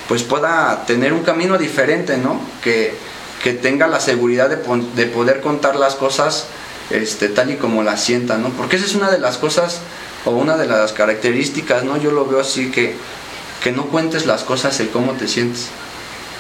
pues 0.09 0.23
pueda 0.23 0.85
tener 0.87 1.13
un 1.13 1.23
camino 1.23 1.59
diferente, 1.59 2.17
¿no? 2.17 2.41
Que, 2.63 2.95
que 3.43 3.53
tenga 3.53 3.89
la 3.89 4.01
seguridad 4.01 4.49
de, 4.49 4.57
de 4.95 5.07
poder 5.07 5.41
contar 5.41 5.77
las 5.77 5.97
cosas 5.97 6.47
este, 6.91 7.29
tal 7.29 7.51
y 7.51 7.57
como 7.57 7.83
las 7.83 8.03
sienta, 8.03 8.39
¿no? 8.39 8.51
Porque 8.51 8.77
esa 8.77 8.87
es 8.87 8.95
una 8.95 9.11
de 9.11 9.19
las 9.19 9.39
cosas 9.39 9.81
o 10.25 10.31
una 10.31 10.57
de 10.57 10.67
las 10.67 10.93
características, 10.93 11.85
¿no? 11.85 11.97
Yo 11.97 12.13
lo 12.13 12.27
veo 12.27 12.41
así 12.41 12.71
que, 12.71 12.95
que 13.63 13.73
no 13.73 13.87
cuentes 13.87 14.27
las 14.27 14.45
cosas 14.45 14.79
el 14.81 14.91
cómo 14.91 15.13
te 15.13 15.29
sientes. 15.29 15.69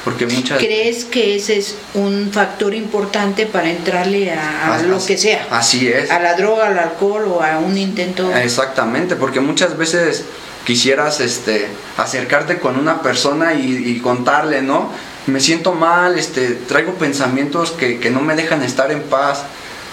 Porque 0.05 0.27
muchas 0.27 0.59
¿Crees 0.59 1.05
que 1.05 1.37
ese 1.37 1.59
es 1.59 1.77
un 1.95 2.31
factor 2.33 2.75
importante 2.75 3.47
para 3.47 3.71
entrarle 3.71 4.33
a, 4.33 4.83
lo 4.83 5.05
que 5.05 5.17
sea? 5.17 5.47
Así 5.51 5.89
es. 5.89 6.11
A 6.11 6.19
la 6.19 6.35
droga, 6.35 6.67
al 6.67 6.79
alcohol 6.79 7.25
o 7.29 7.43
a 7.43 7.59
un 7.59 7.79
intento. 7.79 8.35
Exactamente, 8.35 9.15
porque 9.15 9.41
muchas 9.41 9.77
veces 9.77 10.25
quisieras 10.65 11.21
este, 11.21 11.69
acercarte 11.97 12.59
con 12.59 12.79
una 12.79 13.01
persona 13.03 13.55
y, 13.55 13.77
y 13.77 14.01
contarle, 14.01 14.63
¿no? 14.63 14.91
Me 15.27 15.39
siento 15.39 15.73
mal, 15.73 16.19
este, 16.19 16.49
traigo 16.51 16.95
pensamientos 16.95 17.71
que, 17.71 18.01
que 18.01 18.11
no 18.11 18.21
me 18.21 18.35
dejan 18.35 18.63
estar 18.63 18.91
en 18.91 19.03
paz. 19.03 19.45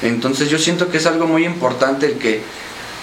Entonces 0.02 0.50
yo 0.50 0.58
siento 0.58 0.90
que 0.90 0.98
es 0.98 1.06
algo 1.06 1.28
muy 1.28 1.46
importante 1.46 2.08
el 2.08 2.14
que, 2.14 2.42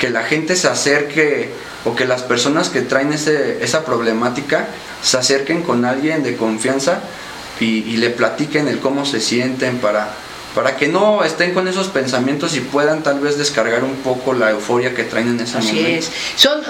que 0.01 0.11
la 0.11 0.25
gente 0.25 0.57
se 0.57 0.67
acerque 0.67 1.51
o 1.87 1.95
que 1.95 2.05
las 2.05 2.23
personas 2.23 2.69
que 2.69 2.83
traen 2.83 3.13
ese, 3.13 3.65
esa 3.65 3.85
problemática 3.85 4.67
se 5.03 5.17
acerquen 5.17 5.63
con 5.63 5.85
alguien 5.85 6.23
de 6.23 6.37
confianza 6.37 7.01
y, 7.61 7.85
y 7.85 7.97
le 7.97 8.11
platiquen 8.11 8.69
el 8.69 8.81
cómo 8.81 9.07
se 9.07 9.21
sienten 9.21 9.79
para, 9.79 10.13
para 10.57 10.75
que 10.79 10.89
no 10.89 11.23
estén 11.23 11.53
con 11.53 11.69
esos 11.69 11.89
pensamientos 11.89 12.57
y 12.57 12.61
puedan 12.61 13.03
tal 13.03 13.21
vez 13.21 13.37
descargar 13.37 13.85
un 13.85 13.97
poco 13.97 14.33
la 14.33 14.53
euforia 14.53 14.95
que 14.95 15.05
traen 15.05 15.29
en 15.29 15.41
ese 15.41 15.59
Así 15.59 15.75
momento. 15.75 15.99
es. 15.99 16.11
Son 16.37 16.63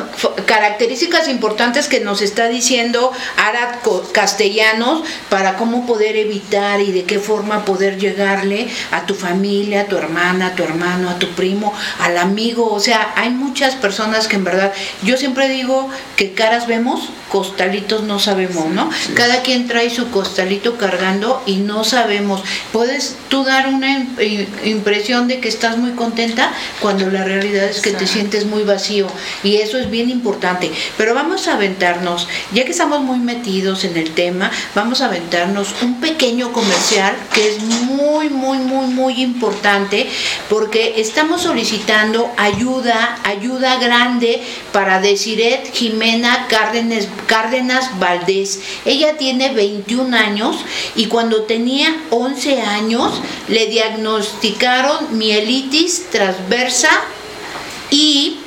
características 0.45 1.28
importantes 1.28 1.87
que 1.87 2.01
nos 2.01 2.20
está 2.20 2.49
diciendo 2.49 3.12
Arad 3.37 3.76
Castellanos 4.11 5.05
para 5.28 5.57
cómo 5.57 5.87
poder 5.87 6.16
evitar 6.16 6.80
y 6.80 6.91
de 6.91 7.05
qué 7.05 7.20
forma 7.20 7.64
poder 7.64 7.97
llegarle 7.97 8.66
a 8.91 9.07
tu 9.07 9.14
familia, 9.14 9.82
a 9.82 9.84
tu 9.84 9.97
hermana, 9.97 10.49
a 10.49 10.55
tu 10.57 10.64
hermano, 10.64 11.09
a 11.09 11.20
tu 11.20 11.28
primo, 11.28 11.72
al 12.01 12.18
amigo. 12.18 12.72
O 12.72 12.80
sea, 12.80 13.12
hay 13.14 13.30
muchas 13.30 13.76
personas 13.76 14.26
que 14.26 14.34
en 14.34 14.43
verdad, 14.43 14.72
yo 15.05 15.16
siempre 15.16 15.49
digo 15.49 15.89
que 16.16 16.32
caras 16.32 16.66
vemos, 16.66 17.11
costalitos 17.30 18.03
no 18.03 18.18
sabemos, 18.18 18.66
¿no? 18.66 18.91
Cada 19.14 19.43
quien 19.43 19.68
trae 19.68 19.91
su 19.91 20.11
costalito 20.11 20.76
cargando 20.76 21.41
y 21.47 21.59
no 21.59 21.84
sabemos. 21.84 22.43
Puedes 22.72 23.14
tú 23.28 23.45
dar 23.45 23.76
una 23.77 24.07
impresión 24.64 25.29
de 25.29 25.41
que 25.41 25.49
estás 25.49 25.77
muy 25.77 25.93
contenta 25.93 26.53
cuando 26.81 27.11
la 27.11 27.24
realidad 27.24 27.64
es 27.64 27.81
que 27.81 27.93
te 27.93 28.07
sientes 28.07 28.47
muy 28.47 28.62
vacío 28.62 29.07
y 29.43 29.57
eso 29.57 29.79
es 29.79 29.91
bien 29.91 30.11
importante. 30.11 30.70
Pero 30.97 31.14
vamos 31.14 31.49
a 31.49 31.55
aventarnos, 31.55 32.29
ya 32.53 32.64
que 32.64 32.72
estamos 32.72 33.01
muy 33.01 33.18
metidos 33.18 33.85
en 33.85 33.97
el 33.97 34.11
tema, 34.12 34.51
vamos 34.74 35.01
a 35.01 35.07
aventarnos 35.07 35.74
un 35.83 36.01
pequeño 36.01 36.53
comercial 36.53 37.14
que 37.33 37.49
es 37.49 37.62
muy, 37.62 38.29
muy, 38.29 38.59
muy, 38.59 38.87
muy 38.87 39.22
importante 39.22 40.09
porque 40.49 40.95
estamos 41.01 41.43
solicitando 41.43 42.31
ayuda, 42.37 43.18
ayuda 43.24 43.77
grande 43.77 44.43
para 44.72 45.01
Desiret 45.01 45.72
Jimena 45.72 46.47
Cárdenas, 46.49 47.09
Cárdenas 47.27 47.99
Valdés. 47.99 48.61
Ella 48.85 49.16
tiene 49.16 49.53
21 49.53 50.16
años 50.16 50.57
y 50.95 51.07
cuando 51.07 51.43
tenía 51.43 51.97
11 52.11 52.62
años 52.62 53.20
le 53.49 53.66
diagnosticaron 53.67 55.17
mielitis 55.19 56.11
transversa 56.11 56.91
y 57.91 58.39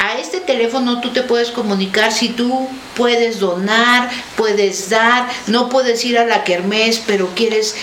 A 0.03 0.19
este 0.19 0.41
teléfono 0.41 1.03
tú 1.03 1.11
te 1.11 1.23
puedes 1.23 1.51
comunicar 1.51 2.11
si 2.11 2.31
tú 2.31 2.67
puedes 2.97 3.39
donar, 3.39 4.09
puedes 4.35 4.89
dar, 4.89 5.29
no 5.47 5.69
puedes 5.69 6.03
ir 6.07 6.19
a 6.19 6.25
la 6.25 6.43
kermés, 6.43 7.03
pero 7.07 7.29
quieres 7.35 7.77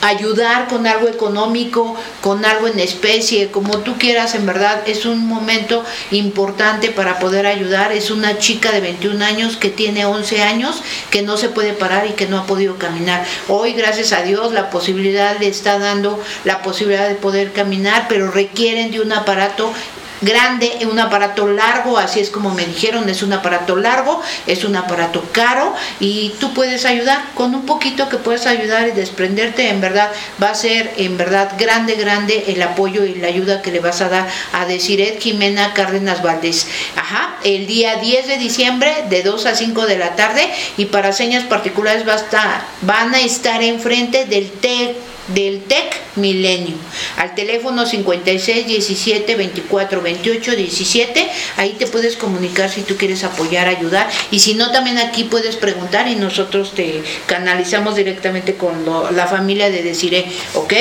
ayudar 0.00 0.66
con 0.66 0.88
algo 0.88 1.06
económico, 1.06 1.94
con 2.22 2.44
algo 2.44 2.66
en 2.66 2.80
especie, 2.80 3.52
como 3.52 3.78
tú 3.78 3.96
quieras, 3.98 4.34
en 4.34 4.46
verdad 4.46 4.82
es 4.86 5.06
un 5.06 5.28
momento 5.28 5.84
importante 6.10 6.90
para 6.90 7.20
poder 7.20 7.29
ayudar. 7.38 7.92
Es 7.92 8.10
una 8.10 8.38
chica 8.38 8.72
de 8.72 8.80
21 8.80 9.24
años 9.24 9.56
que 9.56 9.70
tiene 9.70 10.04
11 10.04 10.42
años, 10.42 10.82
que 11.10 11.22
no 11.22 11.36
se 11.36 11.48
puede 11.48 11.72
parar 11.72 12.06
y 12.06 12.12
que 12.12 12.26
no 12.26 12.38
ha 12.38 12.46
podido 12.46 12.76
caminar. 12.76 13.24
Hoy, 13.48 13.72
gracias 13.72 14.12
a 14.12 14.22
Dios, 14.22 14.52
la 14.52 14.70
posibilidad 14.70 15.38
le 15.38 15.48
está 15.48 15.78
dando 15.78 16.22
la 16.44 16.62
posibilidad 16.62 17.08
de 17.08 17.14
poder 17.14 17.52
caminar, 17.52 18.06
pero 18.08 18.30
requieren 18.30 18.90
de 18.90 19.00
un 19.00 19.12
aparato 19.12 19.72
grande, 20.20 20.86
un 20.90 20.98
aparato 20.98 21.48
largo, 21.48 21.98
así 21.98 22.20
es 22.20 22.30
como 22.30 22.50
me 22.50 22.66
dijeron, 22.66 23.08
es 23.08 23.22
un 23.22 23.32
aparato 23.32 23.76
largo, 23.76 24.20
es 24.46 24.64
un 24.64 24.76
aparato 24.76 25.24
caro 25.32 25.74
y 25.98 26.34
tú 26.40 26.52
puedes 26.54 26.84
ayudar 26.84 27.22
con 27.34 27.54
un 27.54 27.66
poquito 27.66 28.08
que 28.08 28.16
puedes 28.16 28.46
ayudar 28.46 28.88
y 28.88 28.92
desprenderte, 28.92 29.68
en 29.68 29.80
verdad 29.80 30.10
va 30.42 30.50
a 30.50 30.54
ser 30.54 30.92
en 30.96 31.16
verdad 31.16 31.52
grande, 31.58 31.94
grande 31.94 32.44
el 32.48 32.62
apoyo 32.62 33.04
y 33.04 33.14
la 33.14 33.28
ayuda 33.28 33.62
que 33.62 33.72
le 33.72 33.80
vas 33.80 34.00
a 34.00 34.08
dar 34.08 34.28
a 34.52 34.66
Desiret 34.66 35.20
Jimena 35.20 35.74
Cárdenas 35.74 36.22
Valdés. 36.22 36.66
Ajá, 36.96 37.36
el 37.44 37.66
día 37.66 37.96
10 37.96 38.26
de 38.26 38.38
diciembre 38.38 39.04
de 39.08 39.22
2 39.22 39.46
a 39.46 39.54
5 39.54 39.86
de 39.86 39.98
la 39.98 40.16
tarde 40.16 40.48
y 40.76 40.86
para 40.86 41.12
señas 41.12 41.44
particulares 41.44 42.06
va 42.06 42.14
a 42.14 42.16
estar, 42.16 42.62
van 42.82 43.14
a 43.14 43.20
estar 43.20 43.62
enfrente 43.62 44.26
del 44.26 44.50
TEC 44.50 44.96
del 45.34 45.62
TEC 45.62 46.00
Milenio. 46.16 46.76
Al 47.16 47.34
teléfono 47.34 47.86
56 47.86 48.66
17 48.66 49.34
24 49.34 50.02
28 50.02 50.56
17 50.56 51.30
ahí 51.56 51.76
te 51.78 51.86
puedes 51.86 52.16
comunicar 52.16 52.70
si 52.70 52.82
tú 52.82 52.96
quieres 52.96 53.24
apoyar 53.24 53.68
ayudar. 53.68 54.08
Y 54.30 54.40
si 54.40 54.54
no 54.54 54.70
también 54.72 54.98
aquí 54.98 55.24
puedes 55.24 55.56
preguntar 55.56 56.08
y 56.08 56.16
nosotros 56.16 56.74
te 56.74 57.02
canalizamos 57.26 57.96
directamente 57.96 58.54
con 58.54 58.84
la 59.14 59.26
familia 59.26 59.70
de 59.70 59.82
Desiree 59.82 60.26
ok 60.54 60.72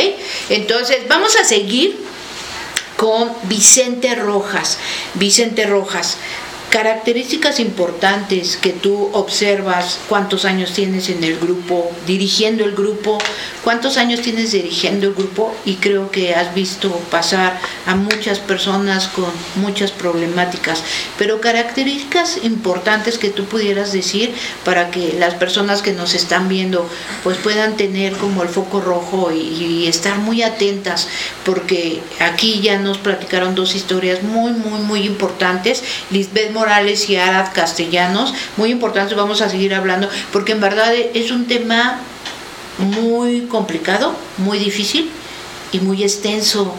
entonces 0.49 1.07
vamos 1.07 1.35
a 1.35 1.43
seguir 1.43 2.09
con 2.97 3.31
Vicente 3.43 4.13
Rojas. 4.15 4.77
Vicente 5.13 5.65
Rojas 5.65 6.17
características 6.69 7.59
importantes 7.59 8.55
que 8.55 8.71
tú 8.71 9.09
observas, 9.13 9.99
cuántos 10.07 10.45
años 10.45 10.71
tienes 10.71 11.09
en 11.09 11.23
el 11.23 11.39
grupo, 11.39 11.91
dirigiendo 12.05 12.63
el 12.63 12.75
grupo, 12.75 13.17
cuántos 13.63 13.97
años 13.97 14.21
tienes 14.21 14.51
dirigiendo 14.51 15.07
el 15.07 15.13
grupo 15.15 15.53
y 15.65 15.75
creo 15.75 16.11
que 16.11 16.35
has 16.35 16.53
visto 16.53 16.91
pasar 17.09 17.59
a 17.87 17.95
muchas 17.95 18.39
personas 18.39 19.07
con 19.07 19.31
muchas 19.55 19.91
problemáticas, 19.91 20.83
pero 21.17 21.41
características 21.41 22.39
importantes 22.43 23.17
que 23.17 23.29
tú 23.29 23.45
pudieras 23.45 23.91
decir 23.91 24.33
para 24.63 24.91
que 24.91 25.13
las 25.17 25.33
personas 25.33 25.81
que 25.81 25.93
nos 25.93 26.13
están 26.13 26.49
viendo 26.49 26.87
pues 27.23 27.37
puedan 27.37 27.77
tener 27.77 28.13
como 28.13 28.43
el 28.43 28.49
foco 28.49 28.79
rojo 28.79 29.31
y, 29.31 29.87
estar 29.89 30.17
muy 30.17 30.43
atentas 30.43 31.07
porque 31.43 31.99
aquí 32.19 32.59
ya 32.61 32.77
nos 32.77 32.97
platicaron 32.97 33.55
dos 33.55 33.75
historias 33.75 34.21
muy 34.23 34.51
muy 34.51 34.79
muy 34.81 35.01
importantes, 35.01 35.83
Lisbeth 36.11 36.51
Morales 36.59 37.09
y 37.09 37.15
Arad 37.15 37.53
Castellanos, 37.53 38.33
muy 38.57 38.69
importantes, 38.71 39.15
vamos 39.15 39.41
a 39.41 39.49
seguir 39.49 39.73
hablando, 39.73 40.09
porque 40.33 40.51
en 40.51 40.59
verdad 40.59 40.93
es 40.93 41.31
un 41.31 41.47
tema 41.47 42.01
muy 42.79 43.43
complicado, 43.43 44.13
muy 44.37 44.59
difícil 44.59 45.09
y 45.71 45.79
muy 45.79 46.03
extenso. 46.03 46.75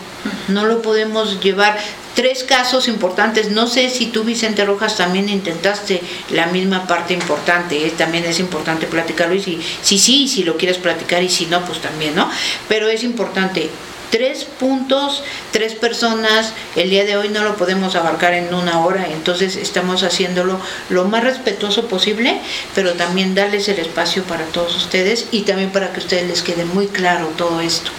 No 0.49 0.67
lo 0.67 0.83
podemos 0.83 1.41
llevar. 1.41 1.79
Tres 2.15 2.45
casos 2.45 2.89
importantes. 2.89 3.51
No 3.51 3.67
sé 3.67 3.89
si 3.89 4.07
tú, 4.07 4.25
Vicente 4.25 4.67
Rojas, 4.67 4.97
también 4.97 5.29
intentaste 5.31 6.03
la 6.31 6.47
misma 6.47 6.87
parte 6.87 7.15
importante. 7.15 7.87
¿eh? 7.87 7.95
También 7.97 8.25
es 8.25 8.41
importante 8.41 8.87
platicarlo. 8.87 9.35
Y 9.35 9.41
si, 9.41 9.61
si 9.81 9.99
sí, 9.99 10.29
si 10.29 10.43
lo 10.43 10.59
quieres 10.59 10.77
platicar, 10.77 11.23
y 11.23 11.31
si 11.31 11.47
no, 11.47 11.65
pues 11.65 11.81
también, 11.81 12.17
¿no? 12.17 12.29
Pero 12.69 12.89
es 12.89 13.05
importante 13.05 13.71
tres 14.11 14.45
puntos, 14.45 15.23
tres 15.53 15.75
personas. 15.75 16.53
El 16.77 16.91
día 16.91 17.05
de 17.05 17.17
hoy 17.17 17.29
no 17.29 17.43
lo 17.43 17.57
podemos 17.57 17.95
abarcar 17.95 18.35
en 18.35 18.53
una 18.55 18.81
hora, 18.81 19.07
entonces 19.11 19.57
estamos 19.57 20.03
haciéndolo 20.03 20.61
lo 20.91 21.05
más 21.05 21.25
respetuoso 21.25 21.87
posible, 21.87 22.41
pero 22.75 22.95
también 22.95 23.35
darles 23.35 23.69
el 23.69 23.79
espacio 23.79 24.25
para 24.25 24.45
todos 24.47 24.77
ustedes 24.77 25.27
y 25.31 25.43
también 25.43 25.71
para 25.71 25.93
que 25.93 26.01
a 26.01 26.03
ustedes 26.03 26.29
les 26.29 26.43
quede 26.43 26.65
muy 26.65 26.87
claro 26.89 27.29
todo 27.37 27.61
esto. 27.61 27.91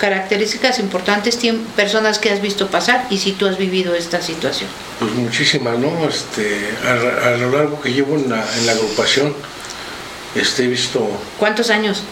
Características 0.00 0.80
importantes, 0.80 1.38
personas 1.76 2.18
que 2.18 2.30
has 2.30 2.42
visto 2.42 2.66
pasar 2.66 3.06
y 3.10 3.18
si 3.18 3.32
tú 3.32 3.46
has 3.46 3.56
vivido 3.56 3.94
esta 3.94 4.20
situación. 4.20 4.68
Pues 4.98 5.12
muchísimas, 5.12 5.78
¿no? 5.78 6.08
Este, 6.08 6.68
a, 6.84 7.28
a 7.28 7.36
lo 7.36 7.52
largo 7.52 7.80
que 7.80 7.92
llevo 7.92 8.16
en 8.16 8.28
la, 8.28 8.44
en 8.58 8.66
la 8.66 8.72
agrupación, 8.72 9.34
este, 10.34 10.64
he 10.64 10.66
visto... 10.66 11.08
¿Cuántos 11.38 11.70
años? 11.70 12.02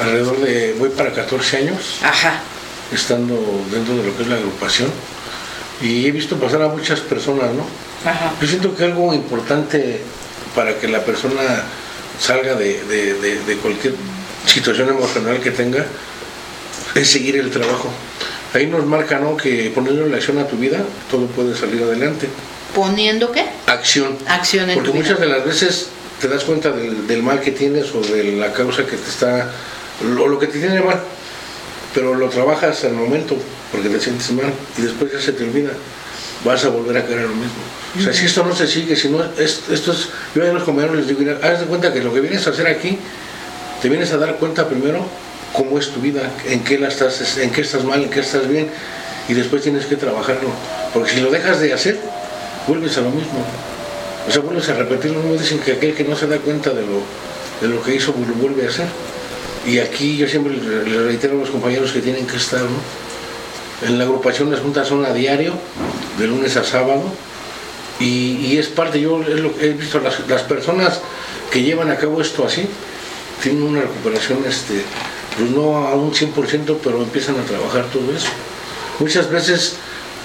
Alrededor 0.00 0.40
de, 0.40 0.74
voy 0.78 0.88
para 0.88 1.12
14 1.12 1.58
años. 1.58 1.98
Ajá 2.02 2.40
estando 2.92 3.36
dentro 3.70 3.96
de 3.96 4.04
lo 4.04 4.16
que 4.16 4.22
es 4.22 4.28
la 4.28 4.36
agrupación 4.36 4.90
y 5.80 6.06
he 6.06 6.10
visto 6.10 6.36
pasar 6.36 6.62
a 6.62 6.68
muchas 6.68 7.00
personas, 7.00 7.52
¿no? 7.52 7.64
Ajá. 8.08 8.32
Yo 8.40 8.46
siento 8.46 8.74
que 8.74 8.84
algo 8.84 9.14
importante 9.14 10.00
para 10.54 10.78
que 10.78 10.88
la 10.88 11.04
persona 11.04 11.40
salga 12.18 12.54
de, 12.54 12.84
de, 12.84 13.14
de, 13.14 13.56
cualquier 13.56 13.94
situación 14.46 14.88
emocional 14.88 15.40
que 15.40 15.50
tenga 15.50 15.86
es 16.94 17.10
seguir 17.10 17.36
el 17.36 17.50
trabajo. 17.50 17.90
Ahí 18.52 18.66
nos 18.66 18.84
marca, 18.84 19.18
¿no? 19.18 19.36
Que 19.36 19.70
poniendo 19.74 20.06
la 20.06 20.16
acción 20.16 20.38
a 20.38 20.46
tu 20.46 20.56
vida, 20.56 20.78
todo 21.10 21.26
puede 21.26 21.56
salir 21.56 21.82
adelante. 21.82 22.28
¿Poniendo 22.74 23.32
qué? 23.32 23.46
Acción. 23.66 24.18
Acción 24.26 24.68
en 24.68 24.74
Porque 24.74 24.90
tu 24.90 24.96
muchas 24.96 25.18
vida. 25.18 25.26
de 25.26 25.38
las 25.38 25.46
veces 25.46 25.88
te 26.20 26.28
das 26.28 26.44
cuenta 26.44 26.70
del, 26.70 27.06
del, 27.06 27.22
mal 27.22 27.40
que 27.40 27.52
tienes 27.52 27.94
o 27.94 28.00
de 28.00 28.36
la 28.36 28.52
causa 28.52 28.84
que 28.84 28.96
te 28.96 29.08
está, 29.08 29.50
o 30.02 30.26
lo 30.26 30.38
que 30.38 30.46
te 30.46 30.58
tiene 30.58 30.80
mal 30.80 31.00
pero 31.94 32.14
lo 32.14 32.28
trabajas 32.28 32.84
al 32.84 32.92
momento 32.92 33.36
porque 33.72 33.88
te 33.88 34.00
sientes 34.00 34.30
mal 34.32 34.52
y 34.78 34.82
después 34.82 35.12
ya 35.12 35.20
se 35.20 35.32
te 35.32 35.44
olvida, 35.44 35.70
vas 36.44 36.64
a 36.64 36.68
volver 36.68 36.96
a 36.96 37.04
caer 37.04 37.20
a 37.20 37.22
lo 37.22 37.34
mismo. 37.34 37.60
O 37.98 38.02
sea, 38.02 38.12
si 38.12 38.26
esto 38.26 38.44
no 38.44 38.54
se 38.54 38.66
sigue, 38.66 38.94
si 38.94 39.08
no, 39.08 39.22
es, 39.36 39.62
esto 39.70 39.92
es, 39.92 40.08
yo 40.34 40.48
a 40.48 40.52
los 40.52 40.62
compañeros 40.62 40.96
les 40.96 41.08
digo, 41.08 41.20
haz 41.42 41.60
de 41.60 41.66
cuenta 41.66 41.92
que 41.92 42.00
lo 42.00 42.12
que 42.14 42.20
vienes 42.20 42.46
a 42.46 42.50
hacer 42.50 42.66
aquí, 42.66 42.98
te 43.82 43.88
vienes 43.88 44.12
a 44.12 44.18
dar 44.18 44.36
cuenta 44.36 44.68
primero 44.68 45.04
cómo 45.52 45.78
es 45.78 45.90
tu 45.90 46.00
vida, 46.00 46.30
en 46.46 46.62
qué, 46.62 46.78
la 46.78 46.88
estás, 46.88 47.38
en 47.38 47.50
qué 47.50 47.62
estás 47.62 47.84
mal, 47.84 48.02
en 48.02 48.10
qué 48.10 48.20
estás 48.20 48.48
bien, 48.48 48.68
y 49.28 49.34
después 49.34 49.62
tienes 49.62 49.86
que 49.86 49.96
trabajarlo, 49.96 50.50
porque 50.94 51.10
si 51.10 51.20
lo 51.20 51.30
dejas 51.30 51.60
de 51.60 51.72
hacer, 51.72 51.98
vuelves 52.68 52.96
a 52.98 53.00
lo 53.00 53.10
mismo. 53.10 53.44
O 54.28 54.30
sea, 54.30 54.42
vuelves 54.42 54.68
a 54.68 54.74
repetirlo, 54.74 55.22
no 55.22 55.32
dicen 55.32 55.58
que 55.58 55.72
aquel 55.72 55.94
que 55.94 56.04
no 56.04 56.14
se 56.14 56.26
da 56.26 56.38
cuenta 56.38 56.70
de 56.70 56.82
lo, 56.82 57.00
de 57.60 57.74
lo 57.74 57.82
que 57.82 57.94
hizo, 57.94 58.12
lo 58.12 58.34
vuelve 58.34 58.66
a 58.66 58.68
hacer. 58.68 58.86
Y 59.66 59.78
aquí 59.78 60.16
yo 60.16 60.26
siempre 60.26 60.56
les 60.56 61.02
reitero 61.02 61.34
a 61.34 61.40
los 61.40 61.50
compañeros 61.50 61.92
que 61.92 62.00
tienen 62.00 62.26
que 62.26 62.36
estar, 62.36 62.62
¿no? 62.62 63.86
En 63.86 63.98
la 63.98 64.04
agrupación 64.04 64.50
las 64.50 64.60
juntas 64.60 64.88
son 64.88 65.04
a 65.04 65.12
diario, 65.12 65.54
de 66.18 66.26
lunes 66.26 66.56
a 66.56 66.64
sábado, 66.64 67.02
y, 67.98 68.36
y 68.36 68.58
es 68.58 68.68
parte, 68.68 69.00
yo 69.00 69.22
es 69.22 69.40
lo 69.40 69.52
he 69.60 69.72
visto, 69.72 70.00
las, 70.00 70.26
las, 70.28 70.42
personas 70.42 71.00
que 71.50 71.62
llevan 71.62 71.90
a 71.90 71.96
cabo 71.96 72.20
esto 72.20 72.46
así, 72.46 72.66
tienen 73.42 73.62
una 73.62 73.82
recuperación, 73.82 74.38
este, 74.46 74.82
pues 75.36 75.50
no 75.50 75.76
a 75.76 75.94
un 75.94 76.12
100%, 76.12 76.78
pero 76.82 77.02
empiezan 77.02 77.38
a 77.38 77.42
trabajar 77.42 77.84
todo 77.92 78.14
eso. 78.14 78.28
Muchas 78.98 79.30
veces 79.30 79.76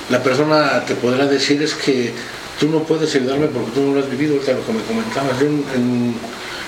la 0.09 0.23
persona 0.23 0.85
te 0.85 0.95
podrá 0.95 1.25
decir 1.25 1.61
es 1.61 1.73
que 1.73 2.13
tú 2.59 2.69
no 2.69 2.83
puedes 2.83 3.13
ayudarme 3.15 3.47
porque 3.47 3.71
tú 3.71 3.81
no 3.81 3.95
lo 3.95 3.99
has 4.01 4.09
vivido, 4.09 4.35
ahorita 4.35 4.53
lo 4.53 4.65
que 4.65 4.73
me 4.73 4.83
comentabas. 4.83 5.39
Yo 5.39 5.47
en, 5.47 5.65
en, 5.75 6.15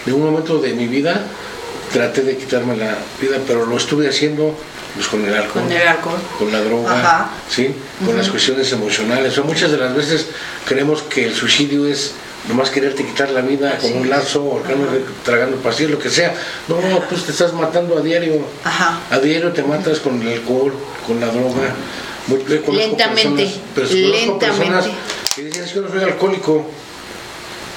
en 0.06 0.14
un 0.14 0.24
momento 0.26 0.60
de 0.60 0.74
mi 0.74 0.88
vida 0.88 1.26
traté 1.98 2.22
de 2.22 2.38
quitarme 2.38 2.78
la 2.78 2.96
vida, 3.20 3.38
pero 3.48 3.66
lo 3.66 3.76
estuve 3.76 4.08
haciendo 4.08 4.56
pues, 4.94 5.08
con 5.08 5.26
el 5.26 5.34
alcohol, 5.34 5.64
con, 5.64 5.72
el 5.72 5.88
alcohol. 5.88 6.20
con 6.38 6.52
la 6.52 6.62
droga, 6.62 6.92
Ajá. 6.92 7.30
¿sí? 7.50 7.74
con 8.00 8.10
uh 8.10 8.12
-huh. 8.12 8.18
las 8.18 8.30
cuestiones 8.30 8.72
emocionales. 8.72 9.38
O 9.40 9.44
muchas 9.44 9.72
de 9.72 9.78
las 9.78 9.96
veces 9.96 10.28
creemos 10.68 11.02
que 11.02 11.26
el 11.26 11.34
suicidio 11.34 11.88
es 11.88 12.14
nomás 12.48 12.70
quererte 12.70 13.04
quitar 13.04 13.32
la 13.32 13.42
vida 13.42 13.74
Así 13.78 13.92
con 13.92 14.02
un 14.02 14.10
lazo, 14.10 14.40
ahorcando, 14.42 14.88
tragando 15.26 15.58
pastillas, 15.58 15.92
lo 15.92 16.00
que 16.00 16.10
sea. 16.10 16.36
No, 16.68 16.78
pues 17.10 17.24
te 17.24 17.32
estás 17.32 17.52
matando 17.54 17.98
a 17.98 18.02
diario. 18.02 18.46
Ajá. 18.64 19.00
A 19.10 19.18
diario 19.20 19.52
te 19.52 19.64
matas 19.64 20.00
con 20.00 20.22
el 20.22 20.28
alcohol, 20.28 20.74
con 21.06 21.20
la 21.20 21.28
droga. 21.28 21.74
Muy, 22.28 22.44
lentamente, 22.78 23.50
personas, 23.74 24.12
lentamente. 24.12 24.46
personas 24.46 24.86
que 25.34 25.44
dicen 25.46 25.64
es 25.64 25.70
que 25.70 25.76
yo 25.76 25.82
no 25.82 25.90
soy 25.90 26.04
alcohólico 26.04 26.66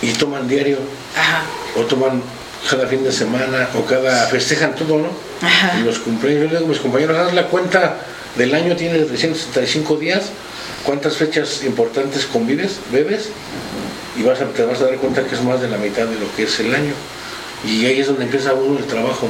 y 0.02 0.12
toman 0.12 0.48
diario 0.48 0.78
Ajá. 1.16 1.42
o 1.76 1.82
toman 1.82 2.20
cada 2.68 2.86
fin 2.86 3.02
de 3.02 3.12
semana 3.12 3.68
o 3.76 3.84
cada 3.84 4.26
festejan 4.26 4.74
todo, 4.74 4.98
¿no? 4.98 5.08
Ajá. 5.46 5.78
Y 5.78 5.84
los 5.84 5.98
cumpleaños, 5.98 6.42
yo 6.42 6.48
le 6.48 6.54
digo 6.56 6.66
a 6.66 6.68
mis 6.68 6.80
compañeros, 6.80 7.16
haz 7.16 7.32
la 7.32 7.46
cuenta 7.46 7.96
del 8.36 8.54
año, 8.54 8.76
tiene 8.76 8.98
365 8.98 9.96
días, 9.96 10.30
cuántas 10.84 11.16
fechas 11.16 11.62
importantes 11.64 12.26
convives, 12.26 12.78
bebes, 12.92 13.30
y 14.18 14.22
vas 14.22 14.40
a, 14.40 14.46
te 14.46 14.64
vas 14.64 14.80
a 14.80 14.86
dar 14.86 14.96
cuenta 14.96 15.24
que 15.24 15.34
es 15.34 15.42
más 15.42 15.60
de 15.60 15.68
la 15.68 15.78
mitad 15.78 16.06
de 16.06 16.18
lo 16.18 16.34
que 16.36 16.44
es 16.44 16.60
el 16.60 16.74
año. 16.74 16.92
Y 17.64 17.86
ahí 17.86 18.00
es 18.00 18.06
donde 18.06 18.24
empieza 18.24 18.54
uno 18.54 18.78
el 18.78 18.86
trabajo. 18.86 19.28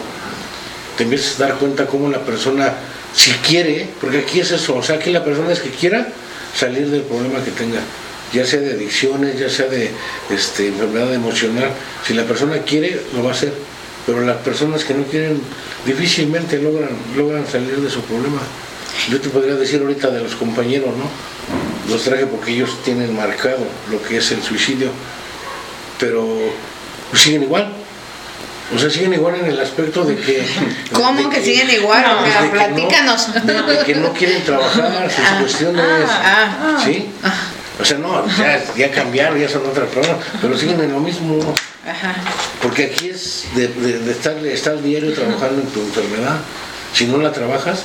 Te 0.96 1.04
empiezas 1.04 1.40
a 1.40 1.48
dar 1.48 1.58
cuenta 1.58 1.86
cómo 1.86 2.08
la 2.08 2.20
persona, 2.20 2.74
si 3.14 3.30
quiere, 3.32 3.88
porque 4.00 4.18
aquí 4.18 4.40
es 4.40 4.50
eso, 4.50 4.76
o 4.76 4.82
sea, 4.82 4.96
aquí 4.96 5.10
la 5.10 5.24
persona 5.24 5.52
es 5.52 5.60
que 5.60 5.70
quiera 5.70 6.08
salir 6.54 6.88
del 6.90 7.02
problema 7.02 7.42
que 7.42 7.50
tenga 7.52 7.80
ya 8.32 8.46
sea 8.46 8.60
de 8.60 8.72
adicciones, 8.72 9.38
ya 9.38 9.48
sea 9.48 9.66
de 9.66 9.90
este, 10.30 10.68
enfermedad 10.68 11.12
emocional. 11.12 11.70
Si 12.06 12.14
la 12.14 12.24
persona 12.24 12.58
quiere, 12.58 13.00
lo 13.14 13.24
va 13.24 13.30
a 13.30 13.34
hacer. 13.34 13.52
Pero 14.06 14.22
las 14.22 14.38
personas 14.38 14.84
que 14.84 14.94
no 14.94 15.04
quieren 15.04 15.40
difícilmente 15.84 16.58
logran, 16.58 16.90
logran 17.16 17.46
salir 17.46 17.76
de 17.76 17.90
su 17.90 18.02
problema. 18.02 18.40
Yo 19.08 19.20
te 19.20 19.28
podría 19.28 19.54
decir 19.54 19.80
ahorita 19.80 20.10
de 20.10 20.20
los 20.20 20.34
compañeros, 20.34 20.90
¿no? 20.96 21.04
Los 21.92 22.02
traje 22.02 22.26
porque 22.26 22.52
ellos 22.52 22.82
tienen 22.84 23.14
marcado 23.16 23.66
lo 23.90 24.02
que 24.02 24.18
es 24.18 24.30
el 24.30 24.42
suicidio, 24.42 24.90
pero 25.98 26.38
pues, 27.10 27.22
siguen 27.22 27.42
igual. 27.42 27.72
O 28.74 28.78
sea, 28.78 28.88
siguen 28.88 29.12
igual 29.14 29.34
en 29.34 29.46
el 29.46 29.60
aspecto 29.60 30.04
de 30.04 30.14
que... 30.14 30.46
¿Cómo 30.92 31.28
de 31.28 31.36
que, 31.36 31.42
siguen 31.42 31.70
igual? 31.70 32.04
No, 32.04 32.22
de 32.22 32.30
que 32.30 32.48
platícanos. 32.50 33.28
No, 33.44 33.66
de, 33.66 33.76
de, 33.78 33.84
que 33.84 33.94
no 33.96 34.12
quieren 34.12 34.44
trabajar, 34.44 35.10
sus 35.10 35.24
Ah, 35.24 35.38
cuestiones... 35.40 35.84
ah, 36.08 36.58
ah. 36.62 36.82
¿Sí? 36.84 37.08
O 37.80 37.84
sea, 37.84 37.98
no, 37.98 38.26
ya, 38.36 38.62
ya 38.76 38.90
cambiaron, 38.90 39.38
ya 39.38 39.48
son 39.48 39.66
otras 39.66 39.88
personas, 39.88 40.18
pero 40.40 40.56
siguen 40.56 40.80
en 40.80 40.92
lo 40.92 41.00
mismo. 41.00 41.38
Ajá. 41.86 42.14
Porque 42.62 42.84
aquí 42.84 43.08
es 43.08 43.44
de, 43.54 43.68
de, 43.68 43.98
de 44.00 44.12
estar, 44.12 44.36
estar 44.46 44.82
diario 44.82 45.12
trabajando 45.14 45.62
en 45.62 45.68
tu 45.68 45.80
enfermedad. 45.80 46.38
Si 46.92 47.06
no 47.06 47.18
la 47.18 47.32
trabajas, 47.32 47.84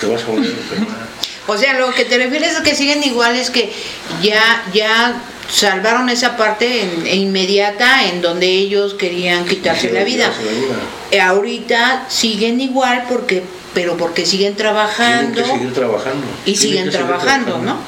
te 0.00 0.06
vas 0.06 0.22
a 0.22 0.26
volver 0.26 0.46
a 0.50 0.50
enfermar. 0.50 1.06
O 1.46 1.56
sea, 1.56 1.78
lo 1.78 1.92
que 1.92 2.04
te 2.04 2.18
refieres 2.18 2.56
a 2.56 2.62
que 2.62 2.74
siguen 2.74 3.04
igual 3.04 3.36
es 3.36 3.50
que 3.50 3.72
ya, 4.20 4.64
ya 4.74 5.22
salvaron 5.48 6.08
esa 6.08 6.36
parte 6.36 6.82
en, 6.82 7.06
en 7.06 7.18
inmediata 7.20 8.08
en 8.08 8.20
donde 8.20 8.48
ellos 8.48 8.94
querían 8.94 9.44
quitarse 9.44 9.92
la 9.92 10.02
vida. 10.02 10.28
La 10.28 10.38
vida. 10.50 10.74
Eh, 11.12 11.20
ahorita 11.20 12.06
siguen 12.08 12.60
igual 12.60 13.04
porque, 13.08 13.44
pero 13.74 13.96
porque 13.96 14.26
siguen 14.26 14.56
trabajando 14.56 15.34
Tienen 15.34 15.52
que 15.52 15.58
seguir 15.58 15.72
trabajando. 15.74 16.26
y 16.44 16.56
siguen 16.56 16.90
trabajando, 16.90 17.58
¿no? 17.58 17.78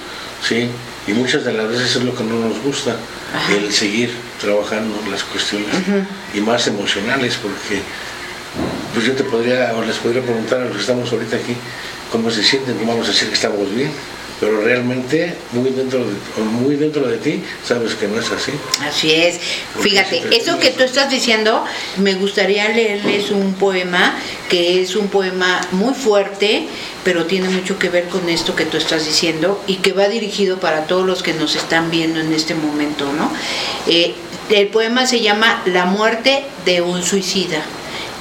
Sí, 0.46 0.68
y 1.08 1.12
muchas 1.14 1.44
de 1.44 1.52
las 1.54 1.68
veces 1.68 1.96
es 1.96 2.02
lo 2.04 2.14
que 2.14 2.22
no 2.22 2.38
nos 2.38 2.60
gusta, 2.60 2.96
Ajá. 3.34 3.54
el 3.54 3.72
seguir 3.72 4.14
trabajando 4.40 4.94
las 5.10 5.24
cuestiones 5.24 5.68
y 6.34 6.40
más 6.40 6.66
emocionales, 6.66 7.36
porque 7.42 7.80
pues 8.92 9.06
yo 9.06 9.14
te 9.14 9.24
podría, 9.24 9.74
o 9.74 9.82
les 9.84 9.96
podría 9.96 10.22
preguntar 10.22 10.60
a 10.60 10.64
los 10.64 10.74
que 10.74 10.80
estamos 10.80 11.10
ahorita 11.10 11.36
aquí, 11.36 11.56
cómo 12.12 12.30
se 12.30 12.42
sienten, 12.42 12.78
no 12.80 12.86
vamos 12.86 13.06
a 13.06 13.10
decir 13.12 13.28
que 13.28 13.34
estamos 13.34 13.74
bien, 13.74 13.90
pero 14.40 14.60
realmente 14.62 15.34
muy 15.52 15.70
dentro 15.70 16.00
de, 16.00 16.42
muy 16.42 16.76
dentro 16.76 17.06
de 17.08 17.18
ti 17.18 17.42
sabes 17.64 17.94
que 17.94 18.06
no 18.06 18.20
es 18.20 18.30
así. 18.30 18.52
Así 18.82 19.12
es. 19.12 19.40
Porque 19.74 19.90
Fíjate, 19.90 20.22
si 20.28 20.36
eso 20.36 20.58
que 20.58 20.70
tú 20.70 20.84
estás 20.84 21.10
diciendo, 21.10 21.64
me 21.96 22.14
gustaría 22.14 22.68
leerles 22.68 23.30
un 23.30 23.54
poema 23.54 24.16
que 24.48 24.80
es 24.80 24.94
un 24.96 25.08
poema 25.08 25.60
muy 25.72 25.94
fuerte, 25.94 26.66
pero 27.04 27.26
tiene 27.26 27.48
mucho 27.48 27.78
que 27.78 27.88
ver 27.88 28.08
con 28.08 28.28
esto 28.28 28.54
que 28.54 28.64
tú 28.64 28.76
estás 28.76 29.04
diciendo 29.04 29.62
y 29.66 29.76
que 29.76 29.92
va 29.92 30.08
dirigido 30.08 30.58
para 30.58 30.86
todos 30.86 31.06
los 31.06 31.22
que 31.22 31.34
nos 31.34 31.56
están 31.56 31.90
viendo 31.90 32.20
en 32.20 32.32
este 32.32 32.54
momento, 32.54 33.12
¿no? 33.12 33.32
Eh, 33.86 34.14
el 34.50 34.68
poema 34.68 35.06
se 35.06 35.20
llama 35.20 35.62
La 35.66 35.84
muerte 35.84 36.44
de 36.64 36.80
un 36.80 37.02
suicida 37.02 37.62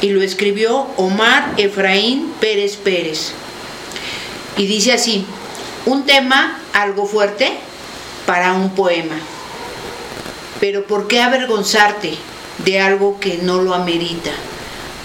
y 0.01 0.09
lo 0.09 0.21
escribió 0.21 0.87
Omar 0.97 1.53
Efraín 1.57 2.33
Pérez 2.39 2.75
Pérez. 2.75 3.31
Y 4.57 4.65
dice 4.65 4.91
así, 4.91 5.25
un 5.87 6.05
tema 6.05 6.59
algo 6.73 7.05
fuerte 7.05 7.49
para 8.25 8.51
un 8.51 8.71
poema. 8.71 9.15
Pero 10.59 10.85
¿por 10.85 11.07
qué 11.07 11.21
avergonzarte 11.21 12.13
de 12.65 12.81
algo 12.81 13.21
que 13.21 13.37
no 13.37 13.61
lo 13.61 13.73
amerita? 13.73 14.31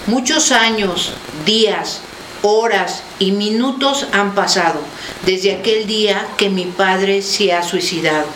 Muchos 0.07 0.51
años, 0.51 1.13
días, 1.45 2.01
horas 2.41 3.03
y 3.17 3.31
minutos 3.31 4.07
han 4.11 4.35
pasado 4.35 4.81
desde 5.25 5.53
aquel 5.53 5.87
día 5.87 6.27
que 6.37 6.49
mi 6.49 6.65
padre 6.65 7.21
se 7.21 7.53
ha 7.53 7.63
suicidado. 7.63 8.27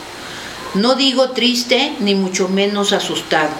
No 0.74 0.96
digo 0.96 1.32
triste 1.32 1.96
ni 2.00 2.16
mucho 2.16 2.48
menos 2.48 2.94
asustado. 2.94 3.52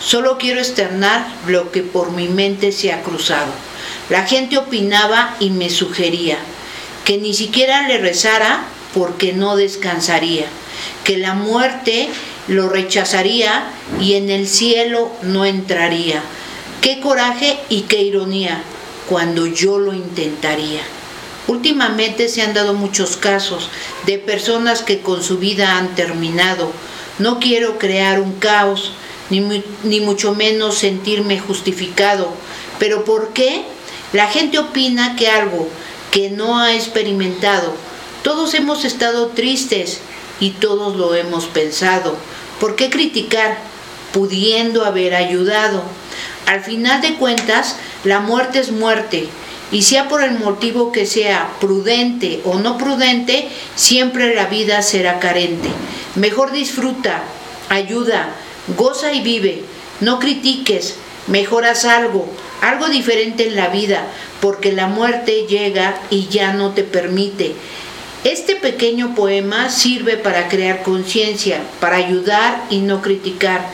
Solo 0.00 0.38
quiero 0.38 0.58
externar 0.58 1.24
lo 1.46 1.70
que 1.70 1.82
por 1.84 2.10
mi 2.10 2.26
mente 2.26 2.72
se 2.72 2.92
ha 2.92 3.02
cruzado. 3.02 3.52
La 4.10 4.26
gente 4.26 4.58
opinaba 4.58 5.36
y 5.38 5.50
me 5.50 5.70
sugería 5.70 6.38
que 7.04 7.18
ni 7.18 7.34
siquiera 7.34 7.86
le 7.86 7.98
rezara 7.98 8.64
porque 8.94 9.32
no 9.32 9.56
descansaría, 9.56 10.46
que 11.04 11.18
la 11.18 11.34
muerte 11.34 12.08
lo 12.48 12.68
rechazaría 12.68 13.70
y 14.00 14.14
en 14.14 14.30
el 14.30 14.46
cielo 14.46 15.10
no 15.22 15.44
entraría. 15.44 16.22
Qué 16.80 17.00
coraje 17.00 17.58
y 17.68 17.82
qué 17.82 18.02
ironía 18.02 18.62
cuando 19.08 19.46
yo 19.46 19.78
lo 19.78 19.92
intentaría. 19.92 20.82
Últimamente 21.46 22.28
se 22.28 22.42
han 22.42 22.54
dado 22.54 22.74
muchos 22.74 23.16
casos 23.16 23.68
de 24.06 24.18
personas 24.18 24.82
que 24.82 25.00
con 25.00 25.22
su 25.22 25.38
vida 25.38 25.76
han 25.76 25.94
terminado. 25.94 26.72
No 27.18 27.38
quiero 27.38 27.78
crear 27.78 28.20
un 28.20 28.32
caos, 28.34 28.92
ni, 29.28 29.62
ni 29.82 30.00
mucho 30.00 30.34
menos 30.34 30.78
sentirme 30.78 31.38
justificado. 31.38 32.32
Pero 32.78 33.04
¿por 33.04 33.32
qué? 33.32 33.62
La 34.12 34.28
gente 34.28 34.58
opina 34.58 35.16
que 35.16 35.28
algo 35.28 35.68
que 36.14 36.30
no 36.30 36.60
ha 36.60 36.72
experimentado. 36.74 37.74
Todos 38.22 38.54
hemos 38.54 38.84
estado 38.84 39.30
tristes 39.30 39.98
y 40.38 40.50
todos 40.50 40.94
lo 40.94 41.16
hemos 41.16 41.46
pensado. 41.46 42.14
¿Por 42.60 42.76
qué 42.76 42.88
criticar 42.88 43.58
pudiendo 44.12 44.84
haber 44.84 45.16
ayudado? 45.16 45.82
Al 46.46 46.62
final 46.62 47.00
de 47.02 47.16
cuentas, 47.16 47.74
la 48.04 48.20
muerte 48.20 48.60
es 48.60 48.70
muerte 48.70 49.26
y 49.72 49.82
sea 49.82 50.08
por 50.08 50.22
el 50.22 50.38
motivo 50.38 50.92
que 50.92 51.04
sea, 51.04 51.50
prudente 51.60 52.40
o 52.44 52.60
no 52.60 52.78
prudente, 52.78 53.48
siempre 53.74 54.36
la 54.36 54.46
vida 54.46 54.82
será 54.82 55.18
carente. 55.18 55.68
Mejor 56.14 56.52
disfruta, 56.52 57.24
ayuda, 57.70 58.28
goza 58.76 59.12
y 59.12 59.20
vive. 59.20 59.64
No 60.00 60.20
critiques, 60.20 60.94
mejor 61.26 61.64
haz 61.64 61.84
algo, 61.84 62.28
algo 62.68 62.88
diferente 62.88 63.46
en 63.46 63.56
la 63.56 63.68
vida, 63.68 64.06
porque 64.40 64.72
la 64.72 64.86
muerte 64.86 65.46
llega 65.48 66.00
y 66.10 66.28
ya 66.28 66.52
no 66.52 66.70
te 66.70 66.82
permite. 66.82 67.54
Este 68.24 68.56
pequeño 68.56 69.14
poema 69.14 69.68
sirve 69.68 70.16
para 70.16 70.48
crear 70.48 70.82
conciencia, 70.82 71.60
para 71.78 71.96
ayudar 71.96 72.64
y 72.70 72.78
no 72.78 73.02
criticar, 73.02 73.66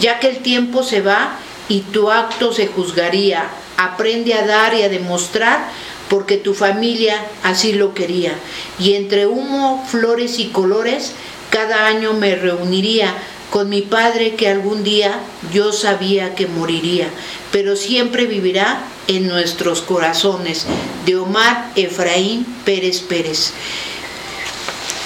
ya 0.00 0.18
que 0.18 0.28
el 0.28 0.38
tiempo 0.38 0.82
se 0.82 1.02
va 1.02 1.36
y 1.68 1.80
tu 1.80 2.10
acto 2.10 2.54
se 2.54 2.68
juzgaría. 2.68 3.50
Aprende 3.76 4.32
a 4.32 4.46
dar 4.46 4.74
y 4.74 4.82
a 4.82 4.88
demostrar 4.88 5.68
porque 6.08 6.38
tu 6.38 6.54
familia 6.54 7.22
así 7.42 7.74
lo 7.74 7.92
quería. 7.92 8.32
Y 8.78 8.94
entre 8.94 9.26
humo, 9.26 9.86
flores 9.86 10.38
y 10.38 10.46
colores, 10.46 11.12
cada 11.50 11.86
año 11.86 12.14
me 12.14 12.34
reuniría 12.34 13.14
con 13.50 13.68
mi 13.68 13.82
padre 13.82 14.34
que 14.34 14.48
algún 14.48 14.84
día 14.84 15.20
yo 15.52 15.72
sabía 15.72 16.34
que 16.34 16.46
moriría, 16.46 17.08
pero 17.50 17.76
siempre 17.76 18.26
vivirá 18.26 18.82
en 19.06 19.26
nuestros 19.26 19.80
corazones. 19.82 20.66
De 21.06 21.16
Omar 21.16 21.70
Efraín 21.74 22.44
Pérez 22.64 23.00
Pérez. 23.00 23.52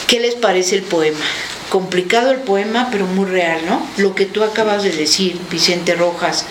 ¿Qué 0.08 0.20
les 0.20 0.34
parece 0.34 0.76
el 0.76 0.82
poema? 0.82 1.24
Complicado 1.70 2.32
el 2.32 2.40
poema, 2.40 2.88
pero 2.90 3.06
muy 3.06 3.24
real, 3.24 3.60
¿no? 3.66 3.86
Lo 3.96 4.14
que 4.14 4.26
tú 4.26 4.42
acabas 4.42 4.82
de 4.82 4.90
decir, 4.90 5.38
Vicente 5.50 5.94
Rojas. 5.94 6.44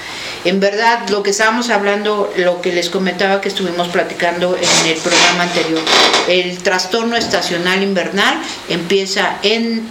En 0.45 0.59
verdad, 0.59 1.07
lo 1.09 1.21
que 1.21 1.29
estábamos 1.29 1.69
hablando, 1.69 2.33
lo 2.37 2.61
que 2.61 2.73
les 2.73 2.89
comentaba 2.89 3.41
que 3.41 3.49
estuvimos 3.49 3.89
platicando 3.89 4.57
en 4.57 4.89
el 4.89 4.97
programa 4.97 5.43
anterior, 5.43 5.81
el 6.27 6.57
trastorno 6.63 7.15
estacional 7.15 7.83
invernal 7.83 8.41
empieza 8.67 9.37
en 9.43 9.87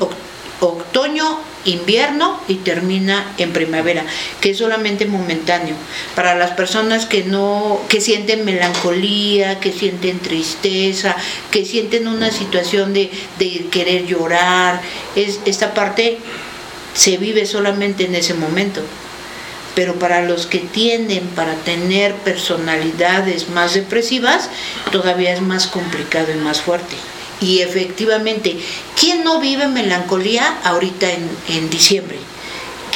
otoño, 0.59 1.39
invierno 1.65 2.41
y 2.49 2.57
termina 2.57 3.35
en 3.39 3.53
primavera, 3.53 4.05
que 4.41 4.51
es 4.51 4.59
solamente 4.59 5.07
momentáneo. 5.07 5.75
Para 6.15 6.35
las 6.35 6.53
personas 6.53 7.07
que 7.07 7.25
no, 7.25 7.81
que 7.89 8.01
sienten 8.01 8.45
melancolía, 8.45 9.61
que 9.61 9.73
sienten 9.73 10.19
tristeza, 10.21 11.17
que 11.51 11.65
sienten 11.65 12.09
una 12.09 12.31
situación 12.31 12.93
de, 12.95 13.11
de 13.39 13.67
querer 13.71 14.07
llorar, 14.07 14.81
es, 15.17 15.41
esta 15.45 15.75
parte 15.75 16.19
se 16.95 17.17
vive 17.17 17.47
solamente 17.47 18.05
en 18.05 18.15
ese 18.15 18.35
momento. 18.35 18.83
Pero 19.75 19.95
para 19.95 20.23
los 20.23 20.47
que 20.47 20.59
tienden 20.59 21.25
para 21.29 21.55
tener 21.55 22.15
personalidades 22.17 23.49
más 23.51 23.75
depresivas, 23.75 24.51
todavía 24.91 25.33
es 25.33 25.41
más 25.41 25.69
complicado 25.69 26.33
y 26.33 26.37
más 26.37 26.61
fuerte. 26.61 26.97
Y 27.41 27.61
efectivamente, 27.61 28.59
¿quién 28.99 29.25
no 29.25 29.41
vive 29.41 29.67
melancolía 29.69 30.59
ahorita 30.65 31.11
en, 31.11 31.29
en 31.49 31.71
diciembre? 31.71 32.19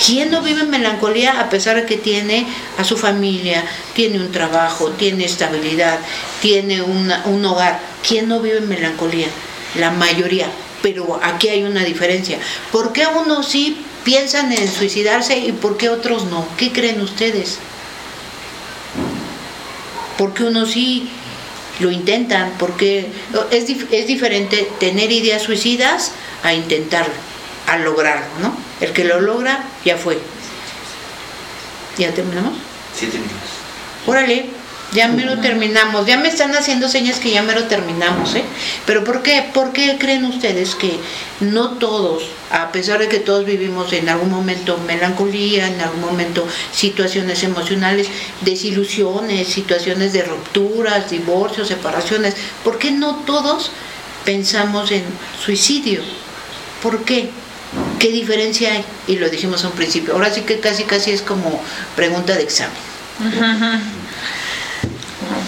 ¿Quién 0.05 0.31
no 0.31 0.43
vive 0.43 0.65
melancolía 0.65 1.41
a 1.41 1.49
pesar 1.49 1.77
de 1.77 1.87
que 1.87 1.97
tiene 1.97 2.47
a 2.79 2.85
su 2.85 2.97
familia, 2.97 3.65
tiene 3.95 4.19
un 4.19 4.33
trabajo, 4.33 4.91
tiene 4.91 5.25
estabilidad, 5.25 5.99
tiene 6.43 6.83
un 6.83 7.45
hogar? 7.45 7.81
¿Quién 8.07 8.29
no 8.29 8.41
vive 8.41 8.61
melancolía? 8.61 9.29
La 9.77 9.91
mayoría. 9.91 10.49
Pero 10.83 11.19
aquí 11.23 11.49
hay 11.49 11.63
una 11.63 11.85
diferencia. 11.85 12.39
¿Por 12.71 12.93
qué 12.93 13.07
unos 13.07 13.49
sí 13.49 13.79
piensan 14.05 14.53
en 14.53 14.71
suicidarse 14.71 15.39
y 15.39 15.53
por 15.53 15.79
qué 15.79 15.89
otros 15.89 16.27
no? 16.27 16.47
¿Qué 16.59 16.73
creen 16.73 17.01
ustedes? 17.01 17.59
Porque 20.19 20.45
unos 20.45 20.73
sí 20.73 21.09
lo 21.81 21.91
intentan, 21.91 22.53
porque 22.59 23.09
es, 23.51 23.69
dif- 23.69 23.87
es 23.91 24.07
diferente 24.07 24.69
tener 24.81 25.11
ideas 25.11 25.43
suicidas 25.43 26.13
a 26.43 26.55
intentarlo, 26.55 27.15
a 27.67 27.79
lograrlo, 27.79 28.27
¿no? 28.41 28.57
El 28.81 28.93
que 28.93 29.05
lo 29.05 29.21
logra 29.21 29.65
ya 29.85 29.97
fue. 29.97 30.19
¿Ya 31.99 32.13
terminamos? 32.13 32.55
Siete 32.97 33.17
minutos. 33.19 33.39
Órale, 34.07 34.47
ya 34.95 35.09
mero 35.09 35.39
terminamos. 35.41 36.07
Ya 36.07 36.17
me 36.17 36.29
están 36.29 36.55
haciendo 36.55 36.89
señas 36.89 37.19
que 37.19 37.31
ya 37.31 37.43
mero 37.43 37.65
terminamos, 37.65 38.35
¿eh? 38.37 38.45
Pero 38.87 39.05
¿por 39.05 39.23
qué, 39.23 39.51
¿por 39.53 39.73
qué 39.73 39.97
creen 39.99 40.25
ustedes 40.25 40.75
que 40.75 40.99
no 41.41 41.71
todos, 41.73 42.23
a 42.51 42.71
pesar 42.71 43.01
de 43.01 43.09
que 43.09 43.19
todos 43.19 43.45
vivimos 43.45 43.93
en 43.93 44.09
algún 44.09 44.31
momento 44.31 44.79
melancolía, 44.87 45.67
en 45.67 45.81
algún 45.81 46.01
momento 46.01 46.47
situaciones 46.73 47.43
emocionales, 47.43 48.07
desilusiones, 48.43 49.49
situaciones 49.49 50.13
de 50.13 50.23
rupturas, 50.23 51.11
divorcios, 51.11 51.69
separaciones, 51.69 52.37
¿por 52.63 52.79
qué 52.79 52.93
no 52.93 53.17
todos 53.27 53.73
pensamos 54.25 54.93
en 54.93 55.03
suicidio? 55.45 56.01
¿Por 56.83 57.05
qué? 57.05 57.31
¿Qué 57.99 58.11
diferencia 58.11 58.73
hay? 58.73 58.85
Y 59.09 59.17
lo 59.17 59.29
dijimos 59.29 59.65
a 59.65 59.69
un 59.69 59.75
principio. 59.75 60.15
Ahora 60.15 60.33
sí 60.33 60.43
que 60.43 60.61
casi 60.61 60.85
casi 60.85 61.11
es 61.11 61.23
como 61.23 61.61
pregunta 61.97 62.35
de 62.35 62.45
examen 62.45 62.95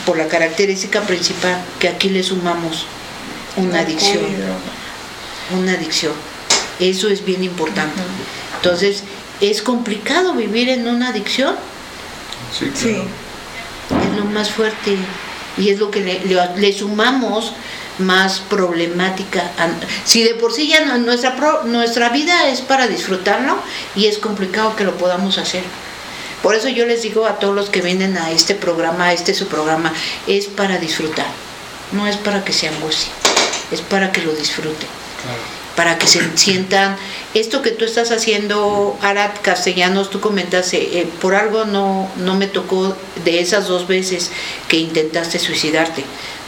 por 0.07 0.17
la 0.17 0.29
característica 0.29 1.03
principal 1.03 1.59
que 1.79 1.89
aquí 1.89 2.09
le 2.09 2.23
sumamos 2.23 2.87
una 3.57 3.81
adicción. 3.81 4.19
Una 5.59 5.73
adicción. 5.73 6.13
Eso 6.81 7.09
es 7.09 7.25
bien 7.25 7.43
importante. 7.45 8.01
Entonces, 8.57 9.03
¿es 9.41 9.61
complicado 9.63 10.33
vivir 10.35 10.69
en 10.71 10.89
una 10.89 11.09
adicción? 11.09 11.57
Sí, 12.59 12.71
Sí. 12.75 12.97
Es 13.91 14.17
lo 14.19 14.25
más 14.25 14.51
fuerte 14.51 14.97
y 15.59 15.69
es 15.71 15.79
lo 15.79 15.91
que 15.91 16.01
le, 16.01 16.25
le- 16.25 16.57
le 16.57 16.73
sumamos 16.73 17.53
más 17.99 18.41
problemática. 18.41 19.51
Si 20.05 20.23
de 20.25 20.35
por 20.35 20.53
sí 20.53 20.69
ya 20.69 20.85
no- 20.85 20.99
nuestra, 20.99 21.37
pro- 21.37 21.63
nuestra 21.65 22.09
vida 22.11 22.49
es 22.49 22.61
para 22.63 22.89
disfrutarlo 22.89 23.57
y 23.95 24.07
es 24.07 24.19
complicado 24.19 24.75
que 24.77 24.85
lo 24.85 24.97
podamos 24.99 25.39
hacer. 25.39 25.63
Por 26.47 26.55
eso 26.55 26.69
yo 26.69 26.87
les 26.87 27.03
digo 27.03 27.27
a 27.27 27.41
todos 27.41 27.57
los 27.57 27.71
que 27.71 27.83
vienen 27.83 28.17
a 28.17 28.31
este 28.31 28.55
programa, 28.55 29.07
a 29.07 29.13
este 29.13 29.35
su 29.35 29.49
programa, 29.49 29.93
es 30.29 30.47
para 30.47 30.79
disfrutar, 30.79 31.27
no 31.91 32.07
es 32.07 32.17
para 32.19 32.45
que 32.45 32.53
se 32.53 32.69
angustien. 32.69 33.13
es 33.73 33.81
para 33.81 34.13
que 34.13 34.23
lo 34.23 34.33
disfruten 34.33 34.87
para 35.75 35.99
que 35.99 36.07
se 36.07 36.21
sientan 36.37 36.97
esto 37.35 37.63
que 37.63 37.73
tú 37.73 37.85
estás 37.85 38.13
haciendo 38.13 38.97
Arad 39.03 39.33
Castellanos 39.43 40.09
tú 40.09 40.21
comentas 40.21 40.73
eh, 40.73 41.01
eh, 41.01 41.09
por 41.21 41.35
algo 41.35 41.65
no 41.65 42.09
no 42.15 42.37
me 42.37 42.47
tocó 42.47 42.97
de 43.25 43.41
esas 43.41 43.67
dos 43.67 43.89
veces 43.89 44.31
que 44.69 44.77
intentaste 44.77 45.41
suicidarte 45.41 46.05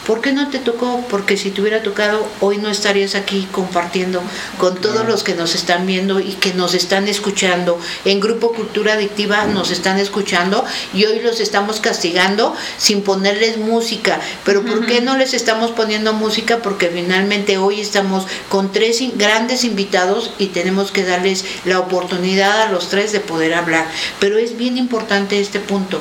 ¿Por 0.09 0.23
qué 0.23 0.33
no 0.33 0.49
te 0.49 0.59
tocó? 0.59 1.05
Porque 1.11 1.37
si 1.37 1.51
te 1.51 1.61
hubiera 1.61 1.83
tocado, 1.83 2.27
hoy 2.41 2.57
no 2.57 2.71
estarías 2.71 3.15
aquí 3.15 3.47
compartiendo 3.53 4.23
con 4.57 4.75
todos 4.81 5.07
los 5.07 5.23
que 5.23 5.35
nos 5.35 5.55
están 5.55 5.87
viendo 5.87 6.19
y 6.19 6.33
que 6.33 6.55
nos 6.55 6.73
están 6.73 7.09
escuchando. 7.09 7.79
En 8.07 8.19
Grupo 8.19 8.55
Cultura 8.55 8.95
Adictiva 8.95 9.45
nos 9.45 9.71
están 9.71 9.99
escuchando 9.99 10.65
y 10.95 11.05
hoy 11.05 11.21
los 11.21 11.41
estamos 11.41 11.81
castigando 11.81 12.57
sin 12.79 13.03
ponerles 13.03 13.59
música. 13.59 14.19
Pero 14.47 14.65
¿por 14.65 14.87
qué 14.87 15.03
no 15.03 15.19
les 15.19 15.35
estamos 15.35 15.73
poniendo 15.73 16.15
música? 16.15 16.61
Porque 16.63 16.89
finalmente 16.89 17.59
hoy 17.59 17.83
estamos 17.83 18.27
con 18.49 18.73
tres 18.73 19.03
grandes 19.19 19.63
invitados 19.63 20.31
y 20.39 20.47
tenemos 20.47 20.91
que 20.91 21.05
darles 21.05 21.45
la 21.67 21.81
oportunidad 21.81 22.63
a 22.63 22.73
los 22.73 22.89
tres 22.89 23.13
de 23.13 23.21
poder 23.21 23.53
hablar. 23.53 23.87
Pero 24.21 24.39
es 24.39 24.57
bien 24.57 24.79
importante 24.79 25.39
este 25.39 25.61
punto 25.61 26.01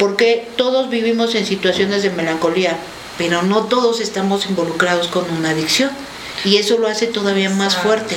porque 0.00 0.48
todos 0.56 0.90
vivimos 0.90 1.34
en 1.36 1.46
situaciones 1.46 2.02
de 2.02 2.10
melancolía, 2.10 2.76
pero 3.18 3.42
no 3.42 3.64
todos 3.64 4.00
estamos 4.00 4.46
involucrados 4.46 5.08
con 5.08 5.30
una 5.30 5.50
adicción 5.50 5.90
y 6.44 6.56
eso 6.56 6.78
lo 6.78 6.88
hace 6.88 7.06
todavía 7.06 7.50
más 7.50 7.76
fuerte. 7.76 8.16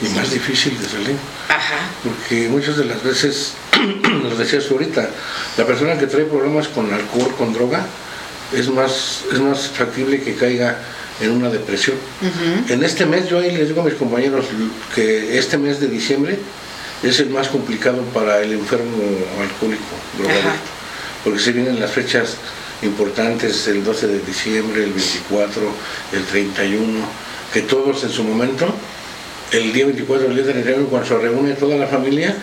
y 0.00 0.08
más 0.16 0.30
difícil 0.30 0.78
de 0.80 0.88
salir. 0.88 1.16
Ajá. 1.48 1.78
Porque 2.02 2.48
muchas 2.48 2.76
de 2.76 2.84
las 2.86 3.02
veces, 3.02 3.52
lo 4.22 4.36
decías 4.36 4.66
tú 4.66 4.74
ahorita, 4.74 5.08
la 5.56 5.66
persona 5.66 5.98
que 5.98 6.06
trae 6.06 6.24
problemas 6.24 6.68
con 6.68 6.92
alcohol, 6.92 7.32
con 7.36 7.52
droga, 7.52 7.86
es 8.52 8.68
más, 8.68 9.22
es 9.32 9.38
más 9.40 9.68
factible 9.68 10.20
que 10.22 10.34
caiga 10.34 10.78
en 11.20 11.30
una 11.30 11.50
depresión. 11.50 11.96
En 12.68 12.82
este 12.82 13.06
mes, 13.06 13.28
yo 13.28 13.38
ahí 13.38 13.56
les 13.56 13.68
digo 13.68 13.82
a 13.82 13.84
mis 13.84 13.94
compañeros 13.94 14.46
que 14.94 15.38
este 15.38 15.56
mes 15.56 15.80
de 15.80 15.88
diciembre 15.88 16.38
es 17.02 17.20
el 17.20 17.30
más 17.30 17.48
complicado 17.48 18.02
para 18.14 18.40
el 18.40 18.52
enfermo 18.52 18.96
alcohólico, 19.40 19.82
drogadicto, 20.18 20.50
porque 21.24 21.38
se 21.38 21.52
vienen 21.52 21.80
las 21.80 21.90
fechas 21.92 22.36
importantes, 22.82 23.66
el 23.68 23.84
12 23.84 24.06
de 24.08 24.18
diciembre, 24.20 24.84
el 24.84 24.92
24, 24.92 25.62
el 26.12 26.24
31, 26.26 27.00
que 27.52 27.62
todos 27.62 28.02
en 28.04 28.10
su 28.10 28.24
momento, 28.24 28.66
el 29.52 29.72
día 29.72 29.86
24, 29.86 30.28
el 30.28 30.34
día 30.34 30.44
31, 30.44 30.86
cuando 30.86 31.08
se 31.08 31.18
reúne 31.18 31.52
toda 31.54 31.76
la 31.76 31.86
familia, 31.86 32.36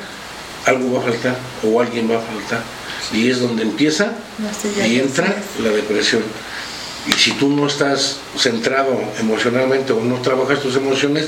algo 0.66 0.94
va 0.94 1.00
a 1.00 1.04
faltar 1.04 1.36
o 1.64 1.82
alguien 1.82 2.10
va 2.10 2.18
a 2.18 2.22
faltar. 2.22 2.62
Y 3.14 3.30
es 3.30 3.40
donde 3.40 3.64
empieza 3.64 4.14
y 4.86 5.00
entra 5.00 5.36
la 5.64 5.70
depresión. 5.70 6.22
Y 7.08 7.14
si 7.14 7.32
tú 7.32 7.50
no 7.50 7.66
estás 7.68 8.20
centrado 8.38 9.02
emocionalmente 9.20 9.94
o 9.94 10.02
no 10.02 10.22
trabajas 10.22 10.62
tus 10.62 10.76
emociones, 10.76 11.28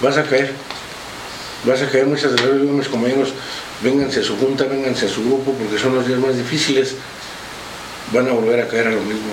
vas 0.00 0.16
a 0.16 0.24
caer. 0.24 0.52
Vas 1.64 1.82
a 1.82 1.88
caer 1.88 2.06
muchas 2.06 2.32
veces. 2.32 2.60
Digo 2.60 2.72
a 2.72 2.76
mis 2.76 2.88
compañeros, 2.88 3.32
vénganse 3.82 4.20
a 4.20 4.22
su 4.24 4.36
junta, 4.38 4.64
vénganse 4.64 5.06
a 5.06 5.08
su 5.08 5.22
grupo, 5.22 5.52
porque 5.52 5.78
son 5.78 5.94
los 5.94 6.06
días 6.06 6.18
más 6.18 6.36
difíciles. 6.36 6.96
Van 8.12 8.28
a 8.28 8.32
volver 8.32 8.60
a 8.60 8.68
caer 8.68 8.88
a 8.88 8.90
lo 8.90 9.00
mismo. 9.02 9.32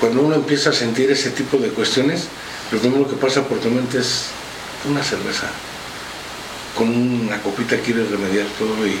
Cuando 0.00 0.22
uno 0.22 0.34
empieza 0.34 0.70
a 0.70 0.72
sentir 0.72 1.10
ese 1.10 1.30
tipo 1.30 1.56
de 1.58 1.68
cuestiones, 1.68 2.24
lo 2.70 2.78
primero 2.78 3.08
que 3.08 3.16
pasa 3.16 3.42
por 3.42 3.58
tu 3.58 3.70
mente 3.70 3.98
es 3.98 4.26
una 4.88 5.02
cerveza. 5.02 5.48
Con 6.76 6.88
una 6.88 7.40
copita 7.40 7.76
quieres 7.78 8.10
remediar 8.10 8.46
todo 8.58 8.86
y, 8.86 8.98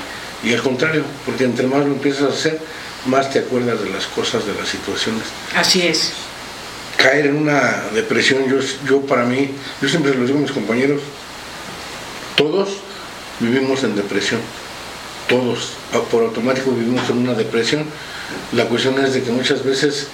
y 0.48 0.54
al 0.54 0.62
contrario, 0.62 1.04
porque 1.26 1.44
entre 1.44 1.66
más 1.66 1.80
lo 1.80 1.92
empiezas 1.92 2.22
a 2.22 2.28
hacer, 2.34 2.60
más 3.06 3.30
te 3.30 3.40
acuerdas 3.40 3.82
de 3.82 3.90
las 3.90 4.06
cosas, 4.06 4.46
de 4.46 4.54
las 4.54 4.68
situaciones 4.68 5.24
Así 5.54 5.82
es. 5.82 6.12
caer 6.96 7.26
en 7.26 7.36
una 7.36 7.82
depresión, 7.92 8.48
yo, 8.48 8.56
yo 8.86 9.00
para 9.02 9.24
mí, 9.24 9.50
yo 9.82 9.88
siempre 9.88 10.12
se 10.12 10.18
lo 10.18 10.24
digo 10.24 10.38
a 10.38 10.42
mis 10.42 10.52
compañeros, 10.52 11.02
todos 12.36 12.78
vivimos 13.40 13.82
en 13.82 13.94
depresión, 13.96 14.40
todos, 15.28 15.70
a- 15.92 16.00
por 16.10 16.22
automático 16.24 16.70
vivimos 16.72 17.08
en 17.10 17.18
una 17.18 17.34
depresión. 17.34 17.86
La 18.52 18.64
cuestión 18.66 18.98
es 19.04 19.14
de 19.14 19.22
que 19.22 19.30
muchas 19.30 19.64
veces, 19.64 20.08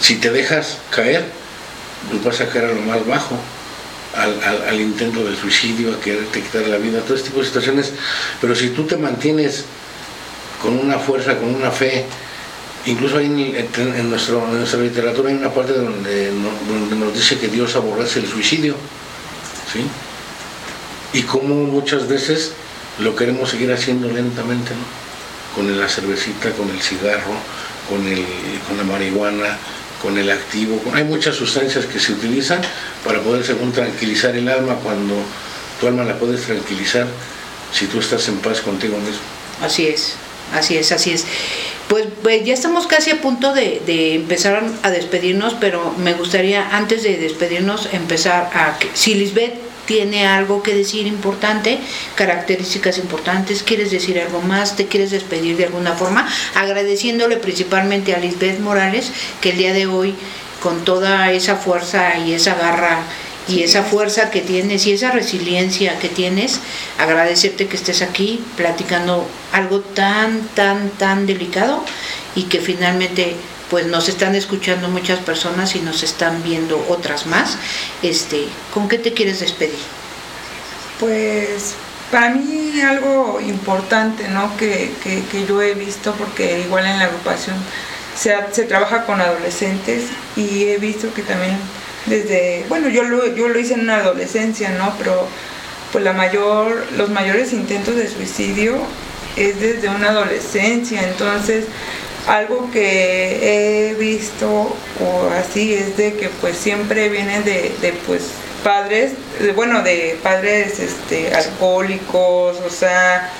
si 0.00 0.16
te 0.16 0.30
dejas 0.30 0.78
caer, 0.90 1.24
pues 2.10 2.22
vas 2.24 2.40
a 2.40 2.48
caer 2.48 2.66
a 2.66 2.72
lo 2.74 2.80
más 2.82 3.06
bajo, 3.06 3.36
al, 4.68 4.80
intento 4.80 5.22
del 5.24 5.36
suicidio, 5.36 5.92
a 5.94 6.00
quererte 6.00 6.40
quitar 6.40 6.66
la 6.68 6.78
vida, 6.78 7.00
todo 7.00 7.14
este 7.16 7.28
tipo 7.28 7.40
de 7.40 7.46
situaciones. 7.46 7.92
Pero 8.40 8.54
si 8.54 8.70
tú 8.70 8.84
te 8.84 8.96
mantienes 8.96 9.64
con 10.62 10.78
una 10.78 10.98
fuerza, 10.98 11.36
con 11.36 11.54
una 11.54 11.70
fe, 11.70 12.06
incluso 12.86 13.18
ahí 13.18 13.26
en, 13.26 13.38
en- 13.56 13.94
en 13.96 14.10
nuestra 14.10 14.80
literatura 14.80 15.28
hay 15.28 15.34
una 15.36 15.52
parte 15.52 15.72
donde, 15.74 16.30
donde 16.30 16.96
nos 16.96 17.12
dice 17.14 17.38
que 17.38 17.48
Dios 17.48 17.76
aborrece 17.76 18.20
el 18.20 18.26
suicidio, 18.28 18.74
¿sí? 19.72 19.80
Y 21.18 21.22
cómo 21.22 21.54
muchas 21.54 22.08
veces 22.08 22.52
lo 22.98 23.14
queremos 23.14 23.50
seguir 23.50 23.72
haciendo 23.72 24.08
lentamente, 24.08 24.70
¿no? 24.70 25.54
Con 25.54 25.78
la 25.78 25.88
cervecita, 25.88 26.50
con 26.50 26.70
el 26.70 26.80
cigarro, 26.80 27.34
con, 27.88 28.06
el, 28.06 28.24
con 28.66 28.76
la 28.76 28.84
marihuana, 28.84 29.58
con 30.02 30.18
el 30.18 30.30
activo. 30.30 30.80
hay 30.92 31.04
muchas 31.04 31.36
sustancias 31.36 31.86
que 31.86 31.98
se 31.98 32.12
utilizan 32.12 32.60
para 33.04 33.20
poder, 33.20 33.44
según 33.44 33.72
tranquilizar 33.72 34.36
el 34.36 34.48
alma, 34.48 34.74
cuando 34.82 35.14
tu 35.80 35.86
alma 35.86 36.04
la 36.04 36.18
puedes 36.18 36.42
tranquilizar 36.42 37.06
si 37.72 37.86
tú 37.86 38.00
estás 38.00 38.28
en 38.28 38.38
paz 38.38 38.60
contigo 38.60 38.96
mismo. 38.98 39.20
Así 39.62 39.86
es, 39.86 40.14
así 40.54 40.76
es, 40.76 40.92
así 40.92 41.12
es. 41.12 41.24
Pues, 41.88 42.06
pues 42.22 42.44
ya 42.44 42.52
estamos 42.52 42.86
casi 42.86 43.10
a 43.10 43.20
punto 43.20 43.54
de, 43.54 43.80
de 43.86 44.16
empezar 44.16 44.62
a 44.82 44.90
despedirnos, 44.90 45.54
pero 45.54 45.94
me 45.98 46.14
gustaría 46.14 46.76
antes 46.76 47.02
de 47.02 47.16
despedirnos 47.16 47.88
empezar 47.92 48.50
a 48.54 48.78
que 48.78 48.90
si 48.92 49.14
Lisbeth 49.14 49.65
tiene 49.86 50.26
algo 50.26 50.62
que 50.62 50.74
decir 50.74 51.06
importante, 51.06 51.78
características 52.14 52.98
importantes, 52.98 53.62
quieres 53.62 53.90
decir 53.90 54.20
algo 54.20 54.42
más, 54.42 54.76
te 54.76 54.86
quieres 54.86 55.10
despedir 55.10 55.56
de 55.56 55.66
alguna 55.66 55.94
forma, 55.94 56.28
agradeciéndole 56.54 57.36
principalmente 57.36 58.14
a 58.14 58.18
Lisbeth 58.18 58.60
Morales 58.60 59.10
que 59.40 59.50
el 59.50 59.58
día 59.58 59.72
de 59.72 59.86
hoy 59.86 60.14
con 60.62 60.84
toda 60.84 61.32
esa 61.32 61.56
fuerza 61.56 62.18
y 62.18 62.32
esa 62.32 62.54
garra 62.54 63.00
y 63.48 63.62
esa 63.62 63.84
fuerza 63.84 64.30
que 64.30 64.40
tienes 64.40 64.86
y 64.86 64.92
esa 64.92 65.12
resiliencia 65.12 65.98
que 66.00 66.08
tienes, 66.08 66.60
agradecerte 66.98 67.68
que 67.68 67.76
estés 67.76 68.02
aquí 68.02 68.42
platicando 68.56 69.26
algo 69.52 69.80
tan, 69.80 70.48
tan, 70.48 70.90
tan 70.90 71.26
delicado 71.26 71.84
y 72.34 72.44
que 72.44 72.60
finalmente 72.60 73.36
pues 73.70 73.86
nos 73.86 74.08
están 74.08 74.34
escuchando 74.34 74.88
muchas 74.88 75.18
personas 75.20 75.74
y 75.76 75.80
nos 75.80 76.02
están 76.02 76.42
viendo 76.42 76.84
otras 76.88 77.26
más. 77.26 77.58
Este, 78.02 78.46
¿con 78.72 78.88
qué 78.88 78.98
te 78.98 79.12
quieres 79.12 79.40
despedir? 79.40 79.78
Pues 81.00 81.74
para 82.10 82.30
mí 82.30 82.80
algo 82.80 83.40
importante, 83.40 84.28
¿no? 84.28 84.56
Que, 84.56 84.90
que- 85.02 85.46
yo 85.46 85.60
he 85.62 85.74
visto, 85.74 86.14
porque 86.14 86.60
igual 86.60 86.86
en 86.86 86.98
la 86.98 87.06
agrupación 87.06 87.56
se, 88.16 88.34
se 88.52 88.64
trabaja 88.64 89.04
con 89.04 89.20
adolescentes 89.20 90.04
y 90.36 90.64
he 90.64 90.78
visto 90.78 91.12
que 91.12 91.22
también 91.22 91.58
desde, 92.06 92.64
bueno, 92.68 92.88
yo 92.88 93.02
lo, 93.02 93.34
yo 93.34 93.48
lo 93.48 93.58
hice 93.58 93.74
en 93.74 93.80
una 93.80 93.96
adolescencia, 93.96 94.70
¿no? 94.70 94.94
Pero 94.98 95.26
pues 95.92 96.04
la 96.04 96.12
mayor, 96.12 96.86
los 96.96 97.10
mayores 97.10 97.52
intentos 97.52 97.96
de 97.96 98.08
suicidio 98.08 98.76
es 99.36 99.60
desde 99.60 99.88
una 99.88 100.08
adolescencia, 100.10 101.02
entonces 101.02 101.64
algo 102.26 102.70
que 102.72 103.90
he 103.90 103.94
visto 103.94 104.48
o 104.50 105.30
así 105.38 105.74
es 105.74 105.96
de 105.96 106.14
que 106.14 106.28
pues 106.40 106.56
siempre 106.56 107.08
vienen 107.08 107.44
de, 107.44 107.72
de, 107.80 107.92
pues 108.06 108.22
padres, 108.64 109.12
de- 109.38 109.52
bueno, 109.52 109.82
de 109.82 110.18
padres 110.22 110.80
este, 110.80 111.32
alcohólicos, 111.34 112.56
o 112.66 112.70
sea, 112.70 113.30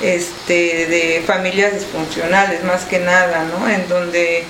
este, 0.00 0.86
de 0.86 1.22
familias 1.26 1.74
disfuncionales 1.74 2.64
más 2.64 2.82
que 2.84 2.98
nada, 2.98 3.44
¿no? 3.44 3.68
En 3.68 3.88
donde 3.88 4.44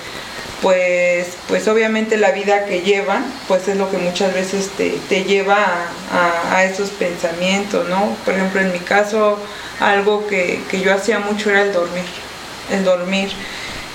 pues, 0.63 1.27
pues 1.49 1.67
obviamente 1.69 2.17
la 2.17 2.31
vida 2.31 2.65
que 2.67 2.83
llevan, 2.83 3.25
pues 3.49 3.67
es 3.69 3.77
lo 3.77 3.91
que 3.91 3.99
muchas 3.99 4.33
veces 4.33 4.69
te, 4.77 4.91
te 5.09 5.25
lleva 5.25 5.57
a, 5.57 6.53
a- 6.53 6.57
a 6.57 6.65
esos 6.65 6.91
pensamientos, 6.91 7.89
¿no? 7.89 8.17
Por 8.25 8.35
ejemplo, 8.35 8.61
en 8.61 8.73
mi 8.73 8.79
caso, 8.79 9.39
algo 9.81 10.27
que, 10.29 10.61
que 10.71 10.81
yo 10.81 10.95
hacía 10.95 11.19
mucho 11.19 11.51
era 11.51 11.63
el 11.63 11.73
dormir, 11.73 12.05
el 12.71 12.85
dormir. 12.85 13.31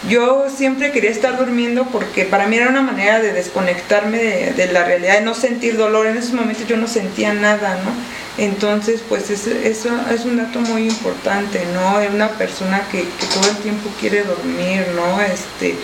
Yo 0.10 0.48
siempre 0.50 0.92
quería 0.92 1.10
estar 1.10 1.38
durmiendo 1.38 1.86
porque 1.86 2.24
para 2.24 2.48
mí 2.48 2.56
era 2.56 2.70
una 2.70 2.82
manera 2.82 3.20
de 3.20 3.34
desconectarme 3.34 4.18
de, 4.18 4.54
de 4.54 4.72
la 4.72 4.84
realidad, 4.84 5.16
de 5.16 5.22
no 5.22 5.34
sentir 5.34 5.78
dolor. 5.78 6.08
En 6.08 6.18
esos 6.18 6.34
momentos 6.34 6.68
yo 6.68 6.78
no 6.78 6.88
sentía 6.88 7.34
nada, 7.34 7.80
¿no? 7.84 7.92
Entonces, 8.38 9.02
pues 9.10 9.30
es- 9.32 9.48
eso 9.48 9.90
es 10.14 10.24
un 10.26 10.38
dato 10.38 10.60
muy 10.60 10.84
importante, 10.88 11.66
¿no? 11.74 12.00
Es 12.00 12.12
una 12.12 12.30
persona 12.30 12.82
que, 12.92 13.00
que 13.00 13.26
todo 13.34 13.50
el 13.50 13.58
tiempo 13.58 13.90
quiere 14.00 14.24
dormir, 14.24 14.86
¿no? 14.96 15.20
Este, 15.22 15.76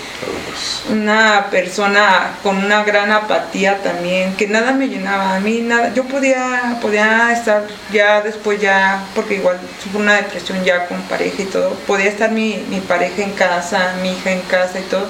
una 0.92 1.48
persona 1.50 2.38
con 2.44 2.58
una 2.58 2.84
gran 2.84 3.12
apatía 3.12 3.82
también, 3.82 4.36
que 4.36 4.48
nada 4.48 4.72
me 4.72 4.88
llenaba, 4.88 5.36
a 5.36 5.40
mí 5.40 5.62
nada, 5.62 5.94
yo 5.94 6.04
podía, 6.06 6.78
podía 6.82 7.32
estar 7.34 7.66
ya 7.92 8.22
después 8.22 8.62
ya, 8.62 9.04
porque 9.16 9.36
igual 9.36 9.60
tuve 9.84 10.02
una 10.04 10.14
depresión 10.16 10.64
ya 10.64 10.86
con 10.88 11.02
pareja 11.04 11.42
y 11.42 11.46
todo, 11.46 11.72
podía 11.88 12.10
estar 12.10 12.32
mi 12.32 12.54
pareja 12.88 13.24
en 13.24 13.32
casa, 13.32 13.96
mi 14.02 14.12
hija 14.14 14.32
en 14.32 14.42
casa 14.42 14.80
y 14.80 14.84
todo, 14.84 15.08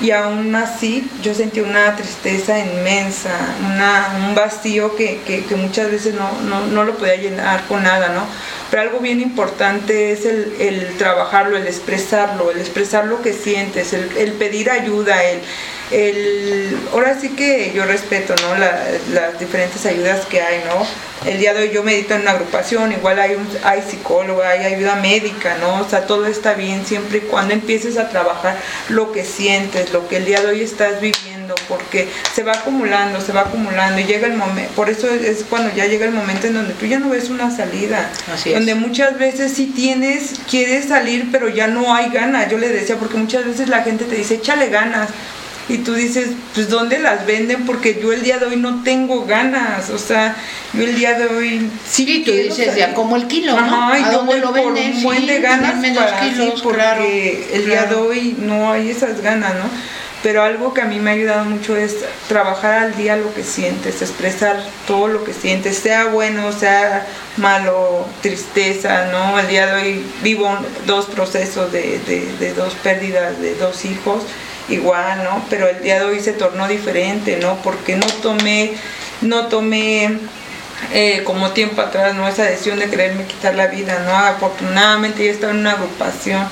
y 0.00 0.10
aún 0.12 0.54
así 0.54 1.08
yo 1.22 1.34
sentí 1.34 1.60
una 1.60 1.94
tristeza 1.94 2.58
inmensa, 2.58 3.30
una, 3.66 4.26
un 4.26 4.34
vacío 4.34 4.96
que, 4.96 5.20
que, 5.26 5.54
muchas 5.56 5.90
veces 5.90 6.14
no, 6.14 6.30
no, 6.42 6.66
no, 6.66 6.84
lo 6.84 6.96
podía 6.96 7.16
llenar 7.16 7.66
con 7.66 7.82
nada, 7.82 8.08
¿no? 8.08 8.24
Pero 8.70 8.82
algo 8.82 9.00
bien 9.00 9.20
importante 9.20 10.12
es 10.12 10.24
el, 10.24 10.54
el 10.58 10.96
trabajarlo, 10.96 11.56
el 11.56 11.66
expresarlo, 11.66 12.50
el 12.50 12.60
expresar 12.60 13.06
lo 13.06 13.20
que 13.20 13.32
sientes, 13.32 13.92
el, 13.92 14.16
el 14.16 14.32
pedir 14.32 14.70
ayuda, 14.70 15.22
el, 15.24 15.40
el, 15.90 16.78
ahora 16.92 17.18
sí 17.20 17.30
que 17.30 17.72
yo 17.74 17.84
respeto 17.84 18.34
¿no? 18.42 18.56
La, 18.56 18.82
las 19.12 19.38
diferentes 19.38 19.84
ayudas 19.86 20.26
que 20.26 20.40
hay, 20.40 20.62
¿no? 20.64 20.86
El 21.28 21.38
día 21.38 21.52
de 21.52 21.64
hoy 21.64 21.70
yo 21.70 21.82
medito 21.82 22.14
en 22.14 22.22
una 22.22 22.30
agrupación, 22.30 22.92
igual 22.92 23.18
hay, 23.18 23.34
un, 23.34 23.46
hay 23.62 23.82
psicóloga, 23.82 24.48
hay 24.48 24.72
ayuda 24.72 24.94
médica, 24.96 25.58
¿no? 25.60 25.80
O 25.80 25.88
sea, 25.88 26.06
todo 26.06 26.24
está 26.26 26.54
bien 26.54 26.86
siempre 26.86 27.18
y 27.18 27.20
cuando 27.22 27.52
empieces 27.52 27.98
a 27.98 28.08
trabajar 28.08 28.56
lo 28.88 29.12
que 29.12 29.24
sientes, 29.24 29.92
lo 29.92 30.08
que 30.08 30.16
el 30.16 30.24
día 30.24 30.40
de 30.40 30.46
hoy 30.48 30.62
estás 30.62 31.00
viviendo, 31.00 31.54
porque 31.68 32.08
se 32.34 32.42
va 32.42 32.52
acumulando, 32.52 33.20
se 33.20 33.32
va 33.32 33.42
acumulando 33.42 34.00
y 34.00 34.04
llega 34.04 34.28
el 34.28 34.34
momento, 34.34 34.72
por 34.74 34.88
eso 34.88 35.08
es 35.10 35.44
cuando 35.48 35.74
ya 35.74 35.86
llega 35.86 36.06
el 36.06 36.12
momento 36.12 36.46
en 36.46 36.54
donde 36.54 36.72
tú 36.72 36.86
ya 36.86 36.98
no 36.98 37.10
ves 37.10 37.28
una 37.28 37.54
salida, 37.54 38.10
Así 38.32 38.50
es. 38.50 38.54
donde 38.54 38.74
muchas 38.74 39.18
veces 39.18 39.52
sí 39.52 39.72
tienes, 39.76 40.40
quieres 40.48 40.86
salir, 40.86 41.28
pero 41.30 41.48
ya 41.48 41.66
no 41.66 41.94
hay 41.94 42.08
ganas, 42.08 42.50
yo 42.50 42.56
le 42.56 42.70
decía, 42.70 42.96
porque 42.96 43.18
muchas 43.18 43.44
veces 43.44 43.68
la 43.68 43.82
gente 43.82 44.06
te 44.06 44.14
dice, 44.14 44.36
échale 44.36 44.70
ganas, 44.70 45.10
y 45.68 45.78
tú 45.78 45.94
dices, 45.94 46.30
pues 46.54 46.68
¿dónde 46.68 46.98
las 46.98 47.26
venden? 47.26 47.64
Porque 47.66 48.00
yo 48.02 48.12
el 48.12 48.22
día 48.22 48.38
de 48.38 48.46
hoy 48.46 48.56
no 48.56 48.82
tengo 48.82 49.24
ganas, 49.24 49.90
o 49.90 49.98
sea, 49.98 50.34
yo 50.72 50.82
el 50.82 50.96
día 50.96 51.14
de 51.18 51.26
hoy 51.26 51.70
sí, 51.88 52.04
Sí, 52.06 52.22
tú 52.24 52.32
dices, 52.32 52.66
salir. 52.66 52.74
ya 52.80 52.94
como 52.94 53.16
el 53.16 53.26
kilo, 53.28 53.52
¿no? 53.60 53.60
Ajá, 53.88 53.98
y 53.98 54.02
¿A 54.02 54.12
yo 54.12 54.18
dónde 54.18 54.32
voy 54.32 54.40
lo 54.40 54.46
por 54.48 54.74
venden? 54.74 54.96
un 54.96 55.02
buen 55.02 55.20
Sí, 55.20 55.26
de 55.26 55.40
ganas 55.40 55.74
dame 55.74 55.94
dos 55.94 56.04
para 56.04 56.20
kilos, 56.20 56.54
sí, 56.56 56.60
porque 56.62 56.78
claro, 56.78 57.04
el 57.04 57.66
día 57.66 57.84
de 57.84 57.94
hoy 57.94 58.36
no 58.38 58.72
hay 58.72 58.90
esas 58.90 59.20
ganas, 59.20 59.54
¿no? 59.54 59.70
Pero 60.22 60.42
algo 60.42 60.74
que 60.74 60.82
a 60.82 60.84
mí 60.84 60.98
me 60.98 61.10
ha 61.10 61.14
ayudado 61.14 61.46
mucho 61.46 61.76
es 61.78 61.94
trabajar 62.28 62.74
al 62.74 62.94
día 62.96 63.16
lo 63.16 63.32
que 63.32 63.42
sientes, 63.42 64.02
expresar 64.02 64.62
todo 64.86 65.08
lo 65.08 65.24
que 65.24 65.32
sientes, 65.32 65.78
sea 65.78 66.06
bueno, 66.06 66.52
sea 66.52 67.06
malo, 67.38 68.06
tristeza, 68.20 69.06
¿no? 69.10 69.38
El 69.38 69.48
día 69.48 69.66
de 69.66 69.72
hoy 69.80 70.04
vivo 70.22 70.54
dos 70.84 71.06
procesos 71.06 71.72
de, 71.72 71.98
de- 72.06 72.28
de 72.38 72.52
dos 72.52 72.74
pérdidas 72.82 73.40
de 73.40 73.54
dos 73.54 73.84
hijos, 73.86 74.22
igual, 74.70 75.24
¿no? 75.24 75.44
Pero 75.50 75.68
el 75.68 75.82
día 75.82 75.98
de 75.98 76.04
hoy 76.06 76.20
se 76.20 76.32
tornó 76.32 76.68
diferente, 76.68 77.38
¿no? 77.40 77.56
Porque 77.62 77.96
no 77.96 78.06
tomé, 78.22 78.72
no 79.20 79.46
tomé 79.46 80.18
eh, 80.92 81.22
como 81.24 81.50
tiempo 81.50 81.80
atrás, 81.80 82.14
¿no? 82.14 82.26
Esa 82.26 82.44
decisión 82.44 82.78
de 82.78 82.88
quererme 82.88 83.24
quitar 83.24 83.54
la 83.54 83.66
vida, 83.66 84.02
¿no? 84.06 84.16
Afortunadamente 84.16 85.24
yo 85.24 85.30
estaba 85.30 85.52
en 85.52 85.60
una 85.60 85.72
agrupación 85.72 86.48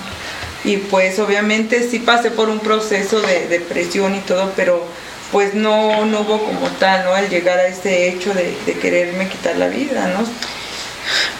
y 0.64 0.76
pues 0.76 1.18
obviamente 1.18 1.88
sí 1.88 2.00
pasé 2.00 2.30
por 2.30 2.48
un 2.48 2.60
proceso 2.60 3.20
de 3.20 3.48
depresión 3.48 4.14
y 4.14 4.20
todo, 4.20 4.52
pero 4.56 4.84
pues 5.32 5.54
no, 5.54 6.04
no 6.04 6.20
hubo 6.20 6.44
como 6.44 6.68
tal, 6.78 7.04
¿no? 7.04 7.16
El 7.16 7.28
llegar 7.28 7.58
a 7.58 7.66
ese 7.66 8.08
hecho 8.08 8.34
de, 8.34 8.56
de 8.66 8.72
quererme 8.74 9.28
quitar 9.28 9.56
la 9.56 9.68
vida, 9.68 10.08
¿no? 10.08 10.26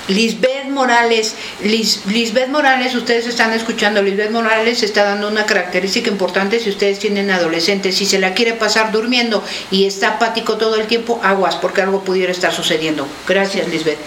Lisbeth 0.09 0.68
Morales, 0.70 1.34
Lis- 1.62 2.00
Lisbeth 2.06 2.48
Morales, 2.48 2.94
ustedes 2.94 3.26
están 3.26 3.52
escuchando, 3.52 4.02
Lisbeth 4.02 4.30
Morales 4.30 4.82
está 4.82 5.04
dando 5.04 5.28
una 5.28 5.44
característica 5.46 6.11
importante 6.11 6.59
si 6.61 6.70
ustedes 6.70 6.98
tienen 6.98 7.30
adolescentes, 7.30 7.96
si 7.96 8.06
se 8.06 8.18
la 8.18 8.32
quiere 8.34 8.54
pasar 8.54 8.90
durmiendo 8.90 9.44
y 9.70 9.84
está 9.84 10.09
apático 10.14 10.56
todo 10.56 10.76
el 10.76 10.86
tiempo, 10.86 11.20
aguas, 11.22 11.56
porque 11.56 11.82
algo 11.82 12.02
pudiera 12.04 12.32
estar 12.32 12.52
sucediendo. 12.54 13.06
Gracias, 13.26 13.68
Lisbeth. 13.68 13.98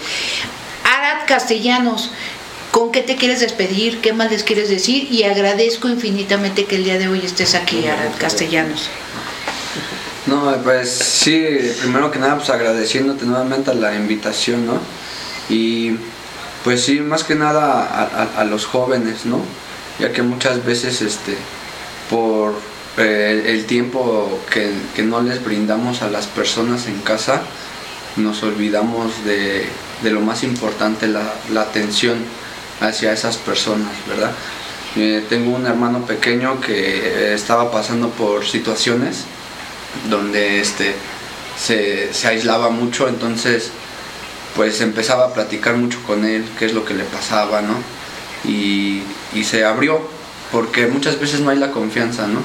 Arad 0.84 1.26
Castellanos, 1.28 2.10
¿con 2.72 2.90
qué 2.90 3.02
te 3.02 3.14
quieres 3.16 3.40
despedir? 3.40 4.00
¿Qué 4.00 4.12
más 4.12 4.30
les 4.30 4.42
quieres 4.42 4.68
decir? 4.68 5.06
Y 5.12 5.22
agradezco 5.22 5.88
infinitamente 5.88 6.64
que 6.64 6.76
el 6.76 6.84
día 6.84 6.98
de 6.98 7.06
hoy 7.08 7.20
estés 7.24 7.54
aquí, 7.54 7.86
Arad 7.86 8.10
Castellanos. 8.18 8.88
No, 10.26 10.56
pues 10.62 10.90
sí, 10.90 11.44
primero 11.80 12.10
que 12.10 12.18
nada, 12.18 12.36
pues 12.36 12.48
agradeciéndote 12.50 13.24
nuevamente 13.24 13.70
a 13.70 13.74
la 13.74 13.94
invitación, 13.94 14.66
¿no? 14.66 14.80
Y 15.48 15.92
pues 16.64 16.84
sí, 16.84 17.00
más 17.00 17.24
que 17.24 17.34
nada 17.34 18.30
a, 18.36 18.44
los 18.44 18.66
jóvenes, 18.66 19.26
¿no? 19.26 19.40
Ya 19.98 20.12
que 20.12 20.22
muchas 20.22 20.64
veces, 20.64 21.02
este, 21.02 21.36
por 22.08 22.54
eh, 22.98 23.42
el 23.46 23.66
tiempo 23.66 24.40
que, 24.52 24.70
que 24.94 25.02
no 25.02 25.20
les 25.22 25.44
brindamos 25.44 26.02
a 26.02 26.10
las 26.10 26.26
personas 26.26 26.86
en 26.86 27.00
casa, 27.00 27.42
nos 28.16 28.42
olvidamos 28.42 29.24
de, 29.24 29.66
de 30.02 30.10
lo 30.10 30.20
más 30.20 30.44
importante, 30.44 31.08
la, 31.08 31.32
la 31.52 31.62
atención 31.62 32.18
hacia 32.80 33.12
esas 33.12 33.36
personas, 33.36 33.92
¿verdad? 34.08 34.32
Eh, 34.96 35.24
tengo 35.28 35.56
un 35.56 35.66
hermano 35.66 36.04
pequeño 36.04 36.60
que 36.60 36.74
eh, 36.74 37.34
estaba 37.34 37.70
pasando 37.70 38.10
por 38.10 38.44
situaciones 38.44 39.24
donde 40.10 40.60
este, 40.60 40.94
se, 41.58 42.12
se 42.12 42.28
aislaba 42.28 42.68
mucho, 42.70 43.08
entonces 43.08 43.70
pues 44.56 44.80
empezaba 44.80 45.26
a 45.26 45.34
platicar 45.34 45.76
mucho 45.76 45.98
con 46.06 46.24
él, 46.24 46.44
qué 46.58 46.66
es 46.66 46.74
lo 46.74 46.84
que 46.84 46.94
le 46.94 47.04
pasaba, 47.04 47.62
¿no? 47.62 47.74
Y, 48.44 49.02
y 49.34 49.44
se 49.44 49.64
abrió, 49.64 50.00
porque 50.50 50.86
muchas 50.86 51.18
veces 51.18 51.40
no 51.40 51.50
hay 51.50 51.58
la 51.58 51.70
confianza, 51.70 52.26
¿no? 52.26 52.40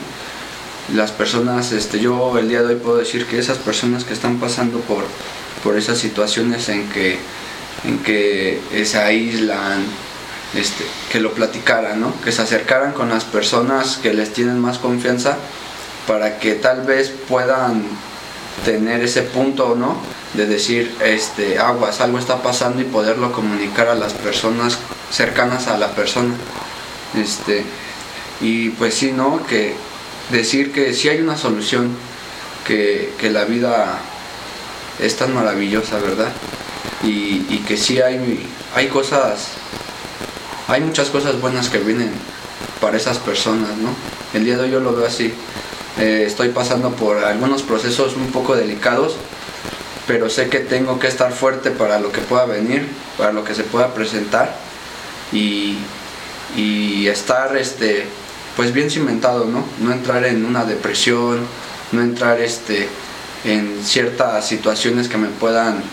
Las 0.95 1.11
personas, 1.11 1.73
este, 1.73 1.99
yo 1.99 2.37
el 2.37 2.47
día 2.47 2.61
de 2.61 2.75
hoy 2.75 2.79
puedo 2.79 2.97
decir 2.97 3.25
que 3.25 3.39
esas 3.39 3.57
personas 3.57 4.05
que 4.05 4.13
están 4.13 4.39
pasando 4.39 4.79
por, 4.79 5.03
por 5.63 5.77
esas 5.77 5.97
situaciones 5.97 6.69
en 6.69 6.87
que, 6.89 7.17
en 7.83 7.99
que 7.99 8.61
se 8.85 8.97
aíslan, 8.97 9.83
este, 10.55 10.85
que 11.11 11.19
lo 11.19 11.33
platicaran, 11.33 11.99
¿no? 11.99 12.13
Que 12.21 12.31
se 12.31 12.41
acercaran 12.41 12.93
con 12.93 13.09
las 13.09 13.25
personas 13.25 13.97
que 13.97 14.13
les 14.13 14.31
tienen 14.31 14.59
más 14.59 14.77
confianza 14.77 15.37
para 16.07 16.39
que 16.39 16.53
tal 16.53 16.83
vez 16.83 17.11
puedan 17.27 17.83
tener 18.63 19.03
ese 19.03 19.23
punto, 19.23 19.75
¿no? 19.75 19.97
De 20.33 20.45
decir, 20.45 20.93
este, 21.03 21.57
aguas, 21.57 22.01
algo 22.01 22.19
está 22.19 22.41
pasando 22.43 22.81
y 22.81 22.85
poderlo 22.85 23.31
comunicar 23.31 23.87
a 23.87 23.95
las 23.95 24.13
personas 24.13 24.77
cercanas 25.11 25.67
a 25.67 25.77
la 25.77 25.91
persona. 25.91 26.35
Este, 27.15 27.63
y 28.41 28.69
pues 28.71 28.93
sí, 28.93 29.11
¿no? 29.11 29.45
Que 29.47 29.75
decir 30.31 30.71
que 30.71 30.93
sí 30.93 31.09
hay 31.09 31.21
una 31.21 31.37
solución, 31.37 31.89
que, 32.65 33.13
que 33.17 33.29
la 33.29 33.45
vida 33.45 33.99
es 34.99 35.15
tan 35.15 35.33
maravillosa, 35.33 35.99
¿verdad? 35.99 36.31
Y, 37.03 37.45
y 37.49 37.63
que 37.67 37.77
sí 37.77 38.01
hay, 38.01 38.47
hay 38.75 38.87
cosas, 38.87 39.49
hay 40.67 40.81
muchas 40.81 41.09
cosas 41.09 41.39
buenas 41.39 41.69
que 41.69 41.77
vienen 41.79 42.11
para 42.81 42.97
esas 42.97 43.17
personas, 43.17 43.77
¿no? 43.77 43.89
El 44.33 44.45
día 44.45 44.57
de 44.57 44.63
hoy 44.63 44.71
yo 44.71 44.79
lo 44.79 44.93
veo 44.93 45.05
así. 45.05 45.33
Eh, 45.99 46.25
estoy 46.27 46.49
pasando 46.49 46.91
por 46.91 47.23
algunos 47.23 47.63
procesos 47.63 48.15
un 48.15 48.27
poco 48.31 48.55
delicados, 48.55 49.15
pero 50.07 50.29
sé 50.29 50.47
que 50.47 50.59
tengo 50.59 50.99
que 50.99 51.07
estar 51.07 51.31
fuerte 51.33 51.69
para 51.69 51.99
lo 51.99 52.11
que 52.11 52.21
pueda 52.21 52.45
venir, 52.45 52.87
para 53.17 53.33
lo 53.33 53.43
que 53.43 53.53
se 53.53 53.63
pueda 53.63 53.93
presentar 53.93 54.55
y, 55.33 55.77
y 56.55 57.07
estar 57.07 57.55
este, 57.57 58.05
pues 58.55 58.73
bien 58.73 58.89
cimentado, 58.89 59.45
¿no? 59.45 59.65
No 59.81 59.91
entrar 59.91 60.25
en 60.25 60.45
una 60.45 60.63
depresión, 60.63 61.45
no 61.91 62.01
entrar 62.01 62.39
este, 62.39 62.87
en 63.43 63.83
ciertas 63.83 64.47
situaciones 64.47 65.09
que 65.09 65.17
me 65.17 65.27
puedan 65.27 65.83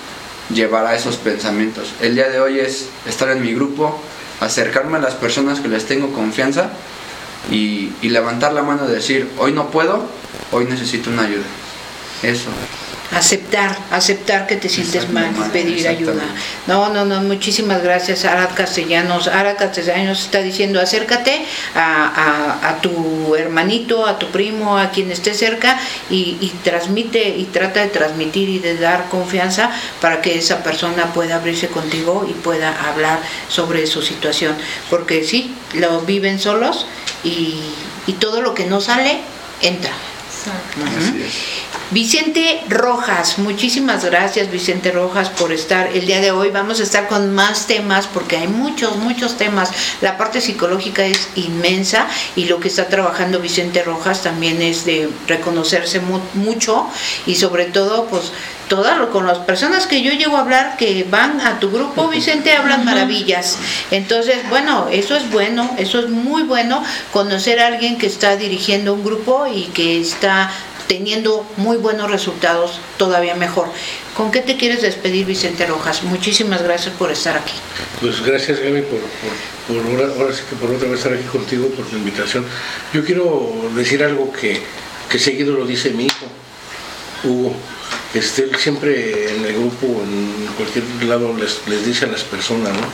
llevar 0.50 0.86
a 0.86 0.94
esos 0.94 1.16
pensamientos. 1.16 1.92
El 2.00 2.14
día 2.14 2.28
de 2.28 2.40
hoy 2.40 2.60
es 2.60 2.88
estar 3.06 3.28
en 3.30 3.42
mi 3.42 3.52
grupo, 3.52 4.00
acercarme 4.40 4.98
a 4.98 5.00
las 5.00 5.14
personas 5.14 5.58
que 5.58 5.68
les 5.68 5.86
tengo 5.86 6.12
confianza 6.12 6.70
y, 7.50 7.92
y 8.00 8.10
levantar 8.10 8.52
la 8.52 8.62
mano 8.62 8.88
y 8.88 8.92
decir, 8.92 9.28
hoy 9.38 9.52
no 9.52 9.70
puedo, 9.70 10.06
hoy 10.52 10.66
necesito 10.66 11.10
una 11.10 11.22
ayuda. 11.22 11.44
Eso. 12.22 12.50
Aceptar, 13.12 13.76
aceptar 13.90 14.46
que 14.46 14.56
te 14.56 14.68
sientes 14.68 15.08
mal 15.10 15.26
y 15.46 15.50
pedir 15.50 15.86
ayuda. 15.88 16.12
No, 16.66 16.88
no, 16.88 17.04
no, 17.04 17.20
muchísimas 17.20 17.82
gracias, 17.82 18.24
Arad 18.24 18.50
Castellanos. 18.56 19.28
Arad 19.28 19.56
Castellanos 19.56 20.20
está 20.24 20.40
diciendo, 20.40 20.80
acércate 20.80 21.44
a, 21.74 22.58
a- 22.62 22.68
a 22.70 22.80
tu 22.80 23.36
hermanito, 23.36 24.06
a 24.06 24.18
tu 24.18 24.28
primo, 24.28 24.78
a 24.78 24.90
quien 24.90 25.10
esté 25.12 25.34
cerca 25.34 25.78
y, 26.10 26.38
y 26.40 26.48
transmite 26.64 27.28
y 27.28 27.44
trata 27.44 27.80
de 27.80 27.88
transmitir 27.88 28.48
y 28.48 28.58
de 28.58 28.76
dar 28.78 29.08
confianza 29.10 29.70
para 30.00 30.20
que 30.22 30.36
esa 30.38 30.62
persona 30.64 31.12
pueda 31.12 31.36
abrirse 31.36 31.68
contigo 31.68 32.26
y 32.28 32.32
pueda 32.32 32.88
hablar 32.90 33.20
sobre 33.48 33.86
su 33.86 34.02
situación. 34.02 34.56
Porque 34.90 35.24
sí, 35.24 35.54
lo 35.74 36.00
viven 36.00 36.40
solos 36.40 36.86
y, 37.22 37.60
y 38.06 38.12
todo 38.14 38.40
lo 38.40 38.54
que 38.54 38.64
no 38.64 38.80
sale 38.80 39.20
entra. 39.60 39.92
Vicente 41.90 42.60
Rojas, 42.68 43.38
muchísimas 43.38 44.04
gracias 44.04 44.50
Vicente 44.50 44.90
Rojas 44.90 45.28
por 45.28 45.52
estar 45.52 45.88
el 45.94 46.06
día 46.06 46.20
de 46.20 46.32
hoy. 46.32 46.50
Vamos 46.50 46.80
a 46.80 46.82
estar 46.82 47.06
con 47.06 47.32
más 47.34 47.66
temas 47.66 48.08
porque 48.08 48.36
hay 48.36 48.48
muchos, 48.48 48.96
muchos 48.96 49.36
temas. 49.36 49.70
La 50.00 50.16
parte 50.16 50.40
psicológica 50.40 51.04
es 51.04 51.28
inmensa 51.36 52.08
y 52.34 52.46
lo 52.46 52.58
que 52.58 52.68
está 52.68 52.88
trabajando 52.88 53.38
Vicente 53.38 53.82
Rojas 53.84 54.22
también 54.22 54.60
es 54.60 54.84
de 54.84 55.08
reconocerse 55.28 56.00
mu- 56.00 56.20
mucho 56.34 56.88
y 57.26 57.36
sobre 57.36 57.66
todo 57.66 58.06
pues 58.06 58.32
todas 58.68 58.98
con 59.10 59.26
las 59.26 59.38
personas 59.38 59.86
que 59.86 60.02
yo 60.02 60.10
llego 60.12 60.36
a 60.36 60.40
hablar 60.40 60.76
que 60.78 61.06
van 61.08 61.40
a 61.42 61.60
tu 61.60 61.70
grupo 61.70 62.08
Vicente 62.08 62.56
hablan 62.56 62.84
maravillas 62.86 63.58
entonces 63.90 64.38
bueno 64.48 64.88
eso 64.90 65.14
es 65.16 65.30
bueno 65.30 65.70
eso 65.78 66.00
es 66.00 66.08
muy 66.08 66.42
bueno 66.44 66.82
conocer 67.12 67.60
a 67.60 67.66
alguien 67.66 67.98
que 67.98 68.06
está 68.06 68.36
dirigiendo 68.36 68.94
un 68.94 69.04
grupo 69.04 69.46
y 69.46 69.64
que 69.66 70.00
está 70.00 70.50
teniendo 70.88 71.46
muy 71.56 71.76
buenos 71.76 72.10
resultados 72.10 72.78
todavía 72.96 73.34
mejor 73.34 73.68
¿con 74.16 74.30
qué 74.30 74.40
te 74.40 74.56
quieres 74.56 74.82
despedir 74.82 75.26
Vicente 75.26 75.66
Rojas? 75.66 76.02
muchísimas 76.02 76.62
gracias 76.62 76.94
por 76.94 77.10
estar 77.10 77.36
aquí 77.36 77.54
Pues 78.00 78.24
gracias 78.24 78.60
Gaby 78.60 78.82
por, 78.82 79.00
por, 79.00 79.82
por 79.82 80.14
por 80.60 80.70
otra 80.70 80.88
vez 80.88 80.98
estar 80.98 81.12
aquí 81.12 81.24
contigo, 81.24 81.68
por 81.68 81.84
tu 81.86 81.96
invitación. 81.96 82.44
Yo 82.92 83.04
quiero 83.04 83.52
decir 83.74 84.02
algo 84.02 84.32
que, 84.32 84.60
que 85.08 85.18
seguido 85.18 85.54
lo 85.54 85.66
dice 85.66 85.90
mi 85.90 86.06
hijo, 86.06 86.26
Hugo. 87.24 87.54
Este, 88.14 88.44
él 88.44 88.56
siempre 88.56 89.34
en 89.34 89.44
el 89.44 89.54
grupo, 89.54 89.86
en 89.86 90.46
cualquier 90.56 90.84
lado, 91.08 91.34
les, 91.36 91.66
les 91.66 91.84
dice 91.84 92.04
a 92.04 92.08
las 92.08 92.22
personas, 92.22 92.72
¿no? 92.72 92.86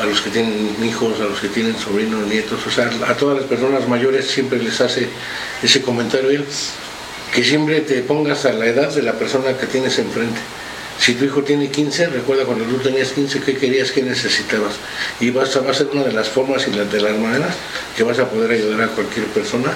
A 0.00 0.04
los 0.04 0.20
que 0.20 0.30
tienen 0.30 0.76
hijos, 0.84 1.20
a 1.20 1.24
los 1.24 1.40
que 1.40 1.48
tienen 1.48 1.76
sobrinos, 1.76 2.26
nietos, 2.26 2.64
o 2.66 2.70
sea, 2.70 2.90
a 3.06 3.14
todas 3.14 3.38
las 3.38 3.46
personas 3.46 3.88
mayores 3.88 4.26
siempre 4.28 4.58
les 4.58 4.80
hace 4.80 5.08
ese 5.62 5.82
comentario 5.82 6.30
él, 6.30 6.44
que 7.34 7.42
siempre 7.42 7.80
te 7.80 8.02
pongas 8.02 8.44
a 8.44 8.52
la 8.52 8.66
edad 8.66 8.94
de 8.94 9.02
la 9.02 9.14
persona 9.14 9.56
que 9.56 9.66
tienes 9.66 9.98
enfrente. 9.98 10.38
Si 10.98 11.14
tu 11.14 11.24
hijo 11.24 11.42
tiene 11.42 11.70
15, 11.70 12.08
recuerda 12.08 12.44
cuando 12.44 12.64
tú 12.64 12.78
tenías 12.78 13.12
15 13.12 13.40
qué 13.40 13.56
querías, 13.56 13.92
qué 13.92 14.02
necesitabas. 14.02 14.74
Y 15.20 15.30
vas 15.30 15.54
a, 15.56 15.60
va 15.60 15.70
a 15.70 15.74
ser 15.74 15.88
una 15.92 16.02
de 16.04 16.12
las 16.12 16.28
formas 16.28 16.66
y 16.66 16.70
de 16.70 17.00
las 17.00 17.16
maneras 17.16 17.54
que 17.96 18.02
vas 18.02 18.18
a 18.18 18.28
poder 18.28 18.50
ayudar 18.50 18.82
a 18.82 18.88
cualquier 18.88 19.26
persona 19.26 19.72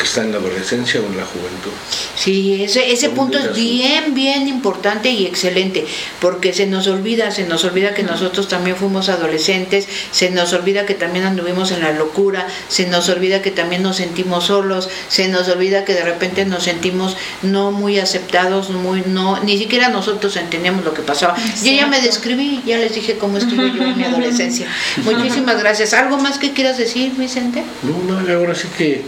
que 0.00 0.06
está 0.06 0.22
en 0.22 0.32
la 0.32 0.38
adolescencia 0.38 0.98
o 0.98 1.04
en 1.04 1.18
la 1.18 1.26
juventud. 1.26 1.72
Sí, 2.16 2.64
ese, 2.64 2.90
ese 2.90 3.10
punto 3.10 3.38
es 3.38 3.54
bien, 3.54 4.14
bien 4.14 4.48
importante 4.48 5.10
y 5.10 5.26
excelente, 5.26 5.84
porque 6.22 6.54
se 6.54 6.66
nos 6.66 6.86
olvida, 6.86 7.30
se 7.30 7.44
nos 7.44 7.64
olvida 7.64 7.92
que 7.92 8.02
nosotros 8.02 8.48
también 8.48 8.76
fuimos 8.76 9.10
adolescentes, 9.10 9.86
se 10.10 10.30
nos 10.30 10.54
olvida 10.54 10.86
que 10.86 10.94
también 10.94 11.26
anduvimos 11.26 11.70
en 11.70 11.82
la 11.82 11.92
locura, 11.92 12.48
se 12.68 12.86
nos 12.86 13.10
olvida 13.10 13.42
que 13.42 13.50
también 13.50 13.82
nos 13.82 13.96
sentimos 13.96 14.46
solos, 14.46 14.88
se 15.08 15.28
nos 15.28 15.48
olvida 15.48 15.84
que 15.84 15.92
de 15.92 16.02
repente 16.02 16.46
nos 16.46 16.62
sentimos 16.62 17.18
no 17.42 17.70
muy 17.70 17.98
aceptados, 17.98 18.70
muy 18.70 19.02
no, 19.04 19.42
ni 19.44 19.58
siquiera 19.58 19.90
nosotros 19.90 20.34
entendíamos 20.36 20.82
lo 20.82 20.94
que 20.94 21.02
pasaba. 21.02 21.36
Yo 21.62 21.72
ya 21.72 21.86
me 21.86 22.00
describí, 22.00 22.62
ya 22.64 22.78
les 22.78 22.94
dije 22.94 23.18
cómo 23.18 23.36
estuve 23.36 23.70
yo 23.76 23.82
en 23.82 23.98
mi 23.98 24.04
adolescencia. 24.04 24.66
Muchísimas 25.04 25.60
gracias. 25.60 25.92
¿Algo 25.92 26.16
más 26.16 26.38
que 26.38 26.52
quieras 26.52 26.78
decir, 26.78 27.12
Vicente? 27.18 27.62
No, 27.82 28.22
no, 28.22 28.34
ahora 28.34 28.54
sí 28.54 28.66
que 28.78 29.04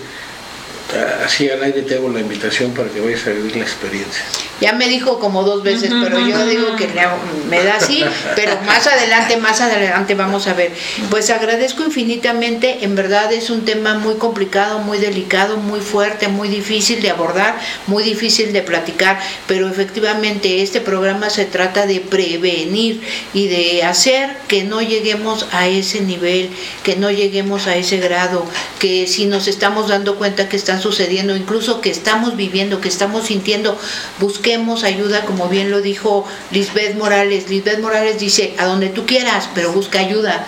así 1.25 1.49
al 1.49 1.63
aire 1.63 1.83
te 1.83 1.95
hago 1.97 2.09
la 2.11 2.21
invitación 2.21 2.73
para 2.73 2.89
que 2.89 3.01
vayas 3.01 3.27
a 3.27 3.31
vivir 3.31 3.57
la 3.57 3.63
experiencia. 3.63 4.23
Ya 4.61 4.73
me 4.73 4.89
dijo 4.89 5.19
como 5.19 5.43
dos 5.43 5.65
veces, 5.65 5.91
pero 6.03 6.21
yo 6.21 6.47
digo 6.47 6.77
que 6.77 6.87
le 6.87 7.01
hago- 7.01 7.19
me 7.51 7.65
da 7.65 7.77
así, 7.77 8.05
pero 8.37 8.57
más 8.65 8.87
adelante, 8.87 9.37
más 9.37 9.61
adelante 9.61 10.15
vamos 10.15 10.47
a 10.47 10.55
ver. 10.55 10.71
Pues 11.11 11.31
agradezco 11.31 11.83
infinitamente, 11.85 12.85
en 12.85 12.95
verdad 12.95 13.33
es 13.33 13.51
un 13.51 13.65
tema 13.65 13.95
muy 13.95 14.15
complicado, 14.17 14.79
muy 14.79 14.99
delicado, 14.99 15.57
muy 15.57 15.81
fuerte, 15.81 16.29
muy 16.29 16.49
difícil 16.49 17.03
de 17.03 17.11
abordar, 17.11 17.59
muy 17.89 18.05
difícil 18.05 18.53
de 18.53 18.63
platicar, 18.63 19.19
pero 19.49 19.69
efectivamente 19.69 20.63
este 20.63 20.81
programa 20.81 21.29
se 21.31 21.45
trata 21.45 21.87
de 21.87 21.99
prevenir 22.01 23.01
y 23.35 23.49
de 23.49 23.83
hacer 23.85 24.37
que 24.47 24.63
no 24.63 24.81
lleguemos 24.81 25.47
a 25.53 25.67
ese 25.67 26.03
nivel, 26.03 26.51
que 26.85 26.95
no 26.97 27.11
lleguemos 27.11 27.67
a 27.67 27.75
ese 27.77 27.97
grado, 27.99 28.45
que 28.79 29.07
si 29.09 29.27
nos 29.27 29.49
estamos 29.49 29.89
dando 29.89 30.17
cuenta 30.17 30.49
que 30.49 30.57
están 30.57 30.81
sucediendo, 30.83 31.37
incluso 31.37 31.81
que 31.81 31.91
estamos 31.91 32.37
viviendo, 32.37 32.81
que 32.81 32.89
estamos 32.89 33.27
sintiendo, 33.27 33.79
busquemos 34.19 34.85
ayuda, 34.85 35.25
como 35.25 35.49
bien 35.49 35.71
lo 35.71 35.81
dijo 35.81 36.27
Lisbeth 36.51 36.97
Morales. 36.97 37.49
Lisbeth 37.49 37.81
Morales 37.81 38.19
dice, 38.19 38.55
a 38.59 38.67
donde 38.67 38.89
tú 38.89 39.07
quieras, 39.07 39.49
pero 39.55 39.73
busca 39.73 40.01
ayuda. 40.01 40.45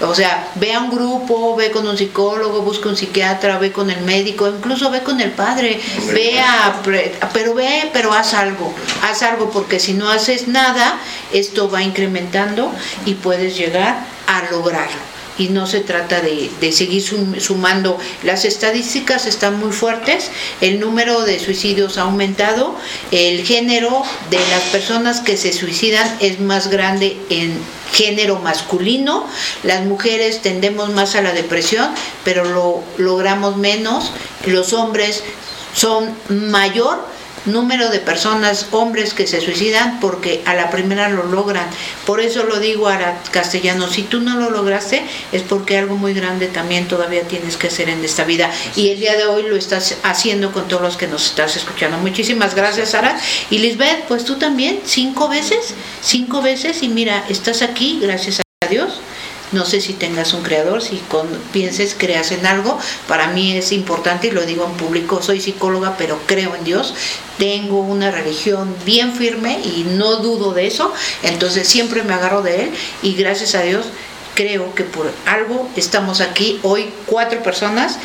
O 0.00 0.14
sea, 0.14 0.48
ve 0.54 0.74
a 0.74 0.78
un 0.78 0.90
grupo, 0.90 1.56
ve 1.56 1.72
con 1.72 1.88
un 1.88 1.96
psicólogo, 1.96 2.62
busca 2.62 2.88
un 2.88 2.96
psiquiatra, 2.96 3.58
ve 3.58 3.72
con 3.72 3.90
el 3.90 4.00
médico, 4.02 4.46
incluso 4.46 4.90
ve 4.90 5.02
con 5.02 5.20
el 5.20 5.32
padre, 5.32 5.80
ve 6.12 6.38
a, 6.38 6.80
pero 7.32 7.54
ve, 7.54 7.90
pero 7.92 8.12
haz 8.12 8.32
algo, 8.34 8.72
haz 9.02 9.22
algo, 9.22 9.50
porque 9.50 9.80
si 9.80 9.94
no 9.94 10.08
haces 10.08 10.46
nada, 10.46 11.00
esto 11.32 11.68
va 11.68 11.82
incrementando 11.82 12.72
y 13.06 13.14
puedes 13.14 13.56
llegar 13.56 14.06
a 14.28 14.48
lograrlo 14.52 15.17
y 15.38 15.48
no 15.48 15.66
se 15.66 15.80
trata 15.80 16.20
de, 16.20 16.50
de 16.60 16.72
seguir 16.72 17.02
sum- 17.02 17.38
sumando. 17.40 17.98
Las 18.24 18.44
estadísticas 18.44 19.26
están 19.26 19.58
muy 19.58 19.72
fuertes, 19.72 20.30
el 20.60 20.80
número 20.80 21.22
de 21.22 21.38
suicidios 21.38 21.96
ha 21.98 22.02
aumentado, 22.02 22.74
el 23.10 23.44
género 23.44 24.02
de 24.30 24.38
las 24.50 24.62
personas 24.72 25.20
que 25.20 25.36
se 25.36 25.52
suicidan 25.52 26.16
es 26.20 26.40
más 26.40 26.68
grande 26.68 27.16
en 27.30 27.58
género 27.92 28.38
masculino, 28.40 29.26
las 29.62 29.84
mujeres 29.84 30.42
tendemos 30.42 30.90
más 30.90 31.14
a 31.14 31.22
la 31.22 31.32
depresión, 31.32 31.88
pero 32.24 32.44
lo 32.44 32.82
logramos 32.98 33.56
menos, 33.56 34.12
los 34.44 34.72
hombres 34.72 35.22
son 35.74 36.14
mayor 36.28 37.06
número 37.46 37.90
de 37.90 38.00
personas, 38.00 38.66
hombres 38.70 39.14
que 39.14 39.26
se 39.26 39.40
suicidan 39.40 40.00
porque 40.00 40.42
a 40.44 40.54
la 40.54 40.70
primera 40.70 41.08
lo 41.08 41.24
logran. 41.24 41.66
Por 42.06 42.20
eso 42.20 42.44
lo 42.44 42.58
digo 42.60 42.88
a 42.88 42.98
castellano, 43.30 43.88
si 43.88 44.02
tú 44.02 44.20
no 44.20 44.38
lo 44.38 44.50
lograste 44.50 45.02
es 45.32 45.42
porque 45.42 45.78
algo 45.78 45.96
muy 45.96 46.14
grande 46.14 46.46
también 46.46 46.88
todavía 46.88 47.22
tienes 47.22 47.56
que 47.56 47.68
hacer 47.68 47.88
en 47.88 48.04
esta 48.04 48.24
vida. 48.24 48.50
Y 48.76 48.90
el 48.90 49.00
día 49.00 49.16
de 49.16 49.26
hoy 49.26 49.42
lo 49.42 49.56
estás 49.56 49.96
haciendo 50.02 50.52
con 50.52 50.68
todos 50.68 50.82
los 50.82 50.96
que 50.96 51.06
nos 51.06 51.26
estás 51.26 51.56
escuchando. 51.56 51.98
Muchísimas 51.98 52.54
gracias, 52.54 52.90
Sara. 52.90 53.18
Y 53.50 53.58
Lisbeth, 53.58 54.04
pues 54.08 54.24
tú 54.24 54.36
también, 54.36 54.80
cinco 54.84 55.28
veces, 55.28 55.74
cinco 56.02 56.42
veces 56.42 56.82
y 56.82 56.88
mira, 56.88 57.24
estás 57.28 57.62
aquí, 57.62 57.98
gracias 58.02 58.40
a 58.40 58.66
Dios. 58.68 59.00
No 59.52 59.64
sé 59.64 59.80
si 59.80 59.94
tengas 59.94 60.32
un 60.34 60.42
creador, 60.42 60.82
si 60.82 60.96
con, 61.08 61.26
pienses, 61.52 61.94
creas 61.96 62.32
en 62.32 62.44
algo. 62.46 62.78
Para 63.06 63.28
mí 63.28 63.56
es 63.56 63.72
importante 63.72 64.28
y 64.28 64.30
lo 64.30 64.44
digo 64.44 64.64
en 64.66 64.72
público, 64.76 65.22
soy 65.22 65.40
psicóloga, 65.40 65.96
pero 65.96 66.18
creo 66.26 66.54
en 66.54 66.64
Dios. 66.64 66.94
Tengo 67.38 67.80
una 67.80 68.10
religión 68.10 68.74
bien 68.84 69.14
firme 69.14 69.60
y 69.64 69.84
no 69.88 70.16
dudo 70.16 70.52
de 70.52 70.66
eso. 70.66 70.92
Entonces 71.22 71.66
siempre 71.68 72.02
me 72.02 72.14
agarro 72.14 72.42
de 72.42 72.64
Él 72.64 72.70
y 73.02 73.14
gracias 73.14 73.54
a 73.54 73.62
Dios 73.62 73.86
creo 74.34 74.72
que 74.72 74.84
por 74.84 75.10
algo 75.26 75.68
estamos 75.74 76.20
aquí 76.20 76.60
hoy 76.62 76.90
cuatro 77.06 77.42
personas 77.42 77.98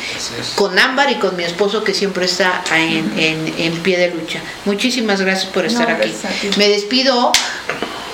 con 0.56 0.76
Ámbar 0.76 1.08
y 1.12 1.14
con 1.16 1.36
mi 1.36 1.44
esposo 1.44 1.84
que 1.84 1.94
siempre 1.94 2.24
está 2.24 2.64
en, 2.74 3.12
en- 3.16 3.54
en 3.56 3.72
pie 3.84 3.96
de 3.98 4.10
lucha. 4.10 4.40
Muchísimas 4.64 5.20
gracias 5.20 5.52
por 5.52 5.64
estar 5.64 5.88
No, 5.88 5.94
aquí. 5.94 6.12
Me 6.56 6.68
despido. 6.68 7.30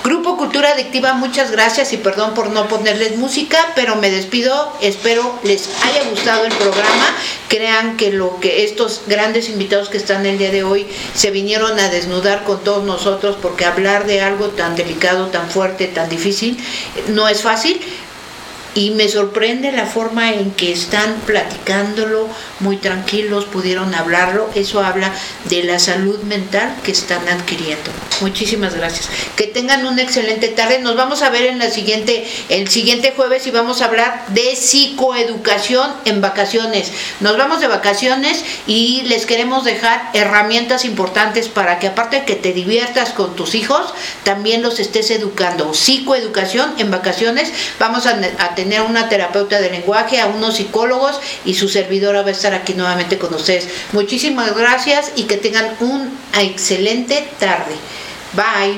Grupo 0.03 0.35
Cultura 0.35 0.69
Adictiva, 0.69 1.13
muchas 1.13 1.51
gracias 1.51 1.93
y 1.93 1.97
perdón 1.97 2.33
por 2.33 2.49
no 2.49 2.67
ponerles 2.67 3.17
música, 3.17 3.71
pero 3.75 3.97
me 3.97 4.09
despido. 4.09 4.73
Espero 4.81 5.39
les 5.43 5.69
haya 5.83 6.09
gustado 6.09 6.43
el 6.45 6.53
programa. 6.53 7.15
Crean 7.47 7.97
que 7.97 8.11
lo 8.11 8.39
que 8.39 8.63
estos 8.63 9.03
grandes 9.05 9.47
invitados 9.47 9.89
que 9.89 9.97
están 9.97 10.25
el 10.25 10.39
día 10.39 10.49
de 10.49 10.63
hoy 10.63 10.87
se 11.13 11.29
vinieron 11.29 11.79
a 11.79 11.89
desnudar 11.89 12.45
con 12.45 12.63
todos 12.63 12.83
nosotros, 12.83 13.37
porque 13.39 13.65
hablar 13.65 14.07
de 14.07 14.21
algo 14.21 14.47
tan 14.47 14.75
delicado, 14.75 15.27
tan 15.27 15.51
fuerte, 15.51 15.85
tan 15.85 16.09
difícil, 16.09 16.57
no 17.09 17.27
es 17.27 17.43
fácil. 17.43 17.79
Y 18.73 18.91
me 18.91 19.09
sorprende 19.09 19.71
la 19.73 19.85
forma 19.85 20.31
en 20.31 20.51
que 20.51 20.71
están 20.71 21.15
platicándolo, 21.25 22.29
muy 22.61 22.77
tranquilos, 22.77 23.45
pudieron 23.45 23.93
hablarlo. 23.93 24.49
Eso 24.55 24.81
habla 24.81 25.13
de 25.45 25.63
la 25.63 25.77
salud 25.77 26.19
mental 26.23 26.73
que 26.83 26.91
están 26.91 27.27
adquiriendo. 27.27 27.91
Muchísimas 28.21 28.75
gracias. 28.75 29.09
Que 29.35 29.47
tengan 29.47 29.85
una 29.85 30.01
excelente 30.01 30.47
tarde. 30.47 30.79
Nos 30.79 30.95
vamos 30.95 31.21
a 31.21 31.29
ver 31.29 31.47
en 31.47 31.59
la 31.59 31.69
siguiente, 31.69 32.25
el 32.49 32.69
siguiente 32.69 33.13
jueves 33.15 33.45
y 33.47 33.51
vamos 33.51 33.81
a 33.81 33.85
hablar 33.85 34.25
de 34.29 34.55
psicoeducación 34.55 35.91
en 36.05 36.21
vacaciones. 36.21 36.91
Nos 37.19 37.37
vamos 37.37 37.59
de 37.59 37.67
vacaciones 37.67 38.43
y 38.67 39.01
les 39.07 39.25
queremos 39.25 39.65
dejar 39.65 40.11
herramientas 40.13 40.85
importantes 40.85 41.49
para 41.49 41.79
que 41.79 41.87
aparte 41.87 42.17
de 42.17 42.25
que 42.25 42.35
te 42.35 42.53
diviertas 42.53 43.09
con 43.09 43.35
tus 43.35 43.55
hijos, 43.55 43.93
también 44.23 44.61
los 44.61 44.79
estés 44.79 45.11
educando. 45.11 45.73
Psicoeducación 45.73 46.75
en 46.77 46.91
vacaciones. 46.91 47.51
Vamos 47.79 48.05
a, 48.05 48.19
a 48.39 48.55
tener 48.61 48.81
una 48.81 49.09
terapeuta 49.09 49.59
de 49.59 49.71
lenguaje, 49.71 50.19
a 50.19 50.27
unos 50.27 50.57
psicólogos 50.57 51.19
y 51.45 51.55
su 51.55 51.67
servidora 51.67 52.21
va 52.21 52.27
a 52.27 52.31
estar 52.31 52.53
aquí 52.53 52.73
nuevamente 52.75 53.17
con 53.17 53.33
ustedes. 53.33 53.67
Muchísimas 53.91 54.55
gracias 54.55 55.13
y 55.15 55.23
que 55.23 55.37
tengan 55.37 55.75
una 55.79 56.11
excelente 56.41 57.27
tarde. 57.39 57.73
Bye. 58.33 58.77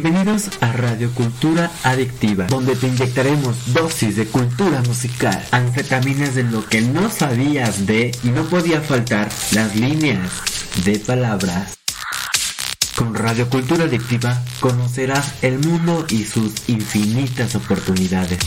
Bienvenidos 0.00 0.50
a 0.60 0.70
Radio 0.70 1.12
Cultura 1.12 1.72
Adictiva, 1.82 2.46
donde 2.46 2.76
te 2.76 2.86
inyectaremos 2.86 3.74
dosis 3.74 4.14
de 4.14 4.26
cultura 4.26 4.80
musical, 4.82 5.44
anfetaminas 5.50 6.36
de 6.36 6.44
lo 6.44 6.64
que 6.64 6.82
no 6.82 7.10
sabías 7.10 7.84
de 7.84 8.12
y 8.22 8.28
no 8.28 8.44
podía 8.44 8.80
faltar 8.80 9.28
las 9.50 9.74
líneas 9.74 10.30
de 10.84 11.00
palabras. 11.00 11.76
Con 12.94 13.12
Radio 13.16 13.50
Cultura 13.50 13.86
Adictiva 13.86 14.40
conocerás 14.60 15.42
el 15.42 15.58
mundo 15.58 16.06
y 16.10 16.22
sus 16.22 16.68
infinitas 16.68 17.56
oportunidades. 17.56 18.38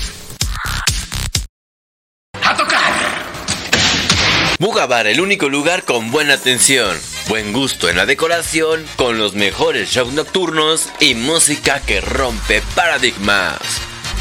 Bugabar, 4.57 5.07
el 5.07 5.19
único 5.19 5.49
lugar 5.49 5.83
con 5.83 6.11
buena 6.11 6.35
atención, 6.35 6.95
buen 7.27 7.53
gusto 7.53 7.89
en 7.89 7.97
la 7.97 8.05
decoración, 8.05 8.85
con 8.95 9.17
los 9.17 9.33
mejores 9.33 9.89
shows 9.89 10.13
nocturnos 10.13 10.89
y 10.99 11.15
música 11.15 11.81
que 11.81 12.01
rompe 12.01 12.61
paradigmas. 12.75 13.59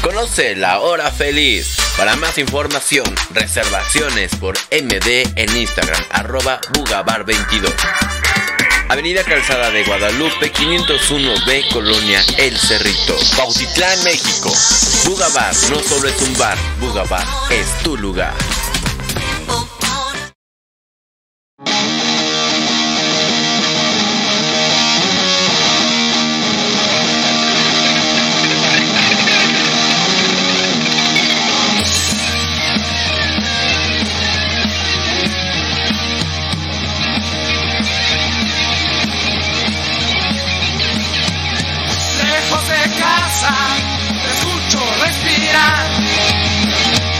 Conoce 0.01 0.55
la 0.55 0.79
hora 0.79 1.11
feliz. 1.11 1.77
Para 1.97 2.15
más 2.15 2.37
información, 2.37 3.05
reservaciones 3.31 4.35
por 4.35 4.57
MD 4.71 5.29
en 5.35 5.57
Instagram, 5.57 6.03
arroba 6.09 6.59
Bugabar22. 6.73 7.71
Avenida 8.89 9.23
Calzada 9.23 9.71
de 9.71 9.83
Guadalupe, 9.83 10.51
501B, 10.51 11.71
Colonia 11.71 12.21
El 12.37 12.57
Cerrito, 12.57 13.15
Pautitlán, 13.37 14.03
México. 14.03 14.51
Bugabar 15.05 15.53
no 15.69 15.79
solo 15.79 16.09
es 16.09 16.21
un 16.21 16.37
bar, 16.37 16.57
Bugabar 16.79 17.25
es 17.51 17.67
tu 17.83 17.95
lugar. 17.95 18.33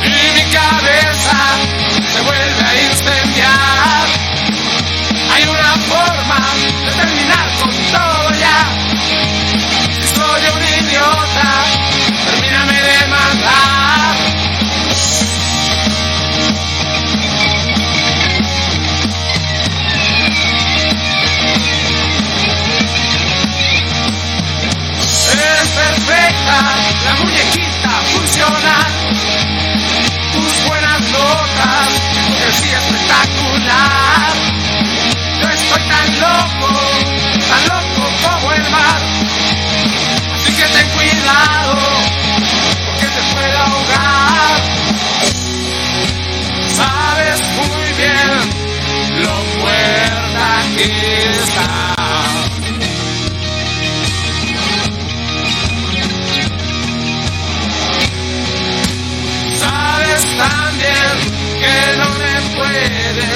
Y 0.04 0.10
mi 0.10 0.52
cabeza 0.52 1.38
se 2.14 2.22
vuelve 2.22 2.64
a 2.64 2.82
incendiar. 2.84 4.08
Hay 5.34 5.44
una 5.48 5.74
forma 5.92 6.40
de 6.86 6.92
terminar 6.92 7.48
con 7.60 7.70
todo 7.70 8.32
ya. 8.40 8.60
Si 9.96 10.08
soy 10.16 10.42
un 10.56 10.86
idiota, 10.86 11.64
termíname 12.26 12.82
de 12.82 13.08
matar. 13.08 14.16
Eres 25.32 25.70
perfecta, 25.70 26.76
la 27.06 27.31
Tus 30.34 30.68
buenas 30.68 31.02
notas, 31.10 31.90
hipocresía 32.18 32.80
espectacular. 32.80 34.34
Yo 35.42 35.48
estoy 35.48 35.82
tan 35.88 36.08
loco, 36.20 36.70
tan 37.48 37.64
loco 37.70 38.04
como 38.22 38.52
el 38.52 38.64
mar. 38.70 39.02
Así 40.36 40.52
que 40.52 40.64
ten 40.64 40.88
cuidado, 40.90 41.61
que 61.62 61.98
no 61.98 62.10
me 62.18 62.56
puedes 62.56 63.31